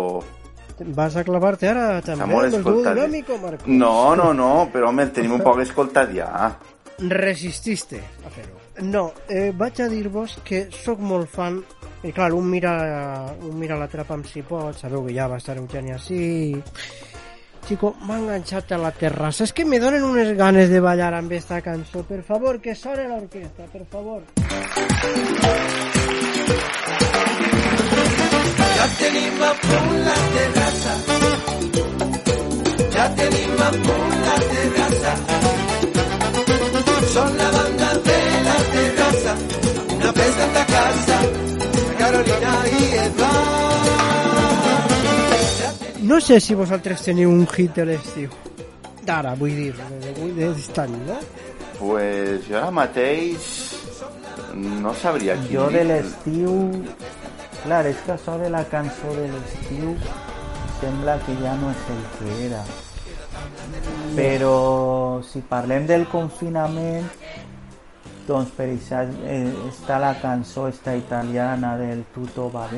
Vas 0.94 1.16
a 1.16 1.24
clavarte 1.26 1.68
ara 1.70 2.00
també 2.02 2.24
Amor, 2.24 2.46
amb 2.46 2.56
el 2.58 2.62
duo 2.64 2.84
dinàmico, 2.86 3.36
Marco? 3.42 3.66
No, 3.66 4.14
no, 4.18 4.30
no, 4.34 4.52
però 4.72 4.88
home, 4.90 5.08
el 5.08 5.12
tenim 5.14 5.34
un 5.36 5.42
poc 5.42 5.60
escoltat 5.62 6.14
ja. 6.14 6.30
resististe 7.02 7.98
a 7.98 8.30
fer-ho. 8.30 8.58
No, 8.86 9.12
eh, 9.28 9.50
vaig 9.56 9.82
a 9.82 9.88
dir-vos 9.90 10.38
que 10.46 10.68
sóc 10.72 11.02
molt 11.02 11.30
fan 11.30 11.60
i 12.02 12.10
clar, 12.12 12.32
un 12.34 12.48
mira, 12.50 12.72
un 13.46 13.58
mira 13.58 13.78
la 13.78 13.88
trapa 13.88 14.14
amb 14.18 14.26
si 14.26 14.42
pot, 14.42 14.74
sabeu 14.78 15.06
que 15.06 15.14
ja 15.14 15.28
va 15.30 15.38
estar 15.38 15.56
Eugènia 15.60 16.00
així 16.00 16.62
Chico, 17.66 17.94
m'ha 18.02 18.16
enganxat 18.18 18.72
a 18.74 18.78
la 18.82 18.90
terrassa. 18.90 19.44
És 19.44 19.52
que 19.54 19.64
me 19.64 19.78
donen 19.78 20.02
unes 20.02 20.32
ganes 20.36 20.68
de 20.68 20.80
ballar 20.82 21.12
amb 21.14 21.30
esta 21.32 21.60
cançó. 21.62 22.02
Per 22.08 22.22
favor, 22.26 22.58
que 22.60 22.74
sone 22.74 23.06
l'orquestra, 23.08 23.66
per 23.70 23.84
favor. 23.92 24.22
Ya 28.74 28.88
tenim 28.98 29.44
a 29.46 29.52
punt 29.62 29.94
la 30.08 30.18
terrassa. 30.34 30.96
Ja 32.96 33.06
tenim 33.20 33.62
a 33.68 33.70
punt 33.86 34.18
la 34.26 34.36
terrassa. 34.50 35.14
Són 37.14 37.38
la 37.38 37.48
banda 37.60 37.94
de 38.10 38.20
la 38.50 38.58
terrassa. 38.74 39.38
Una 40.00 40.12
festa 40.20 40.52
la 40.58 40.66
casa. 40.74 41.51
No 46.02 46.20
sé 46.20 46.40
si 46.40 46.54
vosaltres 46.54 47.02
teniu 47.06 47.30
un 47.30 47.46
hit 47.56 47.74
de 47.78 47.84
l'estiu. 47.86 48.28
D'ara, 49.06 49.34
vull 49.38 49.54
dir, 49.56 49.72
de- 49.74 50.12
de- 50.14 50.50
d'estant, 50.54 50.92
no? 51.06 51.16
Pues 51.78 52.44
jo 52.48 52.56
ara 52.58 52.70
mateix 52.70 53.46
no 54.54 54.92
sabria 54.94 55.36
quin 55.40 55.52
Jo 55.56 55.68
de 55.70 55.84
l'estiu... 55.84 56.52
Clar, 57.62 57.84
és 57.86 57.96
que 58.04 58.12
això 58.16 58.34
de 58.42 58.48
la 58.50 58.64
cançó 58.66 59.12
de 59.14 59.28
l'estiu 59.30 59.92
sembla 60.80 61.14
que 61.22 61.34
ja 61.38 61.54
no 61.60 61.70
és 61.70 61.84
el 61.94 62.00
que 62.18 62.46
era. 62.48 62.62
Però 64.16 65.22
si 65.22 65.40
parlem 65.48 65.86
del 65.86 66.08
confinament, 66.10 67.06
doncs 68.26 68.50
per 68.56 68.68
això 68.70 69.02
eh, 69.26 69.52
està 69.68 69.98
la 69.98 70.14
cançó 70.20 70.68
esta 70.68 70.94
italiana 70.96 71.76
del 71.78 72.04
Tutto 72.14 72.50
va 72.50 72.68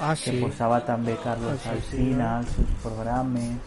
Ah, 0.00 0.14
que 0.14 0.30
sí. 0.32 0.38
posava 0.40 0.80
també 0.84 1.14
Carlos 1.22 1.60
Alsina. 1.66 1.72
Alsina 1.72 2.36
als 2.38 2.48
seus 2.56 2.70
programes. 2.82 3.58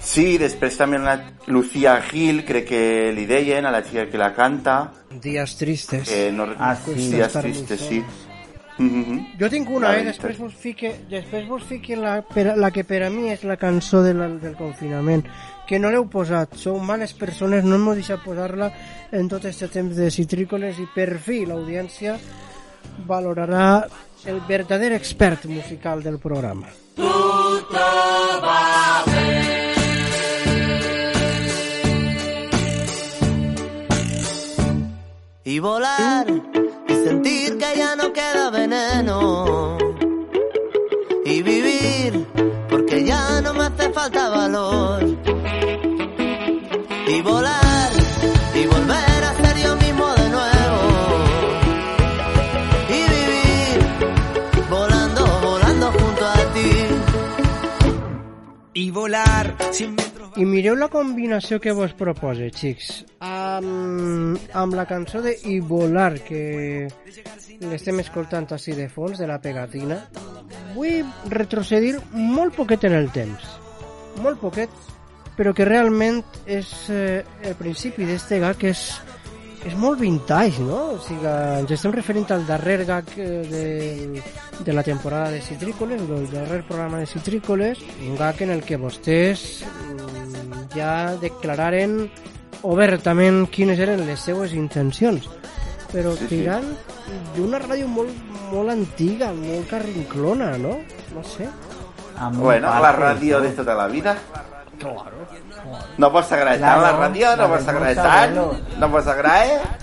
Sí, 0.00 0.38
després 0.38 0.76
també 0.76 0.98
la 0.98 1.14
Lucía 1.46 2.00
Gil, 2.02 2.42
crec 2.44 2.66
que 2.68 3.12
li 3.16 3.26
deien, 3.28 3.66
a 3.66 3.70
la 3.70 3.82
xica 3.82 4.06
que 4.08 4.18
la 4.18 4.34
canta, 4.34 4.92
Días 5.22 5.56
tristes. 5.56 6.08
que 6.08 6.30
no... 6.32 6.46
Ah, 6.58 6.74
sí. 6.76 6.94
Dies 6.94 7.32
tristes, 7.32 7.80
sí. 7.80 8.02
Mhm. 8.78 9.36
Jo 9.38 9.48
tinc 9.50 9.68
una, 9.68 9.88
La 9.92 9.98
eh? 9.98 10.04
Després 10.04 10.38
vos 10.38 10.54
fique, 10.54 10.94
després 11.10 11.46
vos 11.48 11.62
fique 11.68 11.96
la, 11.96 12.22
per, 12.22 12.56
la 12.56 12.70
que 12.70 12.84
per 12.84 13.02
a 13.04 13.10
mi 13.10 13.28
és 13.28 13.44
la 13.44 13.58
cançó 13.60 14.00
de 14.02 14.14
la, 14.14 14.28
del 14.40 14.56
confinament, 14.56 15.26
que 15.70 15.78
no 15.78 15.92
l'heu 15.94 16.08
posat. 16.10 16.56
Sou 16.58 16.80
males 16.82 17.12
persones, 17.14 17.62
no 17.62 17.78
m'ho 17.78 17.94
deixat 17.94 18.18
posar-la 18.24 18.72
en 19.14 19.28
tot 19.30 19.44
este 19.46 19.68
temps 19.70 19.94
de 19.94 20.10
citrícoles 20.10 20.80
i 20.82 20.86
per 20.90 21.14
fi 21.22 21.44
l'audiència 21.46 22.16
valorarà 23.06 23.86
el 24.26 24.42
verdader 24.48 24.90
expert 24.98 25.46
musical 25.46 26.02
del 26.02 26.18
programa. 26.18 26.66
Tutto 26.98 27.86
va 28.42 29.04
bene. 29.06 29.60
y 35.42 35.58
volar 35.58 36.26
y 36.88 36.94
sentir 37.04 37.58
que 37.58 37.70
ya 37.76 37.96
no 37.96 38.12
queda 38.12 38.50
veneno 38.50 39.78
y 41.24 41.42
vivir 41.42 42.24
porque 42.68 43.04
ya 43.04 43.40
no 43.40 43.54
me 43.54 43.64
hace 43.64 43.90
falta 43.90 44.28
valor 44.28 45.09
y 47.12 47.22
volar 47.22 47.92
y 48.54 48.66
volver 48.66 49.24
a 49.24 49.34
ser 49.34 49.56
yo 49.56 49.76
mismo 49.76 50.14
de 50.14 50.28
nuevo 50.28 50.80
y 52.88 53.00
vivir 53.14 54.68
volando 54.70 55.40
volando 55.40 55.86
junto 55.92 56.26
a 56.26 56.52
ti 56.54 56.70
y 58.74 58.90
volar 58.90 59.56
I 60.36 60.44
mireu 60.46 60.76
la 60.78 60.86
combinació 60.88 61.58
que 61.60 61.72
vos 61.74 61.90
propose, 61.92 62.46
xics. 62.54 63.04
Amb, 63.26 64.38
amb 64.56 64.76
la 64.78 64.86
cançó 64.88 65.20
de 65.20 65.34
I 65.50 65.58
volar, 65.60 66.14
que 66.24 66.86
l'estem 67.66 67.98
escoltant 68.00 68.46
així 68.54 68.72
de 68.78 68.86
fons, 68.88 69.18
de 69.18 69.26
la 69.28 69.40
pegatina, 69.42 69.98
vull 70.76 71.10
retrocedir 71.34 71.98
molt 72.14 72.56
poquet 72.56 72.86
en 72.88 72.96
el 73.02 73.10
temps. 73.12 73.58
Molt 74.22 74.40
poquet, 74.40 74.70
però 75.40 75.54
que 75.56 75.64
realment 75.64 76.18
és 76.44 76.68
eh, 76.92 77.24
el 77.48 77.54
principi 77.56 78.04
d'este 78.04 78.36
gag 78.42 78.58
que 78.60 78.74
és, 78.74 78.82
és 79.64 79.76
molt 79.80 79.96
vintage, 80.02 80.60
no? 80.60 80.98
O 80.98 80.98
sigui, 81.00 81.24
ens 81.62 81.72
estem 81.72 81.94
referint 81.94 82.28
al 82.34 82.44
darrer 82.44 82.82
gag 82.84 83.08
eh, 83.16 83.30
de, 83.48 84.24
de 84.60 84.74
la 84.76 84.84
temporada 84.84 85.30
de 85.32 85.40
Citrícoles, 85.40 86.04
del 86.10 86.28
darrer 86.28 86.60
programa 86.68 87.00
de 87.00 87.08
Citrícoles, 87.08 87.80
un 88.04 88.20
gag 88.20 88.42
en 88.44 88.52
el 88.52 88.60
que 88.68 88.76
vostès 88.76 89.64
mm, 89.64 90.68
ja 90.76 91.16
declararen 91.24 92.02
obertament 92.60 93.46
quines 93.48 93.80
eren 93.80 94.04
les 94.04 94.20
seues 94.20 94.52
intencions 94.52 95.24
però 95.90 96.12
Sí, 96.18 96.26
sí. 96.28 96.36
tirant 96.36 96.68
d'una 97.34 97.58
ràdio 97.64 97.88
molt, 97.90 98.12
molt 98.52 98.76
antiga, 98.76 99.32
molt 99.34 99.72
carrinclona, 99.72 100.52
no? 100.60 100.76
No 101.16 101.24
sé. 101.24 101.48
Amb 102.20 102.44
Bueno, 102.44 102.68
la 102.84 102.92
ràdio 102.92 103.40
de 103.40 103.56
tota 103.56 103.74
la 103.74 103.88
vida. 103.88 104.18
Claro. 104.80 105.28
No 105.98 106.10
pots 106.12 106.32
agradar 106.32 106.58
Claro, 106.58 106.80
la 106.82 106.92
ràdio, 107.08 107.28
la 107.36 107.36
no 107.36 107.48
pots 107.54 107.68
agradar 107.68 108.30
no 108.32 108.46
no 108.80 108.90
pots 108.90 109.06
agradar, 109.06 109.78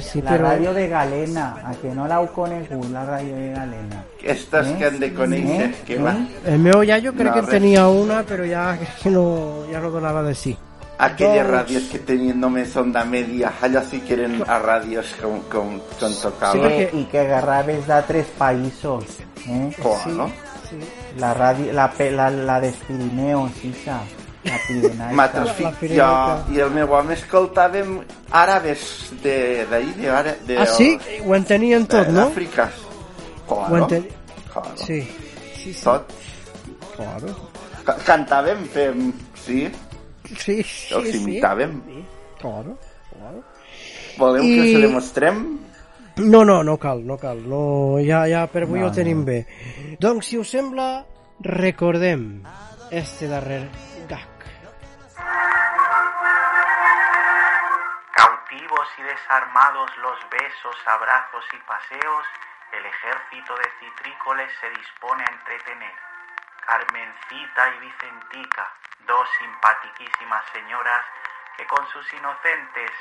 Sí, 0.00 0.22
la 0.22 0.36
ràdio 0.38 0.72
de 0.72 0.86
Galena, 0.88 1.56
a 1.66 1.72
que 1.74 1.90
no 1.90 2.06
l'heu 2.06 2.28
conegut, 2.32 2.84
la 2.94 3.02
ràdio 3.04 3.34
de 3.34 3.48
Galena. 3.50 4.04
Aquestes 4.20 4.68
que 4.78 4.86
han 4.86 5.00
de 5.00 5.08
conèixer, 5.12 5.72
que 5.84 5.96
va. 5.98 6.12
El 6.46 6.60
meu 6.62 6.84
iaio 6.86 7.10
crec 7.12 7.26
No, 7.26 7.34
que 7.34 7.40
res. 7.40 7.50
tenia 7.50 7.88
una, 7.88 8.20
però 8.22 8.46
ja, 8.46 8.78
que 9.02 9.10
no, 9.10 9.64
ja 9.72 9.80
no 9.82 9.90
donava 9.90 10.22
de 10.22 10.36
sí. 10.36 10.56
Aquelles 10.98 11.42
Doncs- 11.42 11.50
ràdios 11.50 11.88
que 11.90 11.98
tenien 11.98 12.38
només 12.38 12.76
onda 12.76 13.02
media, 13.04 13.50
allò 13.60 13.82
sí 13.82 13.98
que 14.06 14.14
eren 14.14 14.44
a 14.46 14.60
ràdios 14.62 15.16
com, 15.20 15.40
com, 15.50 15.80
com 15.98 16.14
tocava. 16.22 16.52
Sí, 16.70 16.86
i 17.00 17.04
que 17.10 17.18
agarraves 17.26 17.84
d'altres 17.88 18.26
països. 18.38 19.18
Eh? 19.48 19.72
La, 19.82 19.96
ràdio, 20.06 20.30
la, 21.18 21.88
pe- 21.92 22.10
la, 22.10 22.30
la 22.30 22.60
dels 22.60 22.76
Pirineos, 22.86 23.52
Isa. 23.64 24.00
La 24.44 24.56
Pirenaica. 24.66 25.14
Matos 25.20 25.52
fic, 25.54 25.82
jo 25.94 26.08
i 26.50 26.58
el 26.64 26.70
meu 26.74 26.90
home 26.92 27.14
escoltàvem 27.14 28.00
àrabes 28.34 29.12
de 29.22 29.36
d'ahir, 29.70 29.92
de, 30.00 30.08
ara- 30.10 30.36
de, 30.46 30.56
Ah, 30.58 30.66
sí? 30.66 30.98
Ho 31.24 31.34
entenien 31.36 31.86
tot, 31.86 32.08
no? 32.08 32.26
D'Àfrica. 32.28 32.70
Ho 33.48 33.54
Claro. 33.66 33.76
enten... 33.84 34.08
Claro. 34.52 34.74
Sí. 34.76 35.00
sí, 35.56 35.72
sí. 35.72 35.84
Tot. 35.84 36.10
Claro. 36.96 37.36
Ca- 37.84 37.98
Cantàvem, 38.06 38.64
fem... 38.72 39.12
Sí? 39.44 39.68
Sí, 40.38 40.62
sí, 40.62 40.94
Els 40.94 41.10
sí. 41.10 41.18
imitàvem. 41.22 41.78
Claro, 42.40 42.76
claro. 43.12 43.42
Voleu 44.18 44.42
I- 44.44 44.54
que 44.54 44.60
us 44.66 44.76
ho 44.76 44.80
demostrem? 44.88 45.40
No, 46.16 46.44
no, 46.44 46.62
no 46.62 46.76
cal, 46.76 47.06
no 47.06 47.16
cal. 47.16 47.40
No, 47.48 47.96
ja, 48.04 48.26
ja 48.28 48.44
per 48.46 48.66
avui 48.66 48.80
No, 48.80 48.90
ho 48.90 48.92
tenim 48.92 49.24
bé. 49.24 49.46
Doncs, 49.98 50.28
si 50.28 50.36
us 50.36 50.50
sembla, 50.52 51.06
recordem 51.40 52.42
este 52.90 53.28
darrer 53.28 53.64
gag. 54.10 54.28
Cautivos 58.12 58.88
y 58.98 59.02
desarmados 59.02 59.90
los 60.04 60.18
besos, 60.28 60.76
abrazos 60.84 61.44
y 61.54 61.60
paseos, 61.64 62.24
el 62.72 62.84
ejército 62.84 63.56
de 63.56 63.68
citrícoles 63.80 64.52
se 64.60 64.68
dispone 64.68 65.24
a 65.24 65.32
entretener. 65.32 65.96
Carmencita 66.66 67.62
y 67.74 67.78
Vicentica, 67.80 68.68
dos 69.08 69.26
simpatiquísimas 69.40 70.44
señoras 70.52 71.04
que 71.56 71.66
con 71.66 71.86
sus 71.88 72.06
inocentes 72.12 72.92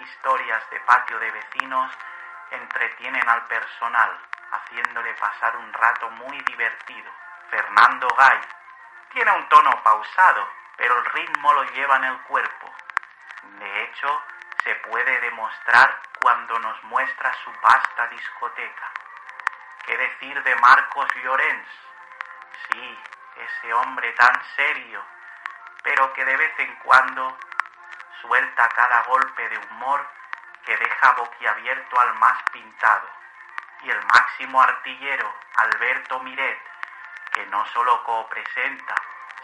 historias 0.00 0.62
de 0.70 0.80
patio 0.86 1.18
de 1.18 1.30
vecinos 1.30 1.90
entretienen 2.50 3.28
al 3.28 3.46
personal, 3.46 4.18
haciéndole 4.52 5.14
pasar 5.14 5.56
un 5.56 5.72
rato 5.72 6.10
muy 6.10 6.40
divertido. 6.40 7.10
Fernando 7.50 8.08
Gay 8.16 8.40
tiene 9.12 9.30
un 9.32 9.48
tono 9.48 9.82
pausado, 9.82 10.48
pero 10.76 10.98
el 10.98 11.04
ritmo 11.06 11.52
lo 11.52 11.64
lleva 11.64 11.96
en 11.96 12.04
el 12.04 12.20
cuerpo. 12.22 12.74
De 13.42 13.82
hecho, 13.84 14.22
se 14.64 14.74
puede 14.76 15.20
demostrar 15.20 16.00
cuando 16.20 16.58
nos 16.58 16.82
muestra 16.84 17.32
su 17.44 17.52
vasta 17.62 18.06
discoteca. 18.08 18.90
¿Qué 19.84 19.96
decir 19.96 20.42
de 20.42 20.54
Marcos 20.56 21.08
Llorens? 21.22 21.68
Sí, 22.70 22.98
ese 23.36 23.72
hombre 23.74 24.12
tan 24.12 24.42
serio, 24.56 25.02
pero 25.82 26.12
que 26.12 26.24
de 26.24 26.36
vez 26.36 26.58
en 26.58 26.74
cuando 26.76 27.38
suelta 28.20 28.68
cada 28.68 29.02
golpe 29.04 29.48
de 29.48 29.58
humor 29.58 30.06
que 30.64 30.76
deja 30.76 31.12
boquiabierto 31.12 32.00
al 32.00 32.14
más 32.14 32.42
pintado. 32.52 33.08
Y 33.82 33.90
el 33.90 34.04
máximo 34.06 34.60
artillero, 34.60 35.34
Alberto 35.56 36.20
Miret, 36.20 36.60
que 37.32 37.46
no 37.46 37.66
solo 37.68 38.02
copresenta, 38.04 38.94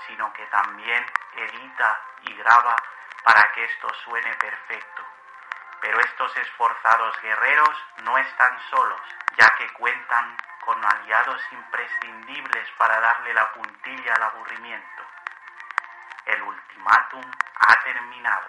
sino 0.06 0.32
que 0.32 0.44
también 0.46 1.04
edita 1.34 2.00
y 2.22 2.34
graba 2.36 2.76
para 3.24 3.52
que 3.52 3.64
esto 3.64 3.92
suene 4.04 4.34
perfecto. 4.34 5.02
Pero 5.80 6.00
estos 6.00 6.36
esforzados 6.36 7.20
guerreros 7.22 7.84
no 8.02 8.18
están 8.18 8.60
solos, 8.70 9.00
ya 9.36 9.48
que 9.56 9.72
cuentan 9.74 10.36
con 10.64 10.84
aliados 10.84 11.40
imprescindibles 11.52 12.70
para 12.78 13.00
darle 13.00 13.32
la 13.34 13.52
puntilla 13.52 14.14
al 14.14 14.22
aburrimiento. 14.22 15.02
El 16.26 16.42
ultimátum 16.42 17.22
ha 17.60 17.80
terminado. 17.84 18.48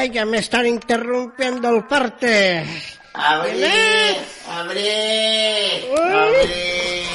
¡Eh, 0.00 0.10
ya 0.10 0.24
me 0.24 0.38
están 0.38 0.66
interrumpiendo 0.66 1.68
el 1.68 1.84
parte! 1.84 2.64
Abre, 3.12 4.16
abre, 4.48 5.82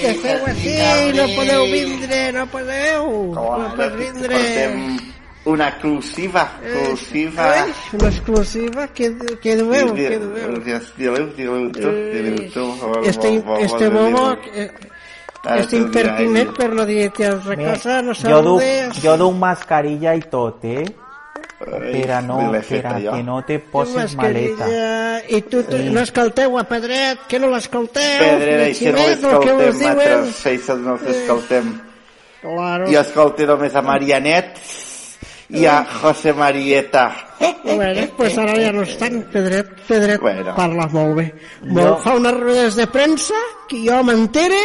Que 0.01 0.13
feu 0.21 0.45
així, 0.45 0.73
no 1.15 1.25
podeu 1.33 1.63
vindre, 1.71 2.17
no 2.35 2.43
podeu, 2.51 3.05
no 3.33 3.45
podeu 3.73 3.95
vindre. 3.97 4.41
Una 5.45 5.69
exclusiva, 5.69 6.43
exclusiva. 6.61 7.45
Ai, 7.53 7.71
una 7.93 8.09
exclusiva, 8.09 8.87
que, 8.89 9.15
que 9.41 9.55
dueu, 9.55 9.93
que 9.95 10.19
dueu. 10.19 10.59
Dileu. 10.61 11.71
Este, 13.05 13.43
este 13.61 13.89
bobo, 13.89 14.37
eh, 14.53 14.71
este 15.57 15.77
impertinent, 15.77 16.53
per 16.57 16.73
no 16.73 16.85
dir-te 16.85 17.25
altra 17.25 17.55
cosa, 17.55 18.01
no 18.01 18.13
saludes. 18.13 19.01
jo 19.01 19.17
duc 19.17 19.33
mascarilla 19.37 20.13
i 20.13 20.21
tot, 20.29 20.65
eh? 20.65 20.85
Per 21.57 22.11
a 22.11 22.21
no, 22.21 22.35
me 22.37 22.51
l'he 22.51 22.59
per 22.59 22.63
fet 22.67 22.85
a 22.85 22.99
jo. 22.99 23.11
que 23.13 23.23
no 23.23 23.37
te 23.45 23.59
poses 23.59 24.15
maleta. 24.15 24.67
I 25.29 25.41
tu, 25.43 25.63
tu 25.63 25.77
Sí. 25.77 25.89
no 25.89 26.01
escolteu 26.01 26.57
a 26.59 26.63
Pedret, 26.65 27.19
que 27.29 27.39
no 27.39 27.47
l'escolteu? 27.47 28.19
Pedrera, 28.19 28.65
això 28.67 28.91
no 28.91 28.99
ho 28.99 29.05
Ximet, 29.05 29.23
el 29.23 29.39
que 29.39 29.53
us 29.69 29.79
diuen. 29.79 30.33
això 30.51 30.77
no 30.77 30.93
ho 30.93 31.09
escoltem. 31.09 31.81
Claro. 32.41 32.85
Jo 32.91 32.99
escolto 32.99 33.45
només 33.47 33.73
a 33.73 33.81
Marianet 33.81 34.59
i 35.49 35.65
a 35.65 35.85
José 35.85 36.33
Marieta. 36.33 37.05
Bueno, 37.63 38.07
pues 38.17 38.37
ara 38.37 38.53
ja 38.59 38.71
no 38.71 38.83
estan. 38.83 39.23
Pedret, 39.31 39.71
Pedret 39.87 40.19
Bueno. 40.21 40.53
parla 40.55 40.87
molt 40.87 41.15
bé. 41.15 41.33
Jo- 41.63 41.97
fa 41.97 42.15
unes 42.15 42.33
rodes 42.37 42.75
de 42.75 42.85
premsa 42.87 43.33
que 43.67 43.79
jo 43.89 44.03
m'entere 44.03 44.59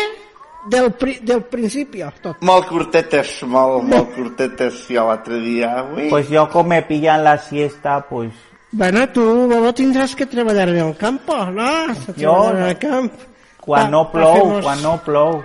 del, 0.66 0.92
pri, 0.92 1.18
del 1.22 1.42
principi 1.42 2.02
tot. 2.20 2.40
Molt 2.42 2.66
curtetes, 2.68 3.42
molt, 3.44 3.84
molt 3.84 4.14
curtetes. 4.14 4.86
Jo 4.88 5.06
l'altre 5.08 5.38
dia, 5.40 5.82
ui. 5.94 6.08
Pues 6.10 6.28
yo 6.28 6.48
como 6.50 6.68
me 6.70 6.82
pillan 6.82 7.24
la 7.24 7.38
siesta, 7.38 8.00
pues 8.08 8.32
Bueno, 8.72 9.08
tu, 9.08 9.24
Bobo, 9.50 9.72
tindràs 9.74 10.14
que 10.14 10.26
treballar 10.26 10.68
en 10.68 10.76
el 10.78 10.96
campo, 10.96 11.34
no? 11.46 11.70
Jo 12.16 12.50
en 12.52 12.60
no. 12.60 12.66
el 12.68 12.78
camp. 12.78 13.12
quan 13.60 13.84
Pa- 13.84 13.90
no 13.90 14.10
plou, 14.12 14.34
fer-nos- 14.36 14.64
quan 14.64 14.82
no 14.82 14.96
plou. 15.04 15.44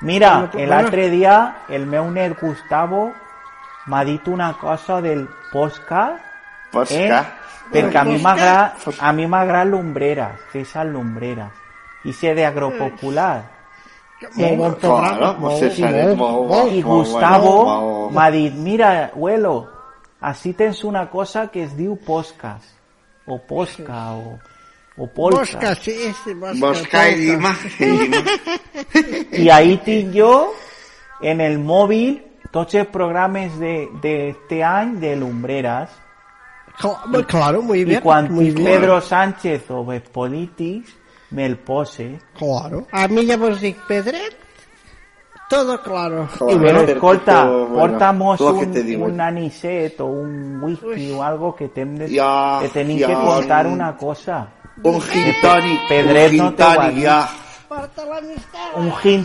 Mira, 0.00 0.50
no 0.52 0.66
l'altre 0.66 1.08
dia 1.10 1.64
el 1.68 1.86
meu 1.86 2.10
net 2.10 2.34
Gustavo 2.40 3.12
m'ha 3.86 4.04
dit 4.04 4.26
una 4.28 4.52
cosa 4.58 5.00
del 5.00 5.28
podcast, 5.52 6.22
Podcast? 6.72 7.30
perquè 7.72 7.96
a 8.00 8.04
mi 8.04 8.18
m'agrada 8.20 8.74
a 9.00 9.12
mi 9.12 9.26
m'agrada 9.26 9.64
lumbreras, 9.64 10.40
que 10.52 10.60
esas 10.60 10.86
lumbreras, 10.86 11.52
i 12.04 12.12
sé 12.12 12.34
de 12.34 12.44
agropopular. 12.46 13.55
Claro, 14.18 15.36
pues 15.40 15.78
molt 15.78 16.82
Gustavo 16.82 18.10
m'ha 18.10 18.30
dit, 18.30 18.54
mira, 18.54 19.10
abuelo, 19.12 19.68
así 20.20 20.54
tens 20.54 20.84
una 20.84 21.10
cosa 21.10 21.48
que 21.52 21.64
es 21.64 21.76
diu 21.76 21.98
podcast, 22.00 22.64
o 23.26 23.38
posca, 23.38 24.14
o, 24.16 24.38
o 24.96 25.06
polca. 25.12 25.40
Bosca, 25.40 25.74
sí, 25.74 26.14
sí, 26.24 26.32
bosca. 26.32 26.66
Bosca 26.66 27.08
i 27.10 27.14
Dima. 27.20 27.52
I 29.36 29.50
ahí 29.50 29.76
tinc 29.84 30.16
jo, 30.16 30.54
en 31.20 31.44
el 31.44 31.58
mòbil, 31.60 32.22
tots 32.50 32.74
els 32.74 32.88
programes 32.88 33.58
de, 33.60 33.88
de 34.00 34.30
este 34.30 34.62
any 34.64 34.96
de 34.96 35.16
lumbreras. 35.16 35.90
Claro, 36.78 37.26
claro, 37.26 37.62
muy 37.62 37.84
bien. 37.84 37.98
I 37.98 38.02
quan 38.02 38.32
muy 38.32 38.50
bien. 38.50 38.64
Pedro 38.64 39.00
Sánchez 39.00 39.70
o 39.70 39.84
els 39.92 40.08
polítics, 41.36 41.36
me'l 41.36 41.56
pose. 41.58 42.18
Claro. 42.38 42.86
A 42.92 43.06
mi 43.08 43.24
llavors 43.24 43.60
dic, 43.60 43.76
Pedret, 43.86 44.36
todo 45.48 45.80
claro. 45.82 46.28
I 46.50 46.54
bueno, 46.56 46.80
escolta, 46.80 47.44
bueno, 47.44 47.74
portamos 47.74 48.40
un, 48.40 49.02
un 49.02 49.20
anisset 49.20 50.00
o 50.00 50.06
un 50.06 50.62
whisky 50.62 51.12
o 51.12 51.22
algo 51.22 51.54
que 51.54 51.68
de, 51.96 52.08
Ja, 52.08 52.58
que 52.62 52.68
ja, 53.00 53.06
que 53.06 53.14
contar 53.14 53.66
un- 53.66 53.72
una 53.74 53.96
cosa. 53.96 54.48
Un 54.82 55.00
gin 55.00 55.34
tònic, 55.40 55.88
Pedret 55.88 56.30
un 56.32 56.36
no 56.38 56.44
gin 56.48 56.56
te 56.56 56.62
ja. 57.02 57.28
Un 58.76 58.92
gin 59.02 59.24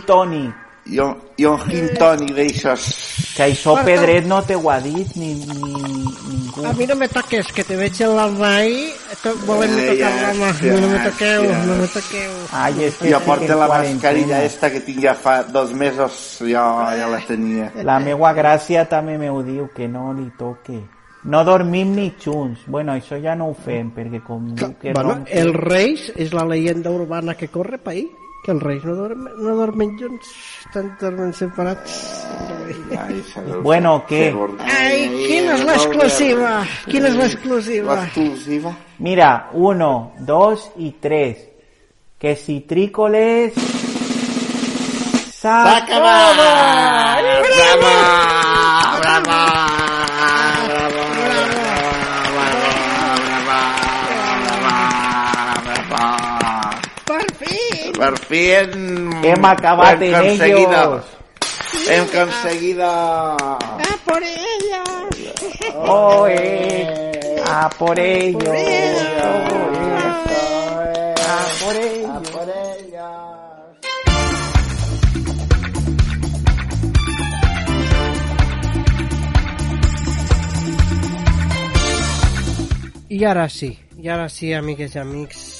tònic. 0.86 1.16
I 1.38 1.46
un, 1.46 1.58
i 2.28 2.32
d'aixòs. 2.36 2.82
Que 3.36 3.44
això 3.48 3.72
Porta- 3.74 3.84
Pedret 3.84 4.26
no 4.26 4.42
te 4.42 4.54
ho 4.56 4.70
ha 4.70 4.78
dit 4.80 5.08
ni, 5.16 5.34
ni 5.34 5.44
ningú. 5.46 6.66
A 6.66 6.72
mi 6.74 6.86
no 6.86 6.94
me 6.96 7.08
toques, 7.08 7.50
que 7.52 7.64
te 7.64 7.76
veig 7.76 8.00
en 8.02 8.14
l'alma 8.16 8.56
ahí, 8.56 8.92
to- 9.22 9.34
volem-me 9.46 9.82
Eh, 9.82 9.88
tocar 9.94 10.10
ja, 10.12 10.22
l'alma. 10.26 10.52
ja, 10.52 10.72
no 10.80 10.88
me 10.88 10.98
toqueu, 11.10 11.44
ja. 11.50 11.64
no 11.64 11.74
me 11.76 11.86
toqueu. 11.88 12.30
Ai, 12.52 12.84
és 12.84 12.96
que 12.96 13.10
Jo 13.12 13.20
porto 13.20 13.54
la 13.58 13.68
mascarilla 13.68 14.44
esta 14.44 14.70
que 14.70 14.80
tinc 14.80 15.00
ja 15.02 15.14
fa 15.14 15.42
dos 15.44 15.72
mesos, 15.72 16.36
jo 16.40 16.46
ja 16.48 17.08
la 17.08 17.20
tenia. 17.26 17.72
La 17.82 17.98
meua 17.98 18.34
gràcia 18.34 18.86
també 18.88 19.16
m'ho 19.18 19.42
diu, 19.42 19.70
que 19.74 19.88
no 19.88 20.12
li 20.12 20.30
toque. 20.38 20.80
No 21.24 21.44
dormim 21.44 21.94
ni 21.94 22.12
junts. 22.22 22.60
Bueno, 22.66 22.92
això 22.92 23.16
ja 23.22 23.34
no 23.36 23.46
ho 23.50 23.54
fem, 23.54 23.92
perquè 23.94 24.22
com 24.24 24.54
que 24.56 24.92
Bueno, 24.92 25.14
ronca- 25.14 25.30
el 25.30 25.54
Reis 25.54 26.12
és 26.16 26.32
la 26.34 26.44
leyenda 26.44 26.90
urbana 26.90 27.34
que 27.36 27.46
corre 27.48 27.78
per 27.78 27.92
ahí. 27.92 28.10
Que 28.42 28.50
els 28.50 28.62
reis 28.62 28.82
no 28.82 28.96
dormen, 28.98 29.34
no 29.38 29.52
dormen 29.54 29.92
junts, 30.00 30.30
estan 30.66 30.96
dormen 30.98 31.32
separats. 31.32 31.92
Bueno, 33.62 34.04
¿qué? 34.08 34.34
Ai, 34.66 35.06
quina 35.28 35.54
és 35.54 35.62
l'exclusiva? 35.68 36.50
Quina 36.88 37.06
és 37.12 37.18
l'exclusiva? 37.20 38.00
L'exclusiva. 38.00 38.74
Mira, 38.98 39.48
uno, 39.52 40.12
dos 40.18 40.72
y 40.76 40.90
tres. 40.98 41.38
Que 42.18 42.34
Citrícoles... 42.34 43.54
¡Sacaba! 45.30 46.34
¡Bravo! 46.34 47.86
¡Bravo! 49.00 49.62
Per 57.06 57.26
fi! 58.02 58.08
Per 58.08 58.18
fi 58.18 58.50
hem... 58.50 59.12
Hem 59.22 59.44
acabat 59.44 60.02
hem 60.02 60.02
en 60.02 60.14
aconseguido. 60.14 60.82
ellos. 60.82 61.04
Hem 61.88 62.06
conseguido... 62.06 62.84
¡A 62.84 63.98
por 64.04 64.22
ella! 64.22 64.82
¡Oh, 65.76 66.26
eh! 66.28 67.42
¡A 67.46 67.70
por 67.70 67.98
ellos! 67.98 68.42
¡A 71.28 71.52
por 71.62 71.76
ellos! 71.76 72.72
I 83.12 83.24
ara 83.26 83.46
sí, 83.48 83.78
i 84.00 84.08
ara 84.08 84.28
sí, 84.32 84.54
amigues 84.54 84.94
i 84.96 84.98
amics, 84.98 85.51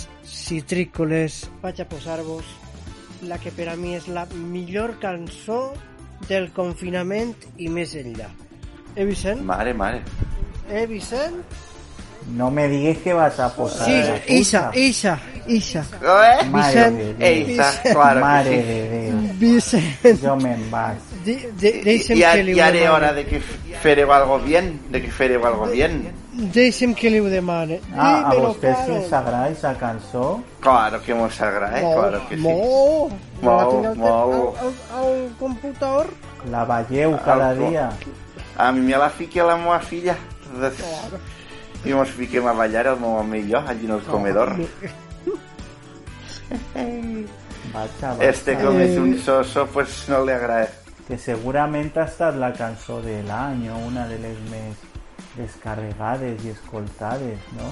citrícoles, 0.52 1.46
vaig 1.62 1.80
a 1.80 1.88
posar-vos 1.88 2.48
la 3.24 3.38
que 3.40 3.52
per 3.56 3.70
a 3.72 3.76
mi 3.78 3.94
és 3.96 4.08
la 4.10 4.26
millor 4.34 4.98
cançó 5.00 5.72
del 6.28 6.50
confinament 6.56 7.32
i 7.56 7.70
més 7.72 7.94
enllà. 7.96 8.28
Eh, 8.92 9.06
Vicent? 9.08 9.40
Mare, 9.48 9.72
mare. 9.72 10.02
Eh, 10.68 10.84
Vicent? 10.90 11.40
No 12.28 12.50
me 12.50 12.68
digas 12.68 12.98
que 12.98 13.12
vas 13.12 13.38
a 13.40 13.54
posar 13.54 13.86
Sí, 13.86 13.92
la 13.92 14.34
Isa, 14.34 14.70
tuya. 14.70 14.84
Isa, 14.86 15.20
Isa. 15.46 15.84
Eh? 16.02 16.44
Madre 16.48 16.90
de 16.92 17.14
Dios. 17.14 17.48
Isa, 17.50 17.82
claro 17.92 18.14
que 18.14 18.20
Madre 18.20 18.62
de 18.62 19.32
Dios. 19.34 19.76
Yo 20.22 20.36
me 20.36 20.54
ho 20.54 20.58
ja 22.56 22.68
era 22.68 22.72
demane. 22.72 22.88
hora 22.88 23.12
de 23.12 23.26
que 23.26 23.40
fareu 23.82 24.12
algo 24.12 24.38
bien, 24.38 24.80
de 24.90 25.02
que 25.02 25.10
fareu 25.10 25.44
algo 25.46 25.66
bien. 25.66 26.12
Que 26.52 27.10
li 27.10 27.20
ho 27.20 27.24
demane. 27.24 27.80
Ah, 27.94 28.30
a 28.30 28.34
vostès 28.34 28.76
Carol. 28.76 28.98
les 29.00 29.12
agrada 29.12 29.48
esa 29.50 29.74
cançó? 29.76 30.42
Claro 30.60 31.02
que 31.02 31.12
mos 31.14 31.38
agrada, 31.40 31.78
eh? 31.78 31.82
Molt, 31.82 31.94
Claro 32.00 32.28
que 32.28 32.34
sí. 32.36 32.40
molt. 32.40 33.12
Molt, 33.42 33.98
computador. 35.38 36.06
La 36.50 36.64
veieu 36.64 37.18
cada 37.24 37.52
dia? 37.54 37.90
A 38.56 38.72
mi 38.72 38.80
me 38.80 38.96
la 38.96 39.10
fica 39.10 39.44
la 39.44 39.56
meva 39.56 39.80
filla. 39.80 40.16
I 40.54 40.72
mos 41.90 42.10
fiquem 42.14 42.46
a 42.46 42.52
ballar 42.54 42.86
el 42.86 43.00
meu 43.02 43.18
i 43.34 43.42
jo, 43.50 43.58
allí 43.58 43.86
en 43.86 43.92
el 43.98 44.02
comedor. 44.06 44.54
Vaja, 47.72 48.16
Este 48.20 48.54
vaja. 48.54 48.66
com 48.66 48.80
és 48.80 48.98
un 48.98 49.18
soso, 49.18 49.66
pues 49.72 50.04
no 50.08 50.24
le 50.24 50.34
agrada. 50.34 50.68
Que 51.08 51.16
segurament 51.18 51.90
ha 51.98 52.04
estat 52.04 52.36
la 52.38 52.52
cançó 52.54 53.00
de 53.02 53.22
l'any 53.26 53.68
o 53.70 53.76
una 53.88 54.06
de 54.06 54.18
les 54.22 54.38
més 54.50 54.76
descarregades 55.36 56.44
i 56.44 56.50
escoltades, 56.52 57.38
no? 57.56 57.70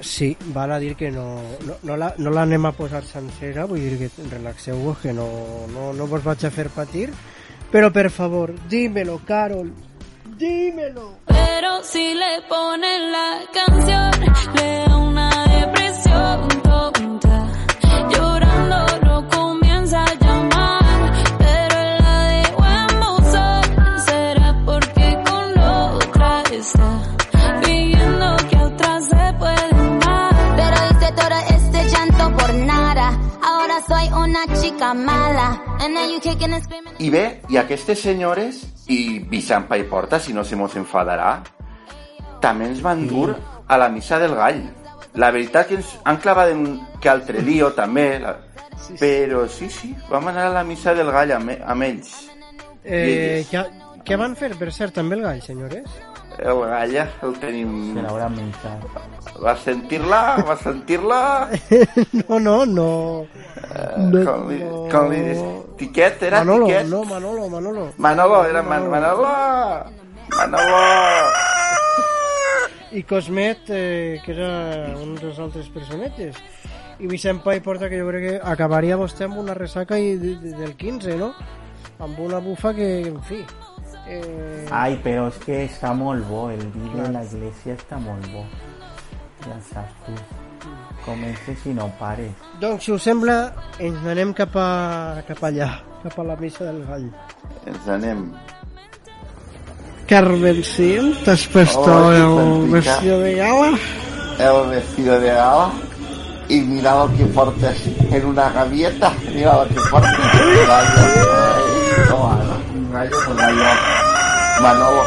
Sí, 0.00 0.36
val 0.54 0.72
a 0.72 0.78
dir 0.78 0.94
que 0.96 1.10
no, 1.10 1.42
no, 1.66 1.74
no, 1.82 1.96
la, 1.96 2.14
no 2.16 2.30
l'anem 2.32 2.64
a 2.64 2.72
posar 2.72 3.02
sencera, 3.04 3.66
vull 3.68 3.82
dir 3.84 3.98
que 3.98 4.08
relaxeu-vos, 4.30 4.98
que 5.02 5.12
no, 5.12 5.26
no, 5.74 5.92
no 5.92 6.06
vos 6.08 6.24
vaig 6.24 6.46
a 6.46 6.50
fer 6.50 6.70
patir, 6.72 7.10
però 7.70 7.90
per 7.92 8.08
favor, 8.10 8.54
dímelo, 8.70 9.20
Carol, 9.26 9.68
dímelo. 10.40 11.18
Pero 11.26 11.84
si 11.84 12.14
le 12.14 12.42
ponen 12.48 13.12
la 13.12 13.40
canción, 13.52 14.10
le 14.54 14.84
da 14.88 14.96
una 14.96 15.49
una 34.44 34.60
chica 34.60 34.94
mala. 34.94 35.62
And 35.80 35.94
now 35.94 36.06
you 36.06 36.20
kicking 36.20 36.52
and 36.52 36.62
screaming. 36.62 36.94
I 36.98 37.10
bé, 37.10 37.40
i 37.48 37.56
aquestes 37.56 38.00
senyores, 38.00 38.62
i 38.88 39.18
Vicent 39.18 39.66
i 39.76 39.84
Porta, 39.84 40.20
si 40.20 40.32
no 40.32 40.44
se 40.44 40.56
mos 40.56 40.76
enfadarà, 40.76 41.42
també 42.40 42.70
ens 42.70 42.80
van 42.80 43.06
dur 43.08 43.34
a 43.68 43.78
la 43.78 43.88
missa 43.88 44.18
del 44.18 44.34
gall. 44.34 44.62
La 45.14 45.30
veritat 45.30 45.68
que 45.68 45.76
ens 45.80 45.96
han 46.04 46.20
clavat 46.22 46.52
en 46.54 46.80
que 47.00 47.10
altre 47.10 47.42
lío 47.42 47.72
també, 47.76 48.18
la... 48.22 48.36
però 49.00 49.46
sí, 49.48 49.68
sí, 49.70 49.94
vam 50.08 50.28
anar 50.28 50.46
a 50.48 50.54
la 50.60 50.64
missa 50.64 50.94
del 50.94 51.10
gall 51.10 51.34
amb, 51.36 51.56
amb 51.60 51.88
ells. 51.88 52.14
Eh, 52.84 53.44
què, 53.50 53.64
què 54.06 54.16
van 54.16 54.36
fer, 54.36 54.54
per 54.56 54.70
cert, 54.72 54.94
també 54.96 55.18
el 55.18 55.26
gall, 55.26 55.42
senyores? 55.44 56.09
El 56.38 56.60
galla 56.70 57.06
el 57.26 57.34
tenim... 57.42 57.72
Se 57.94 58.04
l'haurà 58.04 58.28
menjat. 58.32 58.84
Va 59.42 59.54
sentir-la? 59.58 60.20
Va 60.46 60.56
sentir-la? 60.60 61.20
no, 62.20 62.38
no, 62.38 62.56
no. 62.64 62.90
Eh, 63.70 64.24
com, 64.24 64.46
li, 64.48 64.60
com 64.92 65.10
li 65.10 65.20
dius? 65.26 65.42
Tiquet, 65.80 66.22
era 66.30 66.44
Manolo, 66.44 66.68
Tiquet? 66.70 66.88
no, 66.88 67.04
Manolo, 67.04 67.48
Manolo. 67.48 67.86
Manolo, 67.98 68.44
era 68.48 68.62
Man 68.62 68.88
Manolo. 68.90 69.28
Manolo. 70.36 70.82
I 72.92 73.02
Cosmet, 73.04 73.68
eh, 73.68 74.20
que 74.24 74.32
era 74.32 74.96
un 74.98 75.14
dels 75.20 75.38
altres 75.38 75.68
personatges. 75.70 76.36
I 77.00 77.06
Vicent 77.06 77.40
Pai 77.44 77.60
porta 77.64 77.88
que 77.88 78.00
jo 78.00 78.08
crec 78.10 78.26
que 78.26 78.36
acabaria 78.44 78.98
vostè 79.00 79.24
amb 79.28 79.38
una 79.40 79.54
ressaca 79.56 79.98
i 79.98 80.16
de, 80.20 80.34
de, 80.42 80.54
del 80.58 80.74
15, 80.76 81.16
no? 81.20 81.32
Amb 82.00 82.18
una 82.20 82.40
bufa 82.44 82.74
que, 82.76 82.90
en 83.08 83.20
fi... 83.24 83.44
Eh, 84.10 84.66
Ai, 84.74 84.96
però 85.04 85.28
és 85.30 85.38
que 85.44 85.64
està 85.68 85.92
molt 85.94 86.26
bo, 86.26 86.48
el 86.50 86.62
vídeo 86.74 87.04
de 87.04 87.12
la 87.14 87.22
iglesia 87.22 87.76
està 87.78 87.98
molt 88.02 88.26
bo. 88.32 88.42
Ja 89.44 89.58
saps 89.68 90.00
tu. 90.06 90.14
Comences 91.04 91.62
i 91.70 91.74
no 91.76 91.86
pares. 92.00 92.48
Doncs, 92.60 92.84
si 92.84 92.92
us 92.92 93.06
sembla, 93.06 93.36
ens 93.78 94.08
anem 94.10 94.34
cap, 94.36 94.56
a, 94.58 95.22
cap 95.28 95.44
allà, 95.46 95.70
cap 96.02 96.18
a 96.18 96.26
la 96.26 96.36
missa 96.40 96.66
del 96.66 96.82
gall. 96.88 97.06
Ens 97.70 97.86
anem. 97.98 98.24
Carmen, 100.10 100.58
sí, 100.66 100.90
t'has 101.24 101.46
puesto 101.46 101.86
Hola, 101.86 102.16
el 102.18 102.70
vestido 102.74 103.20
de 103.20 103.34
gala. 103.36 103.70
El 104.40 104.70
vestido 104.74 105.20
de 105.20 105.30
gala. 105.38 105.70
Y 106.48 106.62
mira 106.62 106.96
lo 106.98 107.16
que 107.16 107.26
portas 107.26 107.76
en 107.86 108.26
una 108.26 108.50
gavieta. 108.50 109.12
Mira 109.32 109.62
lo 109.62 109.68
que 109.68 109.80
portas. 109.88 110.18
Ay, 110.68 110.84
no, 112.10 112.59
un 112.90 112.94
gallo, 112.94 113.16
un 113.30 113.36
gallo. 113.36 113.62
Manolo. 114.62 115.02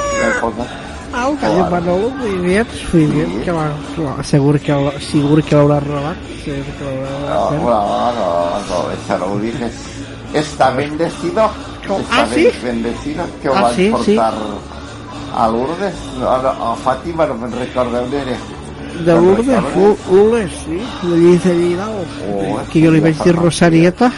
Ah, 1.15 1.30
el 1.30 1.38
gallo 1.38 1.69
Manolo, 1.69 2.10
muy 2.10 2.31
bien, 2.47 2.68
muy 2.93 3.05
bien. 3.05 3.41
Que 3.43 3.51
va, 3.51 3.68
segur 4.23 4.60
que, 4.60 4.73
segur 5.11 5.43
que 5.43 5.55
l'haurà 5.55 5.80
robat. 5.80 6.18
Segur 6.43 6.65
que 6.77 6.84
l'haurà 6.85 7.11
No, 7.30 7.49
robat. 7.51 7.61
no, 7.61 8.11
no, 8.18 8.27
no, 8.69 8.91
eso 8.91 9.18
no 9.19 9.27
lo 9.35 9.39
dices. 9.39 9.73
Está 10.34 10.72
bendecido. 10.72 11.49
Está 11.84 12.23
Ah, 12.23 12.26
sí? 12.34 12.47
bendecido. 12.64 13.26
Que 13.41 13.49
ho 13.49 13.55
Ah, 13.55 13.61
van 13.64 13.76
sí, 13.76 13.93
sí. 14.05 14.15
portar 14.15 14.34
a 15.35 15.47
Lourdes. 15.49 15.93
No, 16.19 16.41
no, 16.41 16.49
a 16.49 16.76
Fàtima 16.77 17.27
no 17.27 17.35
me'n 17.35 17.51
recordo 17.51 18.01
on 18.01 18.14
era. 18.14 18.38
De 19.05 19.14
Lourdes, 19.14 19.64
Lourdes, 20.10 20.51
sí, 20.65 20.81
le 21.03 21.15
dice 21.18 21.53
Vidal. 21.53 21.91
Oh, 22.31 22.60
que 22.72 22.80
yo 22.80 22.89
le 22.91 22.97
iba 22.99 23.07
a 23.10 23.11
decir 23.11 23.34
farmàcia. 23.35 23.41
Rosarieta, 23.43 24.11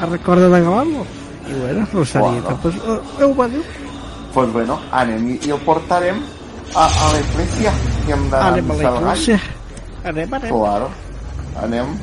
a 0.00 0.06
recorda 0.06 0.48
d'acabar-lo. 0.48 1.04
I 1.48 1.54
bueno, 1.60 1.86
Rosarieta, 1.92 2.48
Bueno. 2.54 2.58
pues, 2.62 2.74
eh, 2.74 3.24
ho. 3.24 3.34
Pues 4.34 4.52
bueno, 4.52 4.80
anem 4.92 5.30
i, 5.30 5.34
i 5.48 5.52
portarem 5.64 6.18
a, 6.74 6.84
a 6.86 7.12
l'església. 7.14 7.72
Que 8.06 8.12
hem 8.12 8.28
d'anar 8.30 8.58
a 8.58 8.62
missa 8.62 8.88
al 8.88 8.94
gall. 8.94 9.04
l'església. 9.08 9.40
Anem, 10.04 10.34
anem. 10.34 10.50
Claro, 10.52 10.90
anem. 11.62 11.94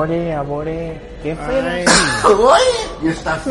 Amore, 0.00 0.34
amore, 0.34 1.00
¿qué 1.22 1.36
fue? 1.36 1.84
Y 3.02 3.08
está 3.08 3.34
así. 3.34 3.50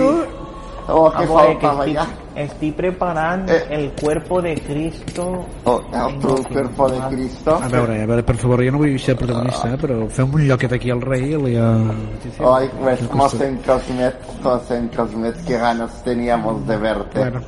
Oh, 0.88 1.12
que 1.12 1.24
Amore, 1.24 1.60
que 1.60 1.68
faltaba 1.68 1.86
estoy, 1.86 2.08
estoy 2.36 2.72
preparando 2.72 3.54
el 3.70 3.92
cuerpo 3.92 4.42
de 4.42 4.56
Cristo. 4.56 5.46
Oh, 5.66 5.84
el 5.94 6.18
tu 6.20 6.44
cuerpo 6.46 6.90
de 6.90 7.00
Cristo. 7.16 7.60
A 7.62 7.68
veure, 7.68 8.02
a 8.02 8.06
veure, 8.08 8.24
per 8.24 8.36
favor, 8.38 8.66
jo 8.66 8.72
no 8.72 8.80
vull 8.82 8.98
ser 8.98 9.14
protagonista, 9.16 9.70
eh, 9.70 9.78
però 9.78 10.08
fem 10.10 10.34
un 10.34 10.48
lloquet 10.48 10.74
aquí 10.74 10.90
al 10.90 11.04
rei 11.06 11.36
i 11.36 11.38
li... 11.38 11.54
Uh, 11.54 12.56
Ay, 12.56 12.72
pues, 12.80 13.04
Mosen 13.14 13.60
Cosmet, 13.62 14.18
Mosen 14.42 14.88
Cosmet, 14.96 15.38
qué 15.46 15.60
ganas 15.62 16.04
teníamos 16.04 16.66
de 16.66 16.78
verte. 16.78 17.20
Bueno, 17.20 17.44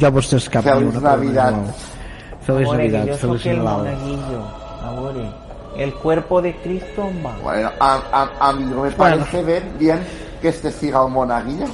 ja 0.00 0.08
vos 0.08 0.30
t'escapa. 0.30 0.78
Feliz 0.78 1.02
Navidad. 1.02 1.52
Feliz 2.40 2.64
Amore, 2.64 2.86
que 2.86 2.96
Navidad, 2.96 3.12
yo 3.12 3.18
feliz 3.18 3.42
soy 3.42 3.52
el 3.52 3.64
Nadal. 3.64 3.76
monaguillo. 3.76 4.40
Amore, 4.88 5.47
el 5.78 5.94
cuerpo 5.94 6.42
de 6.42 6.54
Cristo 6.56 7.10
va. 7.24 7.36
Bueno, 7.42 7.70
a, 7.80 8.00
a, 8.12 8.48
a 8.48 8.52
mí 8.52 8.64
no 8.64 8.82
me 8.82 8.90
parece 8.90 9.42
bien, 9.42 9.62
bien 9.78 10.00
que 10.42 10.48
este 10.48 10.70
siga 10.70 11.02
el 11.04 11.10
monaguillo. 11.10 11.66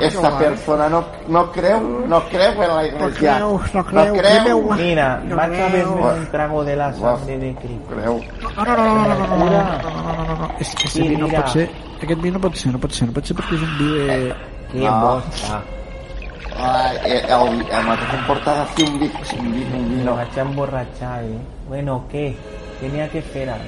Esta 0.00 0.36
persona 0.38 0.88
no, 0.88 1.04
no 1.28 1.52
creo, 1.52 1.78
no 1.80 2.20
creo 2.28 2.62
en 2.64 2.74
la 2.76 2.86
iglesia. 2.86 3.34
creo, 3.36 3.60
no 3.74 3.84
creo. 3.84 4.12
creo. 4.14 4.60
Mira, 4.74 5.20
No 5.24 5.36
vas 5.36 5.46
a 5.46 5.50
beber 5.50 5.86
un 5.86 6.26
trago 6.32 6.64
de 6.64 6.74
la 6.74 6.92
sangre 6.92 7.38
de 7.38 7.54
Cristo. 7.54 7.94
Creo. 7.94 8.20
No, 8.42 8.64
no, 8.64 8.76
no, 8.76 8.76
no, 8.76 8.94
no, 8.94 9.14
no, 9.14 9.36
no, 9.36 9.36
no, 9.36 10.12
no, 10.16 10.24
no, 10.24 10.36
no, 10.36 10.50
és 10.58 10.74
aquest 10.74 10.98
vi 10.98 11.16
no 11.16 11.28
pot 11.28 11.48
ser... 11.54 11.68
Aquest 12.02 12.20
vi 12.22 12.30
no 12.30 12.40
pot 12.40 12.54
ser, 12.58 12.72
no 12.72 12.78
pot 12.82 12.90
ser, 12.96 13.06
no 13.06 13.12
pot 13.14 13.24
ser 13.30 13.36
perquè 13.38 13.54
és 13.54 13.62
un 13.68 13.78
vi 13.78 13.88
de... 13.98 14.34
Qué 14.72 14.80
No. 14.82 14.98
bosta. 15.00 15.62
Ay, 16.60 16.96
el, 17.04 17.18
el, 17.30 17.60
el 17.70 17.84
mateix 17.86 18.24
portada 18.26 18.62
así 18.64 18.82
un 18.82 18.98
vi, 18.98 19.06
un 19.38 19.52
vi, 19.52 19.62
un 19.62 19.70
Me 19.90 19.96
vino. 20.00 20.16
vas 20.16 20.36
a 20.36 20.40
emborrachar, 20.40 21.22
¿eh? 21.22 21.38
Bueno, 21.68 22.04
¿qué? 22.10 22.34
Tenía 22.80 23.08
que 23.10 23.18
esperar. 23.18 23.60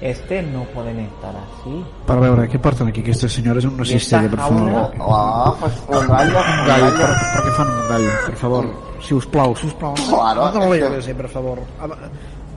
Este 0.00 0.42
no 0.42 0.62
pueden 0.74 1.00
estar 1.00 1.34
así. 1.34 1.84
Per 2.06 2.16
veure, 2.22 2.44
què 2.48 2.58
porten 2.62 2.86
aquí 2.88 3.00
aquestes 3.02 3.32
senyores 3.34 3.64
en 3.66 3.72
una 3.74 3.84
cistella, 3.84 4.30
per 4.30 4.38
favor? 4.38 4.92
Ah, 5.00 5.54
pues 5.58 5.72
un 5.88 6.06
gallo, 6.06 6.38
Un 6.38 6.66
gallo, 6.68 6.90
per, 6.94 7.08
per 7.34 7.42
què 7.42 7.54
fan 7.56 7.68
un 7.72 7.88
gallo, 7.88 8.12
per 8.26 8.36
favor? 8.36 8.68
Si 9.02 9.14
us 9.14 9.26
plau, 9.26 9.56
si 9.56 9.66
us 9.66 9.74
plau. 9.74 9.94
Claro, 10.08 10.44
no 10.44 10.52
te 10.52 10.58
lo 10.58 10.74
es 10.74 10.80
que- 10.80 10.86
iglesia, 10.86 11.14
per 11.16 11.28
favor. 11.28 11.58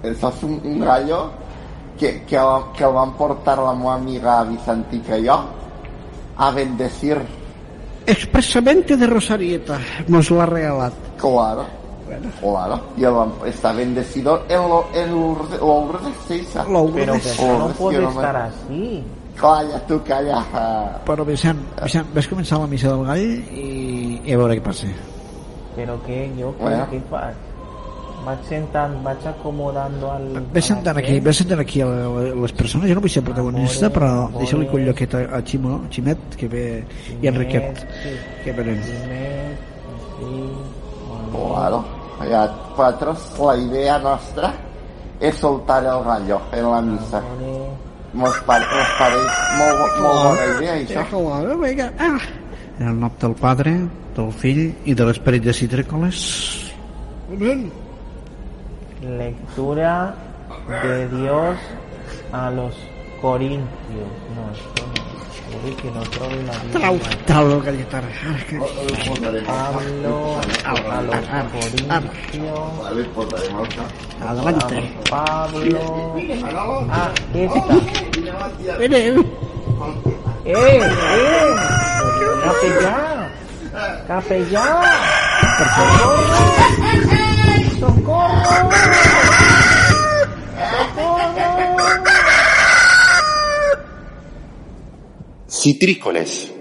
Eso 0.03 0.29
es 0.29 0.43
un, 0.43 0.61
un 0.63 0.79
gallo 0.81 1.31
que, 1.97 2.21
que, 2.29 2.37
que 2.77 2.83
el 2.83 2.93
van 2.93 3.13
portar 3.17 3.57
la 3.57 3.73
meva 3.73 3.95
amiga 3.95 4.43
Vicentica 4.43 5.17
i 5.17 5.25
jo 5.27 5.39
a 6.37 6.51
bendecir. 6.51 7.17
Expresamente 8.05 8.97
de 8.97 9.05
Rosarieta 9.07 9.79
nos 10.07 10.29
lo 10.31 10.41
ha 10.41 10.45
regalat. 10.45 10.93
Claro. 11.19 11.65
Claro. 12.39 12.81
Y 12.97 13.03
el 13.03 13.15
está 13.47 13.71
bendecido 13.73 14.43
en 14.49 14.61
lo, 14.69 14.85
en 14.93 15.11
Lourdes, 15.11 15.59
Lourdes 15.59 16.15
Sisa. 16.27 16.65
Pero 16.65 17.15
no 17.57 17.67
puede 17.69 18.03
estar 18.03 18.35
así. 18.35 19.03
Calla, 19.39 19.79
tu 19.87 20.03
calla. 20.03 20.45
Però 21.05 21.25
Vicent, 21.25 21.61
Vicent, 21.81 22.11
ves 22.13 22.27
començar 22.29 22.59
la 22.61 22.67
missa 22.69 22.91
del 22.91 23.05
gall 23.07 23.21
i, 23.49 24.19
i 24.27 24.33
a 24.35 24.37
veure 24.37 24.57
què 24.59 24.63
passa. 24.65 24.89
Pero 25.75 25.95
que 26.03 26.27
yo, 26.37 26.51
¿qué, 26.57 26.63
Bueno. 26.63 26.87
qué 26.91 26.99
fas? 27.09 27.33
Vas 28.25 28.37
sentando, 28.47 29.01
vas 29.01 29.25
acomodando 29.25 30.11
al... 30.11 30.45
Ves 30.53 30.65
sentant 30.65 30.99
aquí, 30.99 31.19
ves 31.19 31.37
sentant 31.41 31.59
aquí 31.63 31.81
a 31.81 31.87
les 31.87 32.53
persones, 32.53 32.85
jo 32.91 32.93
no 32.93 33.01
vull 33.01 33.09
ser 33.09 33.23
protagonista, 33.25 33.89
però 33.89 34.27
deixa-li 34.35 34.67
un 34.69 34.85
lloquet 34.85 35.15
a, 35.17 35.23
a 35.39 35.41
Ximo, 35.41 35.79
Ximet, 35.89 36.35
que 36.37 36.47
ve, 36.51 36.65
i 37.17 37.31
Enriquet, 37.31 37.81
que 38.43 38.53
venen. 38.53 38.83
Claro. 41.31 41.81
Ya, 42.29 42.47
cuatro, 42.75 43.15
la 43.39 43.57
idea 43.57 43.97
nuestra 43.99 44.53
es 45.19 45.35
soltar 45.35 45.83
el 45.83 46.03
gallo 46.03 46.41
en 46.51 46.71
la 46.71 46.81
misa. 46.81 47.21
Mos, 48.13 48.35
pare, 48.45 48.65
mos 48.67 48.89
pareix 48.99 49.35
molt, 49.55 49.99
molt 50.03 50.23
bona 50.25 50.47
idea, 50.57 50.73
això. 50.81 51.03
Claro, 51.09 51.57
venga. 51.61 51.87
Ah. 51.97 52.17
En 52.79 52.89
el 52.89 52.97
nom 52.99 53.13
del 53.21 53.35
Padre, 53.39 53.75
del 54.17 54.33
Fill 54.41 54.63
i 54.83 54.95
de 54.97 55.07
l'Esperit 55.07 55.45
de 55.45 55.53
Citrícoles. 55.55 56.25
Amén. 57.31 57.69
Lectura 59.01 60.13
de 60.83 61.07
Dios 61.15 61.57
a 62.33 62.49
los 62.51 62.75
Corintios. 63.21 64.11
No, 64.35 64.51
esto 64.51 64.83
no. 64.87 65.10
Tauro 67.25 67.61
Cayetar, 67.63 68.03
Adelante. 74.21 74.93
Pablo. 75.09 76.13
Aquí 76.15 76.33
ah, 76.91 77.11
está. 77.33 78.77
Vene. 78.77 78.97
¡Eh! 79.07 79.23
¡Eh! 80.45 80.79
eh. 80.79 81.55
¡Capellán! 82.43 83.29
¡Capellán! 84.07 84.83
¡Socorro! 85.69 86.19
¡Socorro! 87.79 89.10
Citrícoles. 95.61 96.51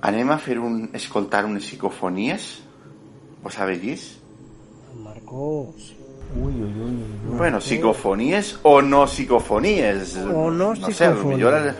Anem 0.00 0.30
a 0.30 0.38
fer 0.38 0.60
un, 0.60 0.90
escoltar 0.94 1.44
unes 1.46 1.66
psicofonies? 1.66 2.60
Ho 3.42 3.50
sabeu? 3.50 3.98
Marcos. 4.94 5.96
Uy, 6.38 6.54
uy, 6.54 6.74
uy. 6.86 7.36
Bueno, 7.36 7.58
psicofonies 7.58 8.60
o 8.62 8.80
no 8.80 9.08
psicofonies. 9.08 10.20
O 10.22 10.52
no 10.52 10.70
No 10.70 10.76
sé, 10.76 10.92
psicofonies. 10.92 11.36
millor... 11.36 11.74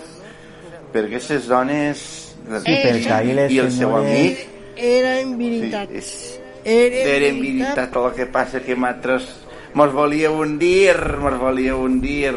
Perquè 0.92 1.06
aquestes 1.16 1.46
dones... 1.48 2.36
Perquè 2.50 3.12
ahí 3.12 3.34
les 3.36 3.52
I 3.52 3.58
el 3.62 3.70
seu 3.70 3.92
amic 3.96 4.40
Era 4.76 5.20
en 5.20 5.36
veritat. 5.38 5.90
Sí, 6.00 6.38
Era 6.64 6.96
Era 7.16 7.26
en 7.28 7.40
veritat 7.40 7.96
el 7.96 8.12
que 8.16 8.26
passa 8.26 8.60
que 8.64 8.74
nosaltres 8.76 9.28
mos 9.74 9.92
volia 9.92 10.30
hundir, 10.30 10.96
mos 11.20 11.38
volia 11.38 11.76
hundir. 11.76 12.34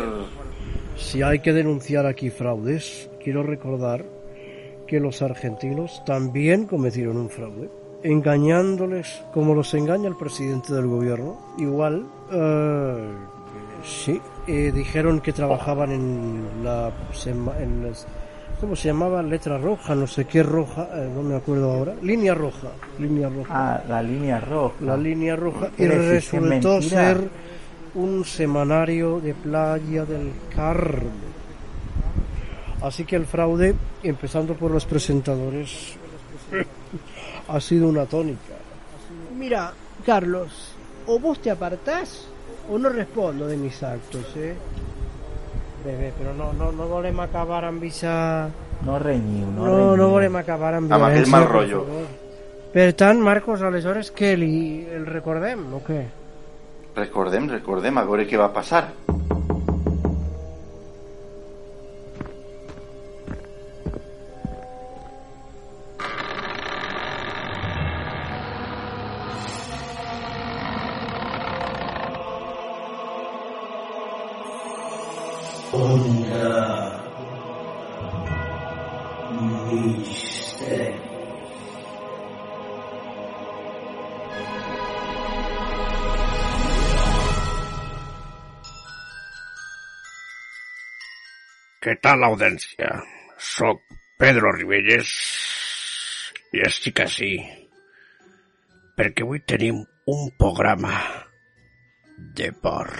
Si 0.98 1.22
hay 1.24 1.40
que 1.40 1.54
denunciar 1.54 2.06
aquí 2.06 2.30
fraudes, 2.30 3.10
quiero 3.24 3.44
recordar 3.44 4.06
que 4.88 5.00
los 5.00 5.22
argentinos 5.22 6.04
también 6.06 6.66
cometieron 6.68 7.18
un 7.18 7.30
fraude, 7.30 7.70
engañándoles 8.04 9.24
como 9.34 9.56
los 9.56 9.74
engaña 9.74 10.08
el 10.10 10.16
presidente 10.18 10.74
del 10.74 10.88
gobierno. 10.88 11.40
Igual, 11.58 12.06
eh, 12.32 13.08
sí, 13.84 14.22
eh, 14.48 14.72
dijeron 14.74 15.22
que 15.22 15.34
trabajaban 15.34 15.92
en 15.92 16.64
la... 16.64 16.92
en 17.60 17.84
las- 17.88 18.06
¿Cómo 18.64 18.78
se 18.78 18.88
llamaba? 18.88 19.22
Letra 19.22 19.58
roja, 19.58 19.94
no 19.94 20.08
sé 20.08 20.24
qué 20.24 20.42
roja, 20.42 20.88
eh, 20.94 21.12
no 21.14 21.22
me 21.22 21.36
acuerdo 21.36 21.70
ahora. 21.70 21.96
Línea 22.02 22.34
roja, 22.34 22.70
línea 22.98 23.28
roja. 23.28 23.50
Ah, 23.54 23.84
la 23.90 24.02
línea 24.02 24.40
roja. 24.40 24.76
La 24.80 24.96
línea 24.96 25.36
roja. 25.36 25.70
Y 25.78 25.86
resultó 25.86 26.82
ser 26.82 27.30
un 27.94 28.24
semanario 28.24 29.20
de 29.20 29.34
Playa 29.34 30.06
del 30.06 30.32
Carmen. 30.56 31.12
Así 32.82 33.04
que 33.04 33.18
el 33.18 33.26
fraude, 33.26 33.76
empezando 34.02 34.54
por 34.54 34.72
los 34.72 34.86
presentadores, 34.86 35.96
ha 37.50 37.60
sido 37.60 37.90
una 37.90 38.06
tónica. 38.06 38.56
Mira, 39.38 39.74
Carlos, 40.06 40.74
o 41.06 41.20
vos 41.20 41.42
te 41.42 41.52
apartás 41.52 42.30
o 42.72 42.78
no 42.78 42.88
respondo 42.88 43.46
de 43.46 43.58
mis 43.58 43.84
actos, 43.84 44.26
¿eh? 44.38 44.56
Bebé, 45.84 46.14
pero 46.18 46.34
no, 46.34 46.54
no, 46.54 46.72
no 46.72 46.88
volem 46.88 47.20
acabar 47.20 47.66
amb 47.68 47.82
visa... 47.84 48.50
No 48.86 48.98
renyiu, 49.00 49.48
no, 49.52 49.66
No, 49.66 49.74
renyiu. 49.78 49.98
no 49.98 50.10
volem 50.14 50.36
acabar 50.40 50.74
amb 50.78 50.92
Amb 50.92 51.04
aquell 51.10 51.26
violència, 51.26 51.32
mal 51.36 51.48
rotllo. 51.50 51.84
Per 52.74 52.88
tant, 52.98 53.20
Marcos, 53.22 53.62
aleshores 53.62 54.12
què, 54.16 54.34
li, 54.40 54.54
el 54.96 55.06
recordem 55.06 55.66
o 55.76 55.82
què? 55.86 56.02
Recordem, 56.96 57.50
recordem, 57.52 57.98
a 57.98 58.04
veure 58.08 58.26
què 58.30 58.38
va 58.40 58.52
passar. 58.56 58.88
Onda 76.44 77.00
Misteri. 79.72 80.92
Què 91.84 91.96
tal, 92.04 92.24
audiència? 92.24 92.92
Soc 93.40 93.82
Pedro 94.20 94.52
Ribelles 94.56 95.14
i 96.56 96.62
estic 96.68 97.04
així 97.04 97.32
perquè 99.00 99.24
avui 99.26 99.42
tenim 99.48 99.82
un 100.12 100.28
programa 100.40 100.94
de 102.38 102.52
por, 102.64 102.92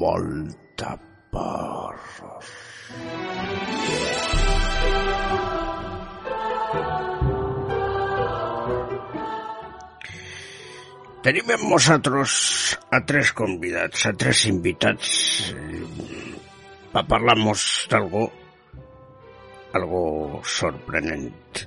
molta 0.00 0.96
por. 1.30 1.96
Tenim 11.20 11.50
amb 11.52 11.66
nosaltres 11.68 12.34
a 12.88 13.02
tres 13.04 13.34
convidats, 13.36 14.06
a 14.08 14.14
tres 14.16 14.46
invitats 14.48 15.10
para 16.90 17.06
parlarmos 17.06 17.64
d'algo 17.90 18.30
algo 19.76 20.40
sorprenent. 20.42 21.66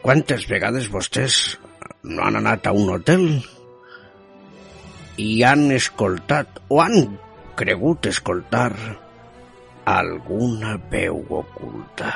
Quantes 0.00 0.46
vegades 0.48 0.88
vostès 0.92 1.58
no 2.06 2.22
han 2.24 2.38
anat 2.40 2.68
a 2.68 2.72
un 2.72 2.88
hotel 2.94 3.26
i 5.18 5.42
han 5.44 5.66
escoltat 5.74 6.62
o 6.70 6.80
han 6.80 7.18
cregut 7.58 8.06
escoltar 8.06 8.72
alguna 9.84 10.76
veu 10.92 11.18
oculta? 11.40 12.12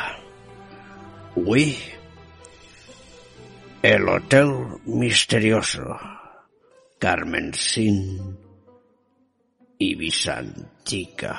Avui, 1.32 1.72
el 3.82 4.08
Hotel 4.08 4.52
Misterioso, 4.86 5.96
Carmen 7.02 7.50
Sin 7.54 7.98
i 9.82 9.90
Vicentica. 9.98 11.34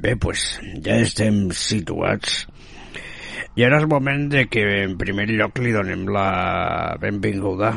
Bé, 0.00 0.14
pues 0.16 0.46
ja 0.86 1.00
estem 1.02 1.48
situats 1.52 2.44
i 3.60 3.64
ara 3.66 3.76
és 3.82 3.84
moment 3.90 4.22
de 4.32 4.46
que 4.48 4.62
en 4.86 4.94
primer 4.96 5.26
lloc 5.28 5.58
li 5.60 5.74
donem 5.74 6.06
la 6.08 6.96
benvinguda 7.02 7.74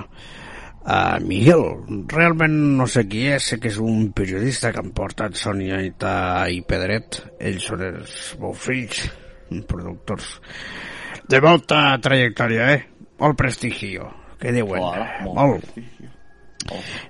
a 0.87 0.99
Miguel. 1.19 1.63
Realment 2.07 2.55
no 2.79 2.87
sé 2.87 3.03
qui 3.11 3.25
és, 3.33 3.49
sé 3.51 3.59
que 3.59 3.67
és 3.67 3.81
un 3.83 4.13
periodista 4.15 4.71
que 4.71 4.79
han 4.79 4.93
portat 4.95 5.35
Sònia 5.35 5.81
i 5.83 6.61
Pedret. 6.69 7.19
Ells 7.35 7.67
són 7.67 7.83
els 7.89 8.15
meus 8.39 8.63
fills, 8.63 9.03
productors 9.67 10.37
de 11.27 11.43
molta 11.43 11.83
trajectòria, 12.03 12.71
eh? 12.77 12.81
Molt 13.19 13.39
prestigio. 13.39 14.07
Què 14.39 14.55
diuen? 14.55 14.87
Hola, 14.87 15.07
molt 15.27 15.39
molt. 15.39 15.77
I 15.79 16.12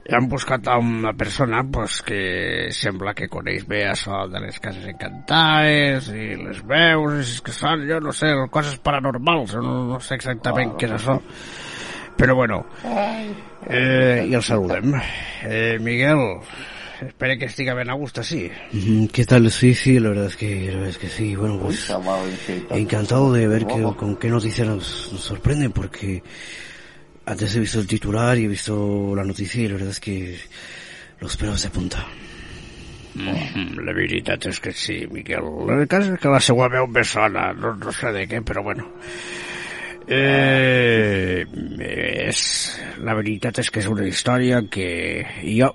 han 0.09 0.27
buscat 0.30 0.67
a 0.67 0.77
una 0.77 1.13
persona 1.13 1.63
pues, 1.63 2.01
que 2.01 2.69
sembla 2.71 3.13
que 3.13 3.30
coneix 3.31 3.67
bé 3.69 3.84
això 3.89 4.23
de 4.31 4.41
les 4.43 4.59
cases 4.63 4.85
encantades 4.89 6.09
i 6.13 6.34
les 6.39 6.63
veus, 6.67 7.39
que 7.45 7.55
són, 7.55 7.85
jo 7.89 7.99
no 8.03 8.13
sé, 8.15 8.34
coses 8.51 8.80
paranormals, 8.84 9.57
no, 9.61 9.84
no 9.93 10.01
sé 10.03 10.17
exactament 10.19 10.75
què 10.77 10.89
és 10.89 10.97
això. 10.99 11.19
Però 12.17 12.35
bueno, 12.38 12.59
eh, 13.67 14.25
i 14.30 14.35
el 14.38 14.43
saludem. 14.45 14.93
Eh, 15.49 15.80
Miguel, 15.81 16.19
espero 17.01 17.39
que 17.39 17.45
estiga 17.45 17.73
ben 17.73 17.89
a 17.89 17.95
gust 17.97 18.19
así. 18.19 18.51
Mm, 18.71 19.07
¿Qué 19.07 19.25
tal? 19.25 19.49
Sí, 19.51 19.73
sí, 19.73 19.99
la 19.99 20.09
verdad 20.09 20.27
es 20.27 20.38
que, 20.38 20.67
la 20.67 20.73
verdad 20.73 20.89
es 20.89 20.97
que 20.99 21.09
sí. 21.09 21.35
Bueno, 21.35 21.59
pues 21.59 21.91
encantado 22.69 23.34
de 23.34 23.47
ver 23.47 23.65
que, 23.65 23.81
con 23.81 24.15
qué 24.17 24.30
noticias 24.30 24.67
nos, 24.67 25.09
nos 25.11 25.21
sorprenden, 25.21 25.71
porque 25.71 26.21
antes 27.25 27.55
he 27.55 27.59
visto 27.59 27.79
el 27.79 27.87
titular 27.87 28.37
y 28.37 28.45
he 28.45 28.47
visto 28.47 29.13
la 29.15 29.23
noticia 29.23 29.63
y 29.63 29.67
la 29.67 29.73
verdad 29.73 29.89
es 29.89 29.99
que 29.99 30.37
los 31.19 31.37
pelos 31.37 31.63
de 31.63 31.69
punta. 31.69 32.05
Mm, 33.13 33.77
la 33.85 33.93
veritat 33.93 34.47
és 34.49 34.59
que 34.59 34.71
sí, 34.73 35.05
Miquel. 35.11 35.45
El 35.69 35.85
cas 35.87 36.07
és 36.09 36.17
que 36.19 36.31
la 36.33 36.39
seva 36.41 36.65
veu 36.73 36.87
me 36.89 37.03
sona, 37.05 37.51
no, 37.53 37.75
no 37.77 37.93
sé 37.93 38.09
de 38.15 38.25
què, 38.29 38.41
però 38.41 38.63
bueno. 38.65 38.89
Eh, 40.09 41.45
és, 42.25 42.41
la 43.05 43.13
veritat 43.19 43.61
és 43.61 43.69
que 43.69 43.79
és 43.83 43.87
una 43.91 44.07
història 44.09 44.63
que 44.65 44.89
jo, 45.45 45.69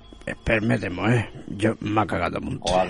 permetem 0.45 0.99
eh, 1.07 1.23
jo 1.63 1.73
m'ha 1.79 2.05
cagat 2.05 2.35
damunt. 2.35 2.59
O 2.67 2.75
la 2.75 2.83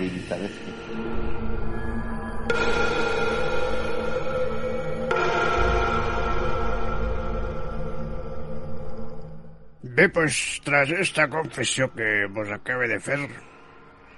Bé, 9.82 10.10
pues 10.10 10.60
tras 10.66 10.90
esta 10.90 11.30
confesión 11.30 11.90
que 11.96 12.26
vos 12.30 12.52
acabe 12.52 12.90
de 12.90 13.00
fer, 13.00 13.20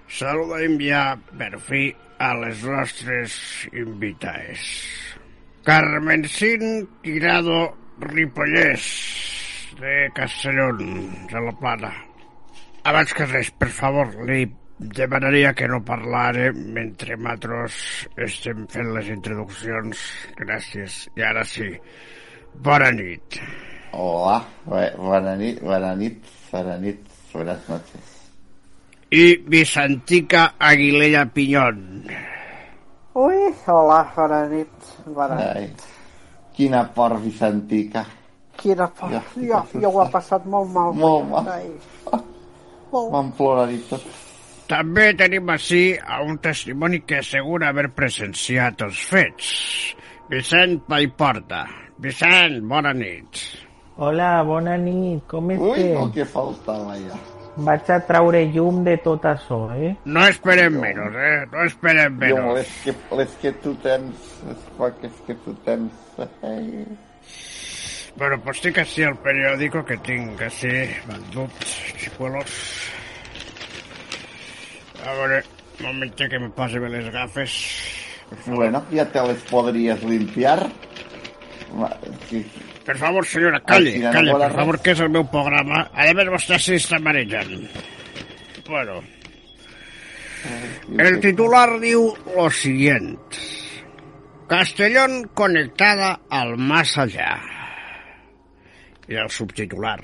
saludem 0.09 0.79
ja 0.81 1.03
per 1.37 1.59
fi 1.61 1.91
a 2.17 2.31
les 2.33 2.63
nostres 2.65 3.35
invitades. 3.69 4.57
Carmencín 5.61 6.89
Tirado 7.05 7.77
Ripollès, 8.01 8.87
de 9.77 10.09
Castellón, 10.15 11.27
de 11.29 11.45
la 11.45 11.53
Plana. 11.53 11.93
Abans 12.81 13.13
que 13.13 13.29
res, 13.29 13.53
per 13.53 13.69
favor, 13.69 14.17
li 14.25 14.47
demanaria 14.81 15.53
que 15.53 15.69
no 15.69 15.83
parlare 15.85 16.49
mentre 16.57 17.13
nosaltres 17.13 18.07
estem 18.17 18.65
fent 18.65 18.95
les 18.97 19.13
introduccions. 19.13 20.07
Gràcies. 20.41 21.03
I 21.21 21.29
ara 21.29 21.45
sí, 21.45 21.69
bona 22.57 22.89
nit. 22.97 23.37
Hola, 23.91 24.37
bona 24.65 25.35
nit, 25.35 25.59
bona 25.61 25.95
nit, 25.95 26.23
bona 26.51 26.77
nit, 26.77 26.99
buenas 27.33 27.67
noches. 27.69 28.11
I 29.11 29.35
Vicentica 29.47 30.55
Aguilera 30.57 31.25
Pinyón. 31.25 32.05
Ui, 33.15 33.53
hola, 33.67 34.13
bona 34.15 34.45
nit. 34.47 34.69
Bona 35.05 35.35
Ai, 35.35 35.61
nit. 35.67 35.81
quina 36.55 36.85
por 36.93 37.19
Vicentica. 37.21 38.05
Quina 38.55 38.87
por. 38.87 39.11
Ja, 39.11 39.23
Jo, 39.35 39.63
jo 39.81 39.89
ho 39.89 40.03
he 40.05 40.11
passat 40.11 40.45
molt 40.45 40.71
mal. 40.71 40.93
Molt 40.93 41.27
mal. 41.29 41.47
Ai. 41.47 41.71
M'han 43.11 43.31
plorat 43.35 43.73
tot. 43.89 44.05
També 44.71 45.09
tenim 45.19 45.49
així 45.51 45.97
a 45.99 46.21
un 46.23 46.37
testimoni 46.39 47.01
que 47.03 47.19
assegura 47.19 47.69
haver 47.69 47.89
presenciat 47.91 48.81
els 48.87 48.99
fets. 49.03 49.51
Vicent 50.31 50.79
Paiporta. 50.87 51.65
Vicent, 51.99 52.61
bona 52.71 52.93
nit. 52.95 53.43
Hola, 54.01 54.41
bona 54.41 54.77
nit, 54.81 55.21
com 55.29 55.51
Ui, 55.51 55.57
esteu? 55.57 55.97
el 56.01 56.11
que 56.15 56.25
faltava 56.25 56.95
ja. 56.97 57.17
Vaig 57.67 57.89
a 57.93 57.99
traure 58.07 58.39
llum 58.49 58.79
de 58.87 58.95
tot 59.03 59.27
això, 59.29 59.59
eh? 59.75 59.91
No 60.09 60.23
esperem 60.25 60.79
menys, 60.81 61.17
eh? 61.21 61.43
No 61.51 61.65
esperem 61.67 62.15
Jo, 62.17 62.39
menys. 62.39 62.55
les 62.55 62.71
que, 62.85 62.95
les 63.19 63.35
que 63.43 63.51
tu 63.61 63.75
tens, 63.83 64.31
les 64.47 64.63
poques 64.79 65.19
que 65.27 65.35
tu 65.43 65.53
tens... 65.67 65.91
Ai. 66.41 66.87
Bueno, 68.17 68.39
pues 68.43 68.63
tinc 68.65 68.81
així 68.81 69.05
el 69.05 69.19
periòdico 69.21 69.83
que 69.85 69.99
tinc 70.09 70.41
així 70.49 70.73
vendut, 71.05 71.61
xicuelos. 72.01 72.57
A 75.05 75.13
veure, 75.19 75.43
un 75.77 75.85
moment 75.91 76.17
que 76.17 76.41
me 76.41 76.49
posi 76.57 76.81
bé 76.81 76.89
les 76.89 77.13
gafes. 77.13 77.59
Bueno, 78.47 78.81
ja 78.89 79.05
te 79.13 79.29
les 79.29 79.45
podries 79.51 80.01
limpiar. 80.09 80.59
Va, 81.77 81.93
sí. 82.31 82.41
Per 82.85 82.97
favor, 82.97 83.25
senyora, 83.29 83.61
calle, 83.61 83.93
Ai, 84.09 84.25
vola 84.25 84.47
per 84.49 84.57
favor, 84.57 84.79
que 84.81 84.95
és 84.95 85.01
el 85.05 85.11
meu 85.13 85.25
programa. 85.29 85.83
A 85.93 86.07
més, 86.17 86.29
vostè 86.33 86.57
sí 86.61 86.77
està 86.79 86.97
marejant. 87.03 87.67
Bueno, 88.67 89.01
el 90.97 91.19
titular 91.21 91.67
diu 91.81 92.07
lo 92.35 92.49
siguiente. 92.49 93.37
Castellón 94.47 95.29
conectada 95.33 96.21
al 96.29 96.57
más 96.57 96.97
allá. 96.97 97.39
Y 99.07 99.15
el 99.15 99.29
subtitular. 99.29 100.01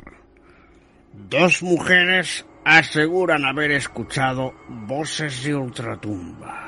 Dos 1.14 1.64
mujeres 1.64 2.46
aseguran 2.64 3.46
haber 3.46 3.72
escuchado 3.72 4.54
voces 4.68 5.44
de 5.44 5.56
ultratumba. 5.56 6.67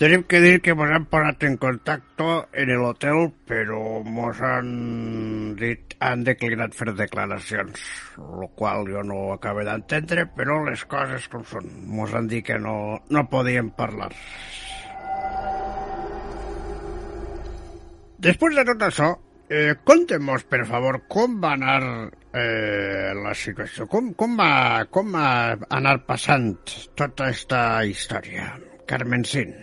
Tenim 0.00 0.22
que 0.24 0.38
dir 0.40 0.62
que 0.64 0.72
mos 0.72 0.88
han 0.88 1.02
posat 1.12 1.42
en 1.44 1.58
contacto 1.60 2.46
en 2.56 2.70
el 2.72 2.84
hotel, 2.88 3.26
però 3.44 4.00
mos 4.00 4.38
han 4.40 4.70
dit 5.60 5.92
han 6.00 6.22
declinat 6.24 6.72
fer 6.72 6.94
declaracions, 6.96 7.82
lo 8.16 8.48
qual 8.56 8.88
jo 8.88 9.02
no 9.04 9.18
ho 9.18 9.34
acabo 9.34 9.60
d'entendre, 9.60 10.24
però 10.38 10.56
les 10.64 10.86
coses 10.88 11.28
com 11.28 11.44
són. 11.44 11.68
Mos 11.84 12.16
han 12.16 12.32
dit 12.32 12.46
que 12.48 12.56
no, 12.56 12.96
no 13.12 13.26
podíem 13.28 13.68
parlar. 13.76 14.08
Després 18.24 18.56
de 18.56 18.64
tot 18.72 18.88
això, 18.88 19.12
eh, 19.52 19.74
contem-nos, 19.84 20.48
per 20.48 20.64
favor, 20.64 21.02
com 21.12 21.42
va 21.44 21.52
anar 21.60 21.80
eh, 22.32 23.12
la 23.20 23.36
situació, 23.36 23.84
com, 23.84 24.14
com, 24.16 24.40
va, 24.40 24.52
com 24.88 25.12
va 25.12 25.30
anar 25.68 25.98
passant 26.08 26.54
tota 26.96 27.34
aquesta 27.34 27.84
història. 27.84 28.54
Carmencín. 28.88 29.60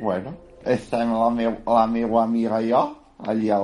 Bueno, 0.00 0.34
estem 0.64 1.12
la, 1.12 1.86
meva 1.86 2.22
amiga 2.24 2.60
i 2.60 2.70
jo 2.72 2.98
allí 3.26 3.50
al, 3.50 3.62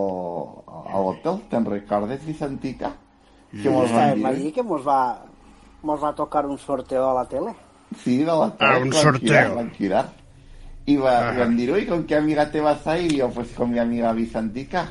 a 0.69 0.99
l'hotel, 1.01 1.41
te'n 1.51 1.65
recordes, 1.67 2.25
Vicentica? 2.25 2.93
Que 3.51 3.69
mos 3.71 3.91
van 3.91 4.11
Estàvem 4.11 4.17
dir? 4.19 4.27
allí 4.27 4.53
que 4.53 4.63
mos 4.63 4.87
va, 4.87 5.23
mos 5.83 6.03
va 6.03 6.15
tocar 6.15 6.47
un 6.47 6.57
sorteo 6.59 7.11
a 7.11 7.15
la 7.15 7.25
tele. 7.29 7.55
Sí, 8.05 8.19
de 8.19 8.25
la 8.27 8.55
Ah, 8.59 8.79
un 8.79 8.93
sorteo. 8.93 9.53
Tranquilidad. 9.55 10.13
Y 10.87 10.97
va, 10.97 11.21
van 11.21 11.41
a 11.41 11.47
decir, 11.47 11.71
uy, 11.73 11.87
¿con 11.87 12.05
qué 12.05 12.17
amiga 12.17 12.51
te 12.51 12.61
vas 12.61 12.87
a 12.87 12.99
ir? 12.99 13.13
Y 13.13 13.17
yo, 13.17 13.29
pues 13.31 13.53
con 13.53 13.71
mi 13.71 13.79
amiga 13.79 14.13
Vicentica. 14.13 14.89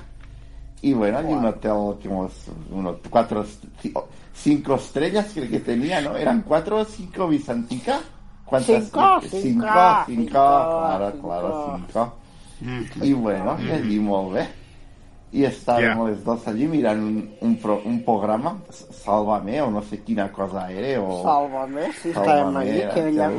Y 0.82 0.94
bueno, 0.94 1.18
hay 1.18 1.26
un 1.26 1.46
hotel 1.46 1.98
que 2.02 2.08
hemos, 2.08 2.32
unos 2.72 2.98
cuatro, 3.10 3.44
ci- 3.82 3.94
cinco 4.34 4.76
estrellas 4.76 5.32
creo 5.34 5.50
que 5.50 5.60
tenía, 5.60 6.00
¿no? 6.02 6.16
¿Eran 6.16 6.42
cuatro 6.44 6.78
o 6.78 6.86
cinco 6.86 7.28
Vicentica? 7.28 8.00
¿Cuántas? 8.50 8.84
Cinco, 8.86 9.00
cinco, 9.22 9.30
cinco, 9.30 9.66
cinco, 10.06 10.06
cinco, 10.06 10.32
claro, 10.32 11.12
cinco. 11.12 11.28
claro, 11.28 11.50
cinco. 11.66 12.14
Y 13.06 13.14
bueno, 13.14 13.52
allí 13.52 14.00
molt 14.00 14.34
bé. 14.34 14.48
Y 15.32 15.44
estábamos 15.44 16.10
los 16.10 16.24
dos 16.24 16.48
allí 16.48 16.68
mirando 16.68 17.06
un, 17.06 17.36
un, 17.42 17.56
pro- 17.58 17.82
un 17.86 18.04
programa, 18.04 18.58
Sálvame, 18.70 19.62
o 19.62 19.70
no 19.70 19.82
sé 19.84 20.02
quina 20.04 20.32
cosa 20.32 20.72
era, 20.72 21.02
o... 21.02 21.22
Sálvame, 21.24 21.94
sí, 21.94 22.10
estàvem 22.10 22.58
allí, 22.58 22.80
era, 22.82 22.94
que 22.96 23.02
ja 23.02 23.10
ella... 23.10 23.30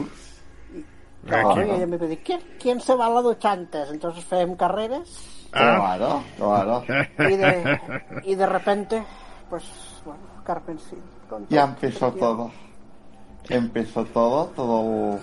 Claro, 1.26 1.66
y 1.66 1.70
ella 1.70 1.86
me 1.86 1.98
pedía, 1.98 2.18
¿quién, 2.24 2.40
¿quién 2.58 2.80
se 2.80 2.94
va 2.94 3.06
a 3.06 3.10
la 3.10 3.20
ducha 3.22 3.52
antes? 3.52 3.90
Entonces 3.90 4.24
fem 4.24 4.54
carreras 4.56 5.08
Claro, 5.50 6.22
claro. 6.36 6.84
y 7.18 7.36
de, 7.36 7.80
y 8.24 8.34
de 8.36 8.46
repente, 8.46 9.02
pues, 9.50 9.64
bueno, 10.04 10.20
Carmen 10.44 10.78
sí. 10.78 10.96
con 11.28 11.46
Ya 11.48 11.64
empezó 11.64 12.12
todo. 12.12 12.50
Empezó 13.48 14.04
todo, 14.06 14.46
todo 14.54 15.18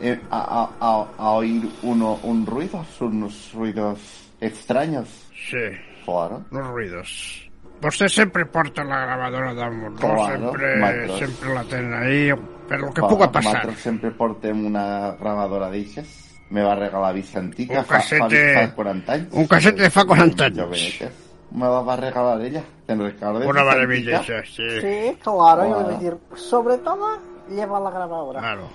eh, 0.00 0.20
a, 0.30 0.38
a- 0.38 0.70
a- 0.80 1.06
a 1.18 1.30
oír 1.32 1.68
uno, 1.82 2.18
un 2.22 2.46
ruido, 2.46 2.84
unos 3.00 3.52
ruidos 3.54 3.98
extraños. 4.40 5.08
Sí. 5.50 5.58
Claro. 6.04 6.42
Los 6.50 6.66
ruidos. 6.68 7.48
Vostè 7.82 8.08
sempre 8.08 8.46
porta 8.46 8.84
la 8.84 9.00
gravadora 9.06 9.54
damunt, 9.54 9.98
no? 10.00 10.14
Claro, 10.14 10.26
sempre, 10.52 10.76
matros. 10.76 11.18
sempre 11.18 11.54
la 11.54 11.64
tenen 11.64 11.94
ahí, 11.94 12.30
per 12.68 12.78
lo 12.80 12.86
que 12.88 13.00
Claro, 13.00 13.08
puga 13.08 13.32
passar. 13.32 13.54
Nosaltres 13.54 13.80
sempre 13.82 14.10
portem 14.12 14.66
una 14.66 15.16
grabadora 15.18 15.68
d'eixes. 15.70 16.06
Me 16.50 16.62
va 16.62 16.74
regalar 16.76 17.12
Vicentica 17.14 17.78
Un 17.80 17.84
fa, 17.84 17.98
fa, 18.00 18.00
casete- 18.28 18.54
fa 18.68 18.74
40 18.74 19.12
anys. 19.14 19.28
un 19.32 19.46
casete 19.48 19.82
de 19.82 19.90
fa 19.90 20.04
40 20.04 20.44
anys. 20.44 20.58
Jovenetes. 20.58 21.12
Me 21.52 21.66
va 21.66 21.96
regalar 21.96 22.40
ella. 22.40 22.62
Te'n 22.86 23.00
recordes? 23.02 23.48
Una 23.48 23.64
maravilla, 23.64 24.22
sí. 24.22 24.32
Sí, 24.44 25.16
claro, 25.22 25.64
yo 25.64 25.64
le 25.64 25.68
Claro. 25.68 25.68
voy 25.74 25.82
a 25.84 25.88
decir, 25.98 26.16
sobre 26.36 26.78
todo, 26.78 27.18
lleva 27.48 27.80
la 27.80 27.90
grabadora. 27.90 28.40
Claro. 28.40 28.68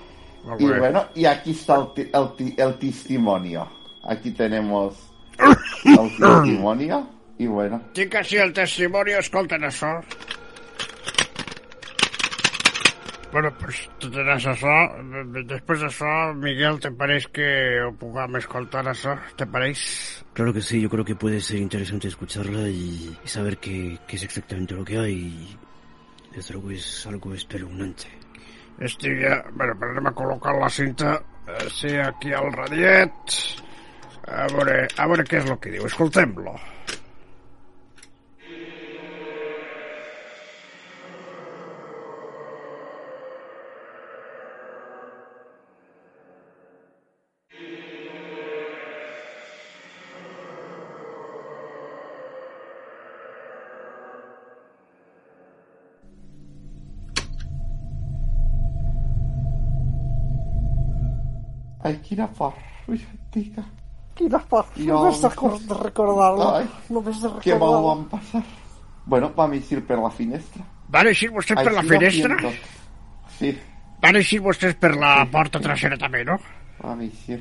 Y 0.60 0.66
bueno, 0.66 1.06
y 1.14 1.26
aquí 1.26 1.52
está 1.52 1.88
el, 1.96 2.10
el, 2.14 2.54
el 2.58 2.80
testimonio. 2.80 3.68
Aquí 4.04 4.32
tenemos 4.32 5.12
el 5.84 6.10
testimonio. 6.18 7.10
Y 7.40 7.46
bueno, 7.46 7.80
Tinc 7.94 8.16
així 8.18 8.40
el 8.42 8.50
testimoni, 8.50 9.14
escolten 9.14 9.62
això. 9.68 9.92
Bueno, 13.30 13.52
pues 13.60 13.84
tu 14.02 14.10
tens 14.10 14.48
això. 14.50 14.74
Després 15.36 15.84
d'això, 15.84 16.14
Miguel, 16.34 16.80
te 16.82 16.90
pareix 16.98 17.28
que 17.30 17.50
ho 17.86 17.92
puguem 18.00 18.40
escoltar 18.40 18.88
això? 18.90 19.14
Te 19.38 19.46
pareix? 19.46 19.84
Claro 20.34 20.56
que 20.56 20.64
sí, 20.66 20.82
yo 20.82 20.90
creo 20.90 21.06
que 21.06 21.16
puede 21.16 21.42
ser 21.42 21.60
interesante 21.60 22.08
escucharla 22.08 22.68
y, 22.70 23.14
y 23.24 23.28
saber 23.28 23.60
qué, 23.60 24.00
qué 24.08 24.16
es 24.16 24.24
exactamente 24.24 24.74
lo 24.74 24.86
que 24.86 24.98
hay. 24.98 25.14
Y 25.14 26.36
desde 26.36 26.56
luego 26.56 26.72
es 26.72 27.06
algo 27.06 27.36
espeluznante. 27.36 28.08
Estic 28.78 29.22
ja... 29.24 29.40
Bueno, 29.54 29.74
però 29.80 29.94
anem 29.94 30.10
a 30.12 30.16
col·locar 30.18 30.54
la 30.58 30.70
cinta 30.70 31.16
eh, 31.18 31.70
sí, 31.74 31.96
aquí 31.98 32.34
al 32.34 32.52
radiet. 32.54 33.38
A 34.28 34.46
veure, 34.52 34.82
a 34.98 35.08
veure 35.10 35.26
què 35.26 35.40
és 35.42 35.50
el 35.50 35.58
que 35.64 35.74
diu. 35.74 35.88
Escoltem-lo. 35.88 36.58
Quina 62.18 62.28
por, 62.34 62.54
Vicentica. 62.88 63.64
Quina 64.18 64.40
por, 64.50 64.66
Jo- 64.76 64.96
només 65.04 65.22
de, 65.22 65.30
cor- 65.38 65.60
de 65.62 65.76
recordar-lo. 65.84 66.48
Ai, 66.58 66.66
Només 66.90 67.20
de 67.22 67.30
Qué 67.44 67.54
mal 67.54 67.60
recordar-lo. 67.60 67.88
van 67.88 68.06
pasar. 68.10 68.42
Bueno, 69.06 69.30
vam 69.38 69.54
eixir 69.54 69.84
per 69.86 70.00
la 70.02 70.10
finestra. 70.10 70.64
Van 70.90 71.08
eixir 71.08 71.30
vostès 71.32 71.62
per 71.64 71.74
la 71.76 71.84
finestra? 71.84 72.38
Sí, 73.38 73.54
Van 74.02 74.16
eixir 74.16 74.40
vostès 74.42 74.74
per 74.82 74.96
la 74.98 75.26
porta 75.32 75.60
trasera 75.62 75.98
també, 75.98 76.24
no? 76.26 76.40
vam 76.82 77.00
eixir. 77.02 77.40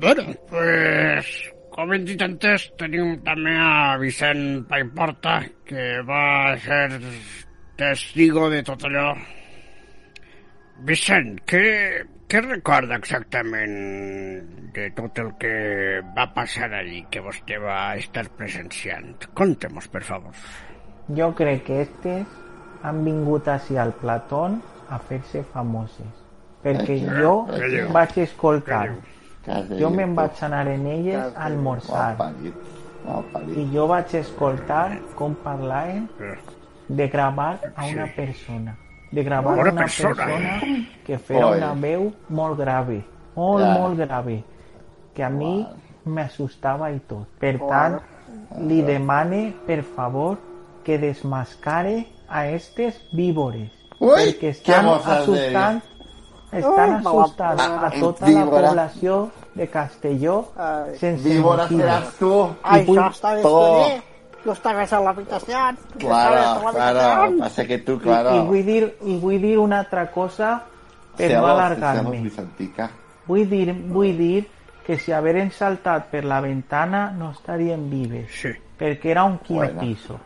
Bueno, 0.00 0.22
pues, 0.48 1.26
com 1.72 1.92
hem 1.92 2.04
dit 2.08 2.20
antes, 2.24 2.70
tenim 2.80 3.18
també 3.24 3.52
a 3.60 3.96
Vicent 4.00 4.64
Paimporta, 4.68 5.40
que 5.68 6.00
va 6.08 6.56
ser 6.58 7.00
testigo 7.76 8.48
de 8.50 8.62
tot 8.62 8.84
allò. 8.88 9.14
Vicent, 10.88 11.36
què, 11.46 11.62
què 12.32 12.40
recorda 12.40 12.96
exactament 12.96 13.72
de 14.72 14.86
tot 14.96 15.18
el 15.20 15.34
que 15.40 15.56
va 16.16 16.24
passar 16.32 16.70
allí, 16.78 17.02
que 17.12 17.20
vostè 17.20 17.58
va 17.60 17.92
estar 18.00 18.22
presenciant? 18.38 19.26
Contem-nos, 19.36 19.88
per 19.92 20.00
favor. 20.06 20.38
Jo 21.12 21.26
crec 21.36 21.66
que 21.66 21.82
estes 21.82 22.38
han 22.88 23.02
vingut 23.04 23.50
així 23.52 23.76
al 23.76 23.92
Platón 24.00 24.62
a 24.88 24.96
fer-se 25.10 25.42
famoses. 25.52 26.22
Perquè 26.64 26.96
Què 27.02 27.18
jo 27.18 27.34
diu? 27.52 27.90
vaig 27.92 28.16
escoltar, 28.24 28.86
jo 29.76 29.90
me'n 29.92 30.14
vaig 30.16 30.40
anar 30.48 30.62
en 30.72 30.86
elles 30.88 31.36
a 31.36 31.50
almorzar 31.50 32.14
i 33.58 33.66
jo 33.74 33.84
vaig 33.90 34.14
escoltar 34.22 34.86
com 35.18 35.36
parlaven 35.44 36.08
de 36.88 37.08
gravar 37.12 37.50
a 37.74 37.90
una 37.90 38.08
persona 38.16 38.78
de 39.12 39.22
gravar 39.22 39.52
Una 39.58 39.62
una 39.70 39.82
persona. 39.82 40.14
persona 40.14 40.60
que 41.06 41.18
feia 41.18 41.46
Oi. 41.46 41.58
una 41.58 41.72
veu 41.74 42.12
molt 42.28 42.58
grave 42.58 43.02
molt, 43.36 43.64
molt 43.78 43.98
grave 43.98 44.42
que 45.14 45.22
a 45.24 45.28
mi 45.30 45.66
m'assustava 46.04 46.90
i 46.90 46.98
tot 47.08 47.28
per 47.38 47.58
tant 47.68 48.00
li 48.66 48.80
demane 48.82 49.52
per 49.66 49.82
favor 49.84 50.38
que 50.84 50.98
desmascare 50.98 52.06
a 52.28 52.46
estes 52.48 52.96
víbores 53.12 53.70
Ui, 54.00 54.08
perquè 54.16 54.38
què 54.40 54.48
estan 54.56 54.88
assustant 54.88 55.82
estan 56.52 56.90
Ui, 56.90 56.96
assustant 57.06 57.60
a 57.60 57.90
tota 58.00 58.26
Víbora. 58.26 58.60
la 58.60 58.68
població 58.68 59.30
de 59.54 59.68
Castelló 59.68 60.44
sense 60.98 61.22
Víbora 61.28 61.62
motiu. 61.64 61.78
seràs 61.78 62.10
tu. 62.18 62.32
Ai, 62.62 62.82
això 62.86 63.10
estaves 63.10 63.42
todo. 63.42 63.84
Tu. 64.42 64.48
Tu 64.50 64.52
estaves 64.52 64.92
a 64.92 65.00
l'habitació. 65.00 65.56
tu 65.92 65.98
Claro, 66.06 66.68
a 66.68 66.72
claro. 66.72 67.38
Pasa 67.38 67.64
que 67.66 67.78
tú, 67.78 67.94
I, 67.94 67.98
claro. 68.00 68.34
i, 68.36 68.40
vull 68.46 68.64
dir, 68.66 68.96
I 69.04 69.18
vull 69.18 69.40
dir 69.40 69.58
una 69.58 69.78
altra 69.80 70.10
cosa 70.10 70.62
per 71.16 71.28
Celos, 71.28 71.42
no 71.42 71.46
alargar-me. 71.48 72.30
Vull 73.26 73.48
dir, 73.48 73.72
vull 73.88 74.16
dir 74.18 74.48
que 74.84 74.98
si 74.98 75.12
hagueren 75.12 75.50
saltat 75.52 76.08
per 76.10 76.24
la 76.24 76.40
ventana 76.40 77.10
no 77.12 77.30
estarien 77.30 77.88
vives. 77.88 78.30
Sí. 78.34 78.50
Perquè 78.78 79.10
era 79.12 79.22
un 79.24 79.38
quin 79.38 79.56
Bueno. 79.58 79.80
piso. 79.80 80.18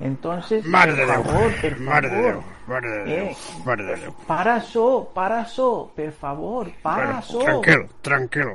Entonces, 0.00 0.66
Mare 0.66 0.92
per 0.92 1.06
de 1.06 1.12
Déu, 1.12 1.22
favor, 1.24 1.52
per 1.62 1.78
mare 1.80 2.08
favor. 2.10 2.22
Déu, 2.32 2.42
mare 2.66 2.88
de 2.90 3.04
Déu, 3.04 3.24
Eh, 3.26 3.36
mare 3.64 3.84
de 3.84 3.96
Déu. 3.96 4.14
para 4.26 4.56
això, 4.56 5.06
para 5.14 5.40
això, 5.44 5.88
per 5.94 6.12
favor, 6.12 6.68
para 6.82 7.04
Bueno, 7.06 7.20
això. 7.20 7.44
tranquil, 7.44 7.88
tranquil. 8.02 8.50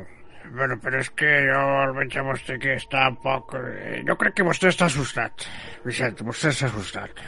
Bueno, 0.49 0.79
però 0.81 0.97
és 1.03 1.11
que 1.13 1.29
jo 1.45 1.59
el 1.83 1.93
veig 1.97 2.15
a 2.17 2.23
vostè 2.25 2.57
que 2.61 2.73
està 2.79 3.05
poc... 3.23 3.53
eh, 3.59 4.01
Jo 4.07 4.15
crec 4.17 4.39
que 4.39 4.47
vostè 4.47 4.71
està 4.71 4.87
assustat. 4.89 5.45
Vicent, 5.85 6.23
vostè 6.25 6.53
està 6.53 6.69
assustat. 6.71 7.21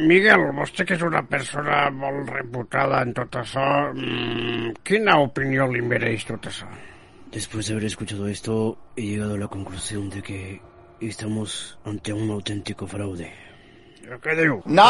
Miguel, 0.00 0.46
vostè 0.56 0.86
que 0.88 0.96
és 0.96 1.04
una 1.04 1.20
persona 1.28 1.84
molt 1.92 2.30
reputada 2.32 3.02
en 3.04 3.12
tot 3.12 3.36
això, 3.42 3.66
mm, 3.92 4.80
quina 4.88 5.18
opinió 5.20 5.68
li 5.68 5.84
mereix 5.84 6.24
tot 6.30 6.48
això? 6.48 6.70
Después 7.32 7.66
de 7.66 7.74
haber 7.74 7.86
escuchado 7.90 8.28
esto, 8.28 8.78
he 8.96 9.02
llegado 9.02 9.34
a 9.34 9.38
la 9.38 9.48
conclusión 9.48 10.08
de 10.08 10.22
que 10.22 10.60
estamos 11.00 11.78
ante 11.84 12.12
un 12.12 12.30
auténtico 12.30 12.86
fraude. 12.86 13.51
Què 14.22 14.34
diu? 14.36 14.60
¡No! 14.66 14.86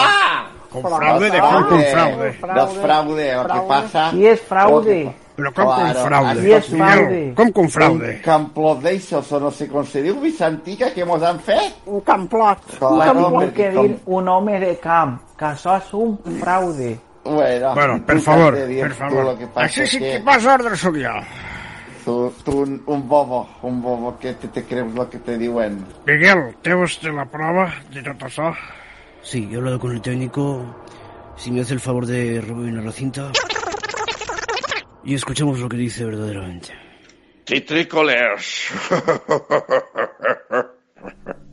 Con 0.72 0.82
fraude 0.88 1.30
de 1.30 1.40
com 1.40 1.66
con 1.68 1.82
fraude. 1.82 2.30
No 2.42 2.64
es 2.64 2.78
fraude, 2.78 3.26
lo 3.36 3.44
que 3.52 3.60
pasa... 3.68 4.10
Si 4.10 4.26
és 4.26 4.40
fraude. 4.48 4.96
Però 5.36 5.52
com 5.56 5.68
con 5.68 5.94
fraude? 5.96 6.40
Si 6.42 6.52
és 6.52 6.66
fraude. 6.72 7.20
Com 7.36 7.52
con 7.52 7.68
fraude? 7.72 8.10
Un 8.16 8.22
camplot 8.24 8.80
d'eixos, 8.84 9.30
o 9.32 9.40
no 9.40 9.50
sé 9.52 9.68
com 9.68 9.84
se 9.88 10.02
diu, 10.04 10.18
Vicentica, 10.20 10.90
que 10.94 11.04
mos 11.08 11.22
han 11.24 11.38
fet. 11.44 11.78
Un 11.86 12.00
camplot. 12.08 12.64
Vull 12.80 13.04
perquè 13.04 13.52
que 13.54 13.70
com- 13.76 13.86
dir 13.92 14.00
un 14.18 14.28
home 14.32 14.58
de 14.64 14.74
camp, 14.82 15.18
que 15.38 15.44
això 15.52 15.76
és 15.78 15.92
un 15.94 16.16
fraude. 16.40 16.96
Bueno, 17.24 17.74
Bueno, 17.76 18.00
per 18.04 18.16
tu 18.16 18.22
favor, 18.26 18.56
per 18.58 18.88
tu 18.90 18.98
favor. 18.98 19.24
lo 19.24 19.38
que 19.38 19.46
passa 19.46 19.82
Així 19.82 19.86
sí 19.86 19.98
que- 20.00 20.20
pas 20.26 20.44
ordre 20.44 20.76
sóc 20.76 20.96
jo. 20.96 21.12
tú, 22.04 22.32
tú 22.44 22.62
un, 22.62 22.82
un 22.86 23.08
bobo, 23.08 23.46
un 23.62 23.80
bobo 23.80 24.18
que 24.18 24.32
te, 24.34 24.48
te 24.48 24.64
crees 24.64 24.92
lo 24.92 25.08
que 25.08 25.18
te 25.18 25.38
diuen. 25.38 25.84
Miguel, 26.04 26.56
¿té 26.62 26.74
vostè 26.74 27.12
la 27.14 27.24
prova 27.26 27.68
de 27.94 28.02
tot 28.02 28.24
això? 28.26 28.50
Sí, 29.22 29.48
he 29.50 29.56
hablado 29.56 29.78
con 29.78 29.92
el 29.92 30.00
técnico. 30.00 30.64
Si 31.36 31.50
me 31.50 31.60
hace 31.60 31.74
el 31.74 31.80
favor 31.80 32.06
de 32.06 32.40
rebobinar 32.40 32.84
la 32.84 32.92
cinta. 32.92 33.32
Y 35.04 35.14
escuchamos 35.14 35.58
lo 35.58 35.68
que 35.68 35.76
dice 35.76 36.04
verdaderamente. 36.04 36.70
Citrícoles. 37.46 38.68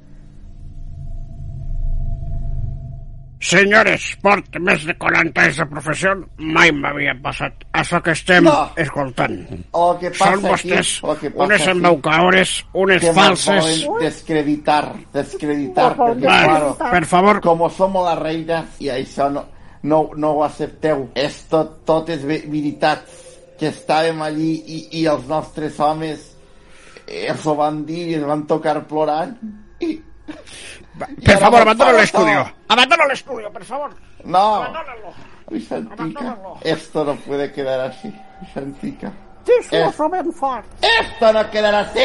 Senyores, 3.39 4.17
porta 4.21 4.59
més 4.59 4.81
de 4.83 4.93
40 4.99 5.41
anys 5.45 5.57
de 5.61 5.65
professió, 5.71 6.11
mai 6.43 6.73
m'havia 6.75 7.13
passat 7.23 7.61
això 7.71 8.01
que 8.03 8.11
estem 8.11 8.43
No. 8.43 8.55
escoltant. 8.75 9.37
El 9.53 9.93
que 10.01 10.09
passa 10.11 10.33
Són 10.33 10.41
vostès 10.43 10.89
aquí, 10.99 11.07
el 11.07 11.17
que 11.21 11.29
passa 11.31 11.45
unes 11.45 11.61
aquí, 11.61 11.71
embaucadores, 11.71 12.65
unes 12.73 13.01
que 13.01 13.13
falses... 13.13 13.85
descreditar, 14.01 14.93
descreditar, 15.13 15.95
Por 15.95 16.07
porque 16.09 16.27
favor. 16.27 16.75
claro, 16.75 16.91
Per 16.91 17.05
favor. 17.05 17.41
como 17.41 17.69
somos 17.69 18.05
la 18.05 18.15
reina 18.15 18.65
y 18.77 18.89
això 18.89 19.29
no, 19.31 19.45
no, 19.83 20.09
no 20.17 20.31
ho 20.31 20.43
accepteu. 20.43 21.09
És 21.15 21.45
tot, 21.47 21.85
tot 21.85 22.09
és 22.09 22.21
ve- 22.25 22.43
veritat, 22.45 23.05
que 23.57 23.69
estàvem 23.71 24.21
allí 24.21 24.51
i, 24.67 24.87
i 24.99 25.05
els 25.05 25.25
nostres 25.27 25.79
homes 25.79 26.35
eh, 27.07 27.27
ens 27.29 27.45
ho 27.47 27.55
van 27.55 27.85
dir 27.85 28.05
i 28.09 28.13
es 28.15 28.23
van 28.27 28.45
tocar 28.47 28.85
plorant. 28.85 29.37
I, 29.79 29.95
Ara 31.05 31.37
favor, 31.39 31.59
no 31.59 31.61
abandona 31.61 31.91
para 31.91 32.01
l'estudio. 32.01 32.43
todo. 32.43 32.53
Abandona 32.67 33.05
l'estudio, 33.07 33.51
per 33.51 33.63
favor. 33.65 33.91
No, 34.23 34.55
Abandónalo. 34.55 35.13
Vicentica, 35.49 36.37
esto 36.61 37.03
no 37.05 37.15
puede 37.15 37.51
quedar 37.51 37.79
así, 37.81 38.13
Vicentica. 38.41 39.11
Díselo 39.45 40.09
ben 40.09 40.31
fort. 40.33 40.65
Esto 40.81 41.33
no 41.33 41.49
quedará 41.49 41.79
así. 41.79 41.99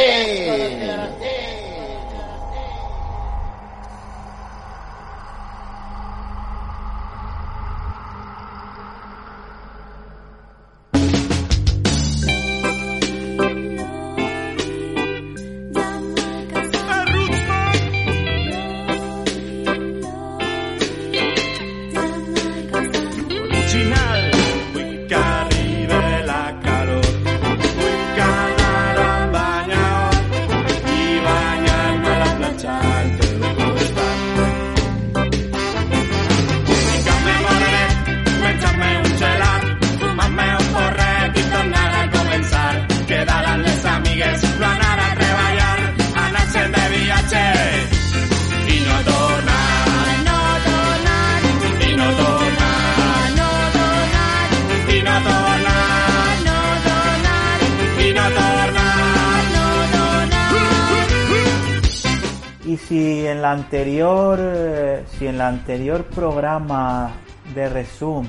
De 67.55 67.68
resum 67.68 68.28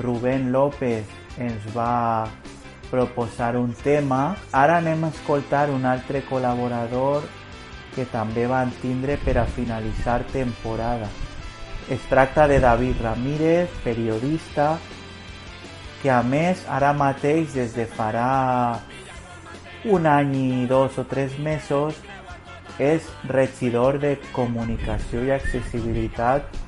Rubén 0.00 0.50
López 0.52 1.04
ens 1.38 1.64
va 1.74 2.28
proposar 2.90 3.56
un 3.56 3.74
tema, 3.74 4.36
ara 4.52 4.78
anem 4.78 5.04
a 5.04 5.12
escoltar 5.12 5.68
un 5.70 5.84
altre 5.84 6.22
col·laborador 6.28 7.24
que 7.94 8.06
també 8.08 8.46
van 8.48 8.72
tindre 8.82 9.18
per 9.24 9.36
a 9.38 9.46
finalitzar 9.46 10.22
temporada. 10.32 11.08
Es 11.88 12.00
tracta 12.08 12.46
de 12.48 12.60
David 12.60 13.00
Ramírez, 13.02 13.68
periodista, 13.84 14.78
que 16.02 16.10
a 16.10 16.22
més 16.22 16.64
ara 16.68 16.92
mateix 16.92 17.54
des 17.54 17.74
de 17.74 17.86
un 19.84 20.06
any 20.06 20.34
i 20.36 20.66
dos 20.66 20.98
o 20.98 21.04
tres 21.04 21.38
mesos 21.38 21.94
és 22.78 23.02
regidor 23.26 23.98
de 23.98 24.16
comunicació 24.32 25.24
i 25.24 25.30
accessibilitat 25.34 26.67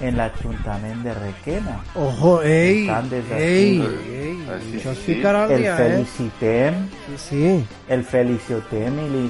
en 0.00 0.16
l'Ajuntament 0.18 1.02
de 1.04 1.14
Requena. 1.14 1.76
Ojo, 1.94 2.40
això 4.56 4.90
es 4.92 4.98
ficarà 5.06 5.44
al 5.44 5.52
el 5.52 5.64
eh? 5.64 5.74
felicitem, 5.76 6.74
Sí, 7.06 7.18
sí. 7.28 7.64
el 7.88 8.02
felicitem 8.04 8.98
i 8.98 9.08
li, 9.12 9.24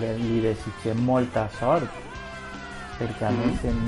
li, 0.00 0.12
li 0.22 0.40
desitgem 0.44 1.00
molta 1.06 1.48
sort, 1.58 1.88
perquè 2.98 3.26
a 3.28 3.32
més 3.34 3.64
en, 3.68 3.78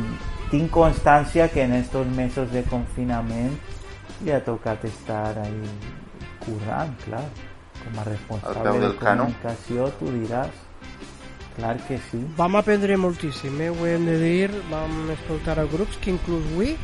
tinc 0.50 0.70
constància 0.70 1.48
que 1.52 1.62
en 1.64 1.74
estos 1.74 2.06
mesos 2.16 2.50
de 2.52 2.62
confinament 2.70 3.56
li 4.24 4.32
ha 4.32 4.40
tocat 4.44 4.84
estar 4.84 5.38
ahí 5.38 5.62
currant, 6.44 6.94
clar, 7.04 7.24
com 7.84 7.98
a 7.98 8.00
Al 8.00 8.04
peu 8.04 8.12
responsable 8.12 8.88
de 8.88 8.96
cano. 8.98 9.26
comunicació, 9.28 9.90
tu 9.98 10.06
diràs, 10.12 10.50
clar 11.56 11.76
que 11.86 11.98
sí. 12.10 12.20
Vam 12.36 12.56
aprendre 12.60 12.96
moltíssim, 12.96 13.60
eh? 13.60 13.70
ho 13.70 13.86
hem 13.86 14.06
de 14.06 14.18
dir. 14.20 14.50
Vam 14.70 15.10
escoltar 15.14 15.58
a 15.60 15.66
grups 15.70 15.98
que 16.02 16.12
inclús 16.14 16.44
avui 16.52 16.74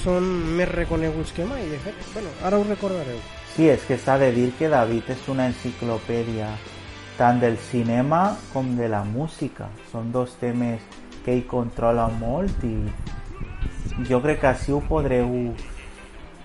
són 0.00 0.26
més 0.56 0.68
reconeguts 0.70 1.32
que 1.36 1.44
mai, 1.44 1.66
de 1.68 1.78
fet. 1.84 1.96
Bueno, 2.14 2.32
ara 2.46 2.58
ho 2.58 2.66
recordareu. 2.66 3.20
Sí, 3.54 3.68
és 3.68 3.82
que 3.86 3.98
s'ha 3.98 4.16
de 4.20 4.30
dir 4.32 4.50
que 4.58 4.70
David 4.72 5.10
és 5.16 5.26
una 5.28 5.48
enciclopèdia 5.50 6.50
tant 7.18 7.40
del 7.42 7.58
cinema 7.68 8.36
com 8.52 8.76
de 8.78 8.88
la 8.88 9.02
música. 9.04 9.68
Són 9.90 10.12
dos 10.14 10.36
temes 10.40 10.84
que 11.24 11.34
ell 11.34 11.46
controla 11.50 12.08
molt 12.20 12.64
i 12.64 12.76
jo 14.08 14.22
crec 14.24 14.40
que 14.40 14.52
així 14.54 14.72
ho 14.72 14.80
podreu 14.88 15.34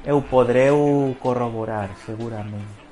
ho 0.06 0.22
podreu 0.30 1.16
corroborar 1.22 1.88
segurament. 2.06 2.85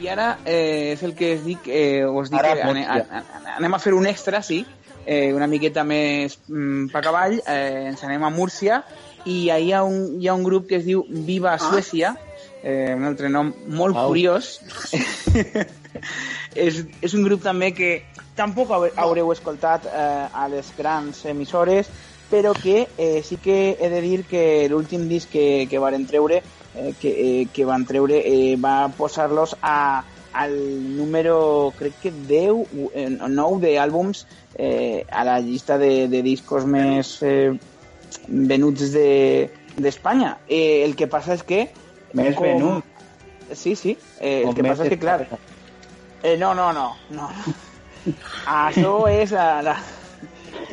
I 0.00 0.08
ara 0.08 0.38
eh, 0.44 0.92
és 0.94 1.02
el 1.04 1.14
que 1.14 1.32
es 1.34 1.42
dic, 1.44 1.66
eh, 1.68 2.04
us 2.06 2.30
dic 2.30 2.38
Ara 2.40 2.54
que 2.56 2.62
ane, 2.62 2.84
Múrcia. 2.86 3.06
a- 3.10 3.18
a- 3.18 3.56
anem 3.58 3.74
a 3.74 3.78
fer 3.82 3.92
un 3.94 4.06
extra, 4.06 4.40
sí, 4.42 4.64
eh, 5.06 5.32
una 5.34 5.46
miqueta 5.46 5.84
més 5.84 6.38
mm, 6.48 6.88
pa 6.92 7.02
cavall, 7.04 7.40
eh, 7.46 7.88
ens 7.90 8.02
anem 8.04 8.24
a 8.24 8.30
Múrcia 8.30 8.82
i 9.26 9.50
ahir 9.50 9.66
hi 9.68 9.72
ha 9.76 9.82
un, 9.84 10.16
hi 10.20 10.28
ha 10.28 10.34
un 10.34 10.44
grup 10.44 10.66
que 10.68 10.76
es 10.80 10.86
diu 10.86 11.04
Viva 11.08 11.58
Suècia, 11.58 12.14
eh, 12.62 12.94
un 12.96 13.04
altre 13.04 13.28
nom 13.28 13.52
molt 13.68 13.96
Au. 13.96 14.08
curiós. 14.08 14.60
és, 16.54 16.84
és 17.02 17.14
un 17.14 17.24
grup 17.26 17.42
també 17.44 17.72
que 17.76 17.90
tampoc 18.36 18.70
haure- 18.72 18.94
haureu 18.96 19.32
escoltat 19.32 19.84
eh, 19.86 20.28
a 20.32 20.48
les 20.48 20.72
grans 20.78 21.24
emissores, 21.26 21.90
però 22.30 22.52
que 22.54 22.86
eh, 22.96 23.22
sí 23.26 23.36
que 23.42 23.76
he 23.80 23.88
de 23.90 24.00
dir 24.00 24.24
que 24.24 24.68
l'últim 24.70 25.08
disc 25.10 25.28
que, 25.32 25.66
que 25.68 25.78
varen 25.82 26.06
treure 26.06 26.40
eh, 26.74 26.94
que, 27.00 27.10
eh, 27.10 27.48
que 27.52 27.64
van 27.64 27.86
treure 27.86 28.20
eh, 28.24 28.56
va 28.56 28.88
posar-los 28.96 29.56
a, 29.62 30.04
al 30.32 30.54
número 30.96 31.72
crec 31.78 31.98
que 32.02 32.12
10 32.12 32.50
o 32.50 32.90
eh, 32.94 33.08
9 33.10 33.60
d'àlbums 33.64 34.26
eh, 34.54 35.04
a 35.10 35.24
la 35.24 35.40
llista 35.40 35.78
de, 35.78 36.08
de 36.08 36.22
discos 36.22 36.66
més 36.66 37.18
eh, 37.22 37.52
venuts 38.28 38.92
de 38.92 39.50
d'Espanya. 39.80 40.38
Eh, 40.48 40.84
el 40.84 40.96
que 40.98 41.06
passa 41.08 41.34
és 41.38 41.44
que... 41.46 41.60
Més 42.18 42.36
venut? 42.36 42.84
Sí, 43.54 43.74
sí. 43.78 43.96
Eh, 44.18 44.42
el 44.44 44.54
que 44.54 44.64
passa 44.66 44.84
és 44.84 44.92
que, 44.94 44.98
clar... 45.00 45.26
Eh, 46.22 46.36
no, 46.36 46.52
no, 46.54 46.70
no. 46.76 46.90
no. 47.14 47.28
Això 48.50 48.94
és 49.08 49.32
la, 49.32 49.62
la, 49.64 49.76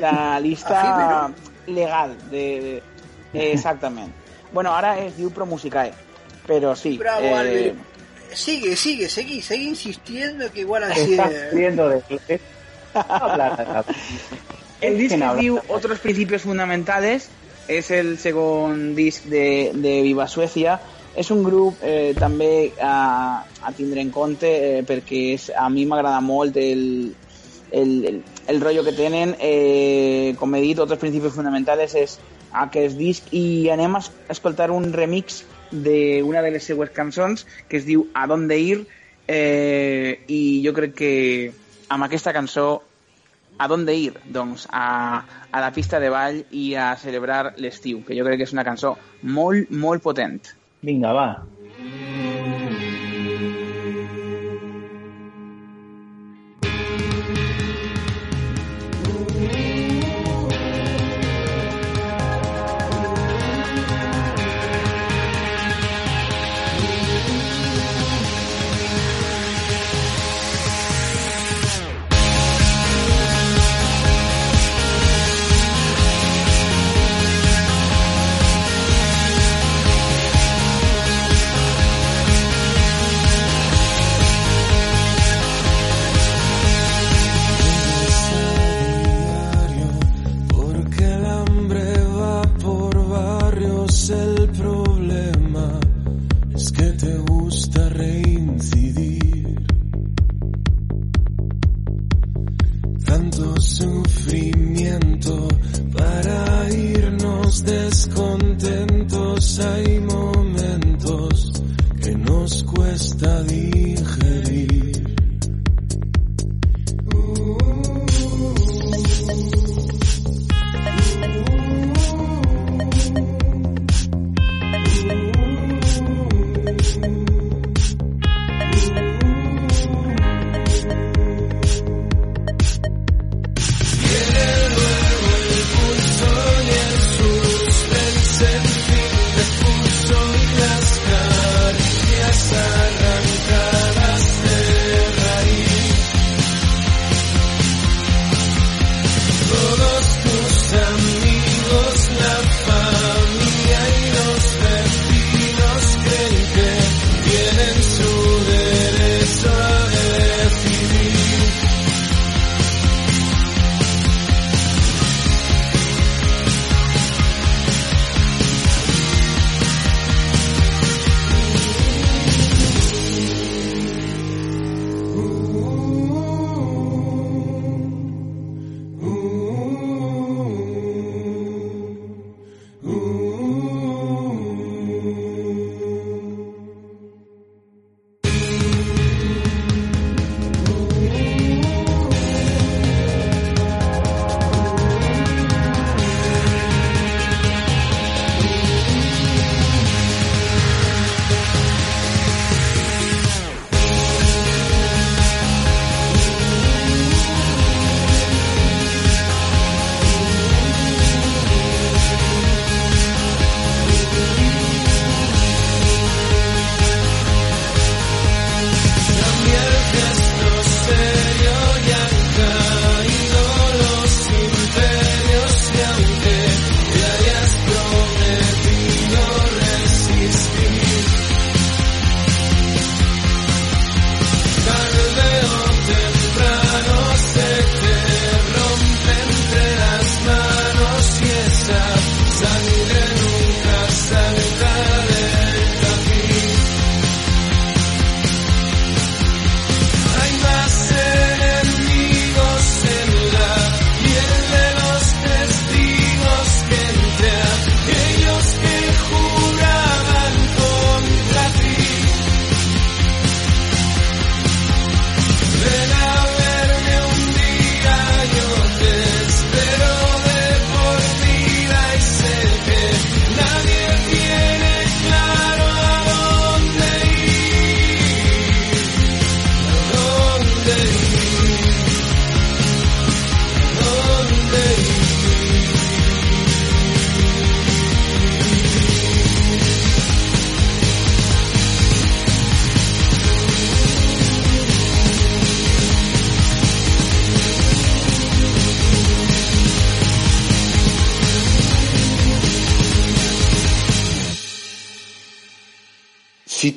la 0.01 0.13
llista 0.43 0.81
legal 1.67 2.15
de, 2.31 2.45
de, 3.31 3.51
exactament. 3.51 4.11
Bueno, 4.51 4.73
ara 4.73 4.97
es 5.03 5.17
diu 5.17 5.31
Promusicae, 5.31 5.93
però 6.47 6.75
sí. 6.75 6.97
Bravo, 6.97 7.25
eh. 7.43 7.75
Sigue, 8.33 8.75
sigue, 8.75 9.07
seguí, 9.09 9.41
seguí 9.41 9.67
insistiendo 9.69 10.51
que 10.51 10.61
igual 10.61 10.83
así... 10.83 11.13
Estás 11.13 11.51
riendo 11.51 11.89
de 11.89 12.01
El 14.81 14.97
disc 14.97 15.15
¿Quién 15.15 15.23
es 15.23 15.37
diu 15.37 15.59
Otros 15.69 15.99
Principios 15.99 16.43
Fundamentales, 16.43 17.29
és 17.67 17.89
el 17.91 18.17
segon 18.21 18.95
disc 18.95 19.25
de, 19.25 19.71
de 19.73 20.01
Viva 20.05 20.27
Suècia. 20.27 20.77
És 21.17 21.31
un 21.33 21.41
grup 21.43 21.81
eh, 21.81 22.13
també 22.17 22.71
a, 22.77 23.41
a 23.41 23.71
tindre 23.73 24.03
en 24.05 24.11
compte 24.13 24.47
eh, 24.47 24.83
perquè 24.85 25.21
és, 25.33 25.49
a 25.49 25.65
mi 25.73 25.87
m'agrada 25.89 26.21
molt 26.21 26.59
el, 26.61 26.83
el, 27.71 27.93
el, 28.05 28.19
el 28.47 28.61
rotllo 28.61 28.85
que 28.85 28.93
tenen. 28.93 29.33
Eh, 29.41 30.35
com 30.37 30.53
he 30.55 30.61
dit, 30.61 30.79
Otros 30.79 31.01
Principios 31.01 31.33
Fundamentales 31.33 31.97
és 31.97 32.19
aquest 32.63 32.97
disc 32.97 33.31
i 33.31 33.69
anem 33.69 33.95
a 33.95 33.99
es- 33.99 34.11
a 34.27 34.31
escoltar 34.33 34.71
un 34.71 34.91
remix 34.93 35.43
d'una 35.71 36.41
de 36.41 36.51
les 36.51 36.63
seues 36.63 36.89
cançons 36.95 37.45
que 37.67 37.77
es 37.77 37.85
diu 37.85 38.07
A 38.13 38.27
Donde 38.27 38.59
Ir 38.59 38.85
Eh, 39.27 40.23
I 40.27 40.63
jo 40.63 40.71
crec 40.73 40.93
que 40.95 41.51
amb 41.91 42.05
aquesta 42.05 42.31
cançó 42.31 42.81
a 43.57 43.67
d'on 43.67 43.83
ir? 43.89 44.13
Doncs 44.31 44.67
a, 44.71 45.19
a 45.51 45.61
la 45.61 45.71
pista 45.73 45.99
de 45.99 46.09
ball 46.13 46.43
i 46.51 46.75
a 46.75 46.95
celebrar 46.95 47.55
l'estiu, 47.57 48.03
que 48.05 48.15
jo 48.15 48.23
crec 48.23 48.37
que 48.39 48.47
és 48.47 48.53
una 48.53 48.63
cançó 48.63 48.95
molt, 49.23 49.71
molt 49.71 50.03
potent. 50.05 50.39
Vinga, 50.85 51.11
va. 51.11 51.27
Porque 51.75 52.66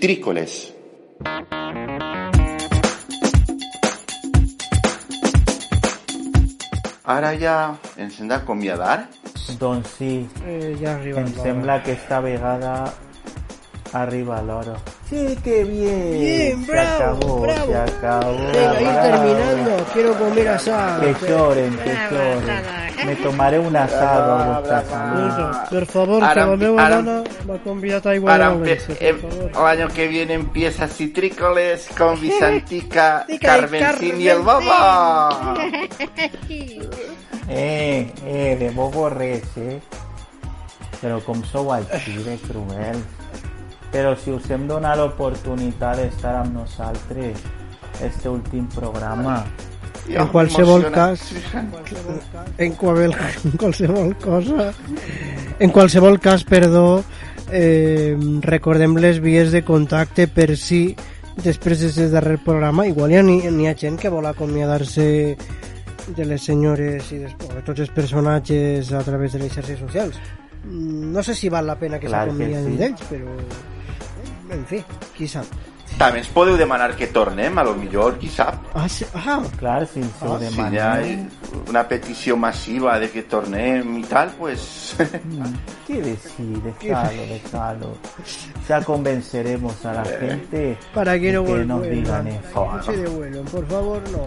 Citrícoles. 0.00 0.72
Ara 7.04 7.32
ja 7.40 7.54
ens 7.98 8.18
hem 8.20 8.28
d'acomiadar? 8.30 8.98
Doncs 9.60 9.96
sí. 9.98 10.12
Eh, 10.46 10.76
ja 10.80 10.94
arriba 10.94 11.20
Em 11.20 11.26
l'hora. 11.32 11.42
sembla 11.42 11.82
que 11.82 11.92
esta 11.92 12.20
vegada 12.20 12.92
arriba 13.92 14.40
l'oro. 14.42 14.76
Sí, 15.08 15.36
qué 15.42 15.64
bien. 15.64 16.20
Bien, 16.20 16.64
se 16.64 16.72
bravo, 16.72 17.02
acabó, 17.02 17.40
bravo. 17.40 17.66
se 17.66 17.76
acabó. 17.76 18.36
Venga, 18.52 18.80
ir 18.80 18.96
terminando. 19.10 19.86
Quiero 19.92 20.14
comer 20.18 20.48
asado. 20.48 21.00
Que 21.02 21.28
lloren, 21.28 21.76
que 21.78 21.92
Bravo, 21.92 22.14
lloren. 22.16 22.79
Me 23.06 23.16
tomaré 23.16 23.58
un 23.58 23.76
asado 23.76 24.32
a 24.32 24.44
vuestras 24.60 24.84
Vinga, 24.86 25.66
per 25.70 25.86
favor, 25.86 26.18
que 26.28 26.40
la 26.40 26.56
meva 26.56 26.86
ara- 26.86 26.96
dona 26.96 27.22
m'ha 27.46 27.58
convidat 27.58 28.06
a 28.06 28.14
favor. 28.20 28.68
el 28.68 29.66
año 29.66 29.88
que 29.88 30.08
viene 30.08 30.34
empieza 30.34 30.86
Citrícoles 30.88 31.88
con 31.96 32.20
Vicentica, 32.20 33.24
Tica 33.26 33.34
y 33.34 33.38
Carmencín 33.38 34.20
y 34.20 34.28
el 34.28 34.38
Bobo. 34.38 34.60
Eh, 37.48 38.12
eh, 38.24 38.56
de 38.58 38.70
bobo 38.70 39.08
res, 39.10 39.42
eh? 39.56 39.80
Però 41.00 41.18
com 41.24 41.40
sou 41.48 41.72
així 41.72 42.12
de 42.22 42.36
cruel. 42.44 43.00
Però 43.90 44.12
si 44.16 44.30
us 44.30 44.46
hem 44.52 44.68
donat 44.68 44.98
l'oportunitat 45.00 45.96
d'estar 45.98 46.36
amb 46.44 46.54
nosaltres 46.54 47.40
este 48.04 48.28
últim 48.28 48.68
programa... 48.68 49.44
En 50.08 50.28
qualsevol 50.32 50.88
cas, 50.90 51.20
en, 52.58 52.72
qual, 52.74 53.02
en 53.12 53.56
qualsevol 53.60 54.16
cosa, 54.18 54.72
en 55.58 55.70
qualsevol 55.70 56.18
cas, 56.18 56.44
perdó, 56.44 57.02
eh, 57.52 58.16
recordem 58.42 58.96
les 58.96 59.20
vies 59.20 59.52
de 59.52 59.62
contacte 59.62 60.26
per 60.26 60.56
si 60.56 60.96
després 61.40 61.82
d'aquest 61.84 62.12
darrer 62.12 62.38
programa, 62.44 62.86
igual 62.88 63.12
hi 63.12 63.20
ha, 63.20 63.24
n'hi 63.24 63.68
ha 63.68 63.76
gent 63.78 63.98
que 64.00 64.10
vol 64.12 64.26
acomiadar-se 64.26 65.06
de 66.16 66.24
les 66.26 66.42
senyores 66.42 67.12
i 67.14 67.20
de, 67.22 67.30
de 67.30 67.62
tots 67.66 67.80
els 67.84 67.92
personatges 67.94 68.92
a 68.92 69.02
través 69.06 69.36
de 69.36 69.44
les 69.44 69.52
xarxes 69.52 69.78
socials. 69.78 70.18
Mm, 70.64 71.12
No 71.14 71.22
sé 71.22 71.34
si 71.34 71.48
val 71.48 71.66
la 71.66 71.78
pena 71.78 72.00
que 72.00 72.10
s'acomiadin 72.10 72.72
sí. 72.74 72.78
d'ells, 72.80 73.06
però... 73.10 73.36
En 74.50 74.64
fi, 74.66 74.80
qui 75.14 75.28
sap. 75.30 75.46
També 76.00 76.22
ens 76.22 76.30
podeu 76.32 76.56
demanar 76.56 76.94
que 76.96 77.10
tornem, 77.12 77.58
a 77.60 77.62
lo 77.66 77.74
millor, 77.76 78.14
qui 78.16 78.30
sap. 78.32 78.70
Ah, 78.72 78.86
sí, 78.88 79.04
ah. 79.12 79.42
Clar, 79.60 79.82
si 79.86 80.00
ens 80.00 80.22
ho 80.24 80.38
Si 80.38 80.46
demanem... 80.46 80.72
hi 80.72 80.78
ha 80.80 81.64
una 81.68 81.82
petició 81.90 82.38
massiva 82.40 82.94
de 83.02 83.10
que 83.12 83.26
tornem 83.28 83.98
i 83.98 84.04
tal, 84.08 84.32
pues... 84.38 84.96
¿Qué 85.86 86.00
decir? 86.00 86.62
Déjalo, 86.64 87.26
déjalo. 87.28 87.90
Ya 88.66 88.80
convenceremos 88.82 89.84
a 89.84 89.92
la 89.92 90.04
gente 90.06 90.78
Para 90.94 91.18
que 91.18 91.32
no 91.32 91.42
de 91.42 91.66
nos 91.66 91.82
digan 91.82 92.28
eso. 92.28 92.64
No 92.72 92.82
se 92.82 92.96
devuelvan, 92.96 93.44
por 93.44 93.68
favor, 93.68 94.02
no. 94.10 94.26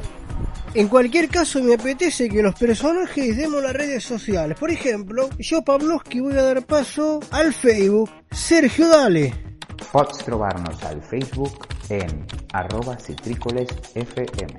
En 0.76 0.88
cualquier 0.88 1.28
caso, 1.30 1.60
me 1.64 1.74
apetece 1.74 2.30
que 2.30 2.44
los 2.44 2.54
personajes 2.54 3.36
demos 3.36 3.64
las 3.64 3.74
redes 3.74 4.04
sociales. 4.04 4.60
Por 4.60 4.70
ejemplo, 4.70 5.28
yo, 5.40 5.64
Pavlovsky, 5.64 6.20
voy 6.20 6.38
a 6.38 6.44
dar 6.44 6.66
paso 6.68 7.20
al 7.32 7.52
Facebook. 7.52 8.12
Sergio, 8.30 8.90
dale. 8.90 9.53
Pots 9.92 10.18
trobar-nos 10.26 10.84
al 10.84 11.02
Facebook 11.02 11.68
en 11.90 12.26
arroba 12.54 12.98
citrícolesfm. 12.98 14.58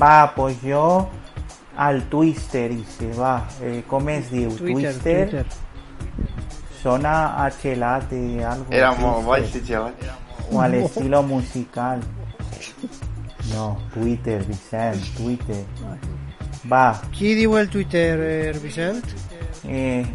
Va, 0.00 0.34
pues 0.34 0.60
yo 0.62 1.08
al 1.76 2.02
Twister 2.08 2.70
y 2.72 2.84
se 2.84 3.12
va. 3.14 3.48
Eh, 3.62 3.84
¿Cómo 3.86 4.10
es 4.10 4.30
diu? 4.30 4.50
Twitter, 4.50 4.92
Twister. 4.92 5.30
Twitter. 5.30 5.46
Sona 6.82 7.44
a 7.44 7.46
algo. 7.46 8.66
Era 8.70 8.92
molt 8.94 9.64
gelat. 9.64 9.94
O 10.52 10.60
al 10.60 10.74
estilo 10.74 11.22
musical. 11.22 12.00
No, 13.52 13.78
Twitter, 13.94 14.44
Vicent, 14.44 15.02
Twitter. 15.16 15.64
Va. 16.70 17.00
Qui 17.12 17.34
diu 17.34 17.56
el 17.56 17.68
Twitter, 17.68 18.20
eh, 18.20 18.58
Vicent? 18.62 19.04
Eh, 19.64 20.06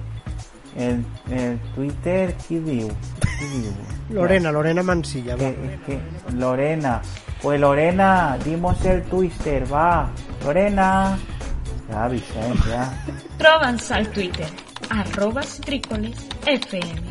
el, 0.77 1.03
el 1.31 1.59
Twitter, 1.75 2.35
qui 2.47 2.59
diu? 2.59 2.89
Lorena, 4.09 4.51
Lorena 4.51 4.83
Mansilla. 4.83 5.33
va. 5.35 5.39
Que- 5.39 5.79
que- 5.85 5.99
Lorena. 6.35 7.01
Pues 7.41 7.59
Lorena, 7.59 8.37
dimos 8.43 8.83
el 8.85 9.03
Twister, 9.03 9.71
va. 9.71 10.09
Lorena. 10.45 11.17
Ya, 11.89 12.07
Vicent, 12.07 12.65
ya. 12.67 12.93
Troba'ns 13.37 13.91
al 13.91 14.07
Twitter, 14.09 14.47
arroba 14.89 15.43
citrícoles 15.43 16.15
FM. 16.45 17.01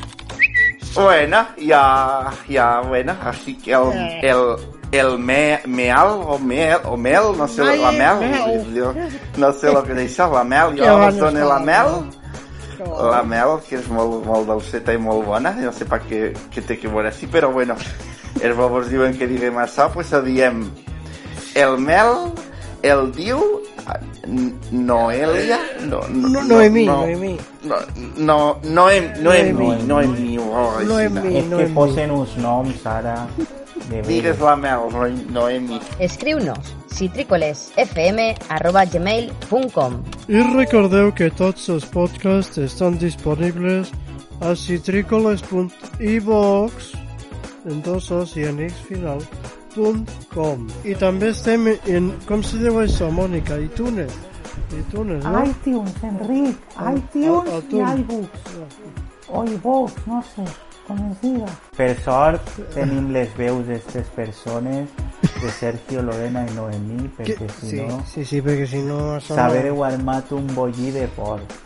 Bueno, 0.94 1.46
ya, 1.58 2.30
ya, 2.48 2.80
bueno, 2.80 3.14
así 3.22 3.56
que 3.56 3.72
el, 3.72 3.92
el, 4.22 4.56
el 4.92 5.18
me, 5.18 5.60
meal 5.66 6.06
o 6.26 6.38
mel, 6.38 6.78
o 6.84 6.96
mel, 6.96 7.22
no 7.36 7.48
sé, 7.48 7.64
la 7.78 7.92
mel, 7.92 8.18
mel. 8.30 8.74
yo 8.74 8.92
no 9.38 9.52
sé 9.52 9.72
lo 9.72 9.82
que 9.84 9.94
dice, 9.94 10.22
la 10.22 10.44
mel, 10.44 10.78
jo 10.78 10.84
la 10.84 11.10
la 11.44 11.58
mel, 11.60 12.10
la 12.86 13.22
mel, 13.22 13.58
que 13.68 13.76
és 13.78 13.88
molt, 13.88 14.24
molt 14.26 14.46
dolceta 14.46 14.92
i 14.94 14.98
molt 14.98 15.26
bona, 15.26 15.52
no 15.58 15.72
sé 15.72 15.84
per 15.88 16.00
què, 16.08 16.32
què 16.54 16.64
té 16.66 16.78
que 16.80 16.88
veure 16.88 17.08
així, 17.12 17.26
però 17.30 17.52
bueno, 17.52 17.76
els 18.40 18.56
bobos 18.56 18.88
diuen 18.90 19.16
que 19.18 19.26
diguem 19.30 19.58
això, 19.62 19.90
pues 19.92 20.12
ho 20.12 20.22
diem, 20.22 20.64
el 21.54 21.78
mel, 21.78 22.32
el 22.82 23.10
diu, 23.12 23.40
Noelia, 24.70 25.58
no, 25.88 26.00
no, 26.08 26.28
No, 26.28 26.42
Noemí, 26.44 26.84
no, 26.86 26.96
Noemí. 27.02 27.32
no, 27.64 27.76
no, 28.16 28.36
Noem, 28.62 29.08
Noemí, 29.22 29.70
Noemí, 29.86 30.38
oh, 30.38 30.80
Noemí, 30.86 31.36
Es 31.38 31.48
que 31.48 31.66
posen 31.74 32.10
uns 32.10 32.36
noms 32.38 32.86
ara. 32.86 33.26
Digues 33.90 34.38
la 34.40 34.56
Mel, 34.56 34.80
Noem- 34.92 35.26
Noemí. 35.32 35.80
Escriu-nos 35.98 36.74
citrícolesfm.gmail.com 36.92 39.92
I 40.28 40.42
recordeu 40.54 41.12
que 41.16 41.30
tots 41.30 41.68
els 41.72 41.84
podcasts 41.90 42.58
estan 42.62 42.98
disponibles 43.00 43.90
a 44.40 44.54
citrícoles.ivox 44.56 46.92
en 47.70 47.82
dos 47.82 48.10
os 48.10 48.36
i 48.36 48.42
en 48.48 48.60
x 48.66 48.74
final 48.88 49.18
punt 49.74 50.08
com. 50.34 50.66
I 50.84 50.94
també 50.98 51.28
estem 51.32 51.66
en, 51.88 52.12
com 52.28 52.42
se 52.44 52.58
diu 52.60 52.74
això, 52.82 53.08
Mònica? 53.10 53.56
iTunes. 53.62 54.12
iTunes, 54.72 55.24
no? 55.24 55.44
iTunes, 55.44 55.94
Enric, 56.04 56.56
iTunes 56.76 57.48
iTunes. 57.58 58.00
iBooks. 58.00 58.40
O 59.32 59.44
iVoox, 59.48 59.92
no 60.06 60.22
sé, 60.34 60.44
diga. 61.22 61.48
Per 61.76 61.90
sort 62.02 62.52
tenim 62.74 63.10
les 63.14 63.30
veus 63.38 63.64
d'estes 63.66 64.08
persones 64.16 64.90
de 65.22 65.50
Sergio, 65.58 66.02
Lorena 66.02 66.42
i 66.46 66.54
Noemí 66.56 67.08
perquè 67.16 67.48
si 67.58 67.70
Sí, 67.70 67.80
no 67.86 68.00
sí, 68.06 68.24
sí, 68.24 68.42
perquè 68.42 68.66
si 68.66 68.82
no... 68.86 68.98
armat 69.86 70.32
un 70.32 70.46
bollí 70.54 70.90
de 70.94 71.06
porc. 71.16 71.58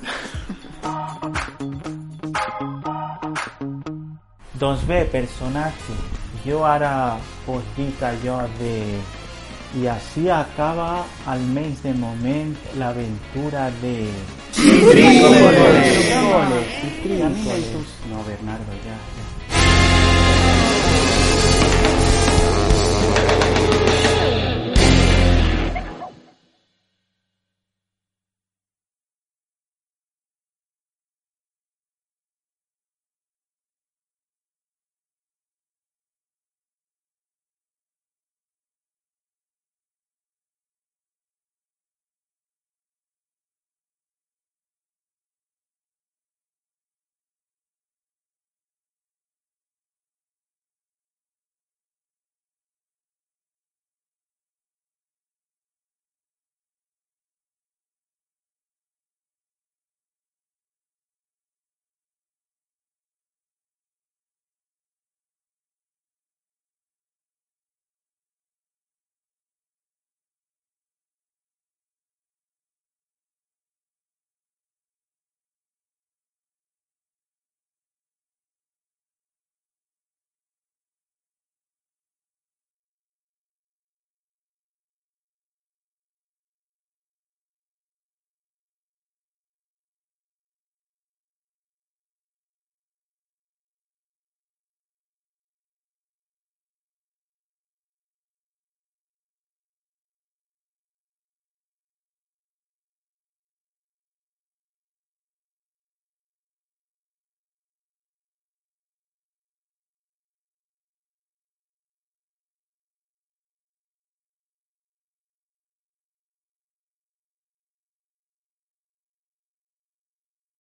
Doncs 4.57 4.87
bé, 4.89 5.03
personatge, 5.13 5.95
jo 6.47 6.63
ara 6.65 7.19
us 7.53 7.65
dic 7.77 8.03
allò 8.05 8.41
de... 8.61 8.75
I 9.77 9.89
així 9.93 10.31
acaba, 10.33 11.05
almenys 11.29 11.83
de 11.85 11.93
moment, 12.01 12.55
l'aventura 12.81 13.67
de... 13.83 13.97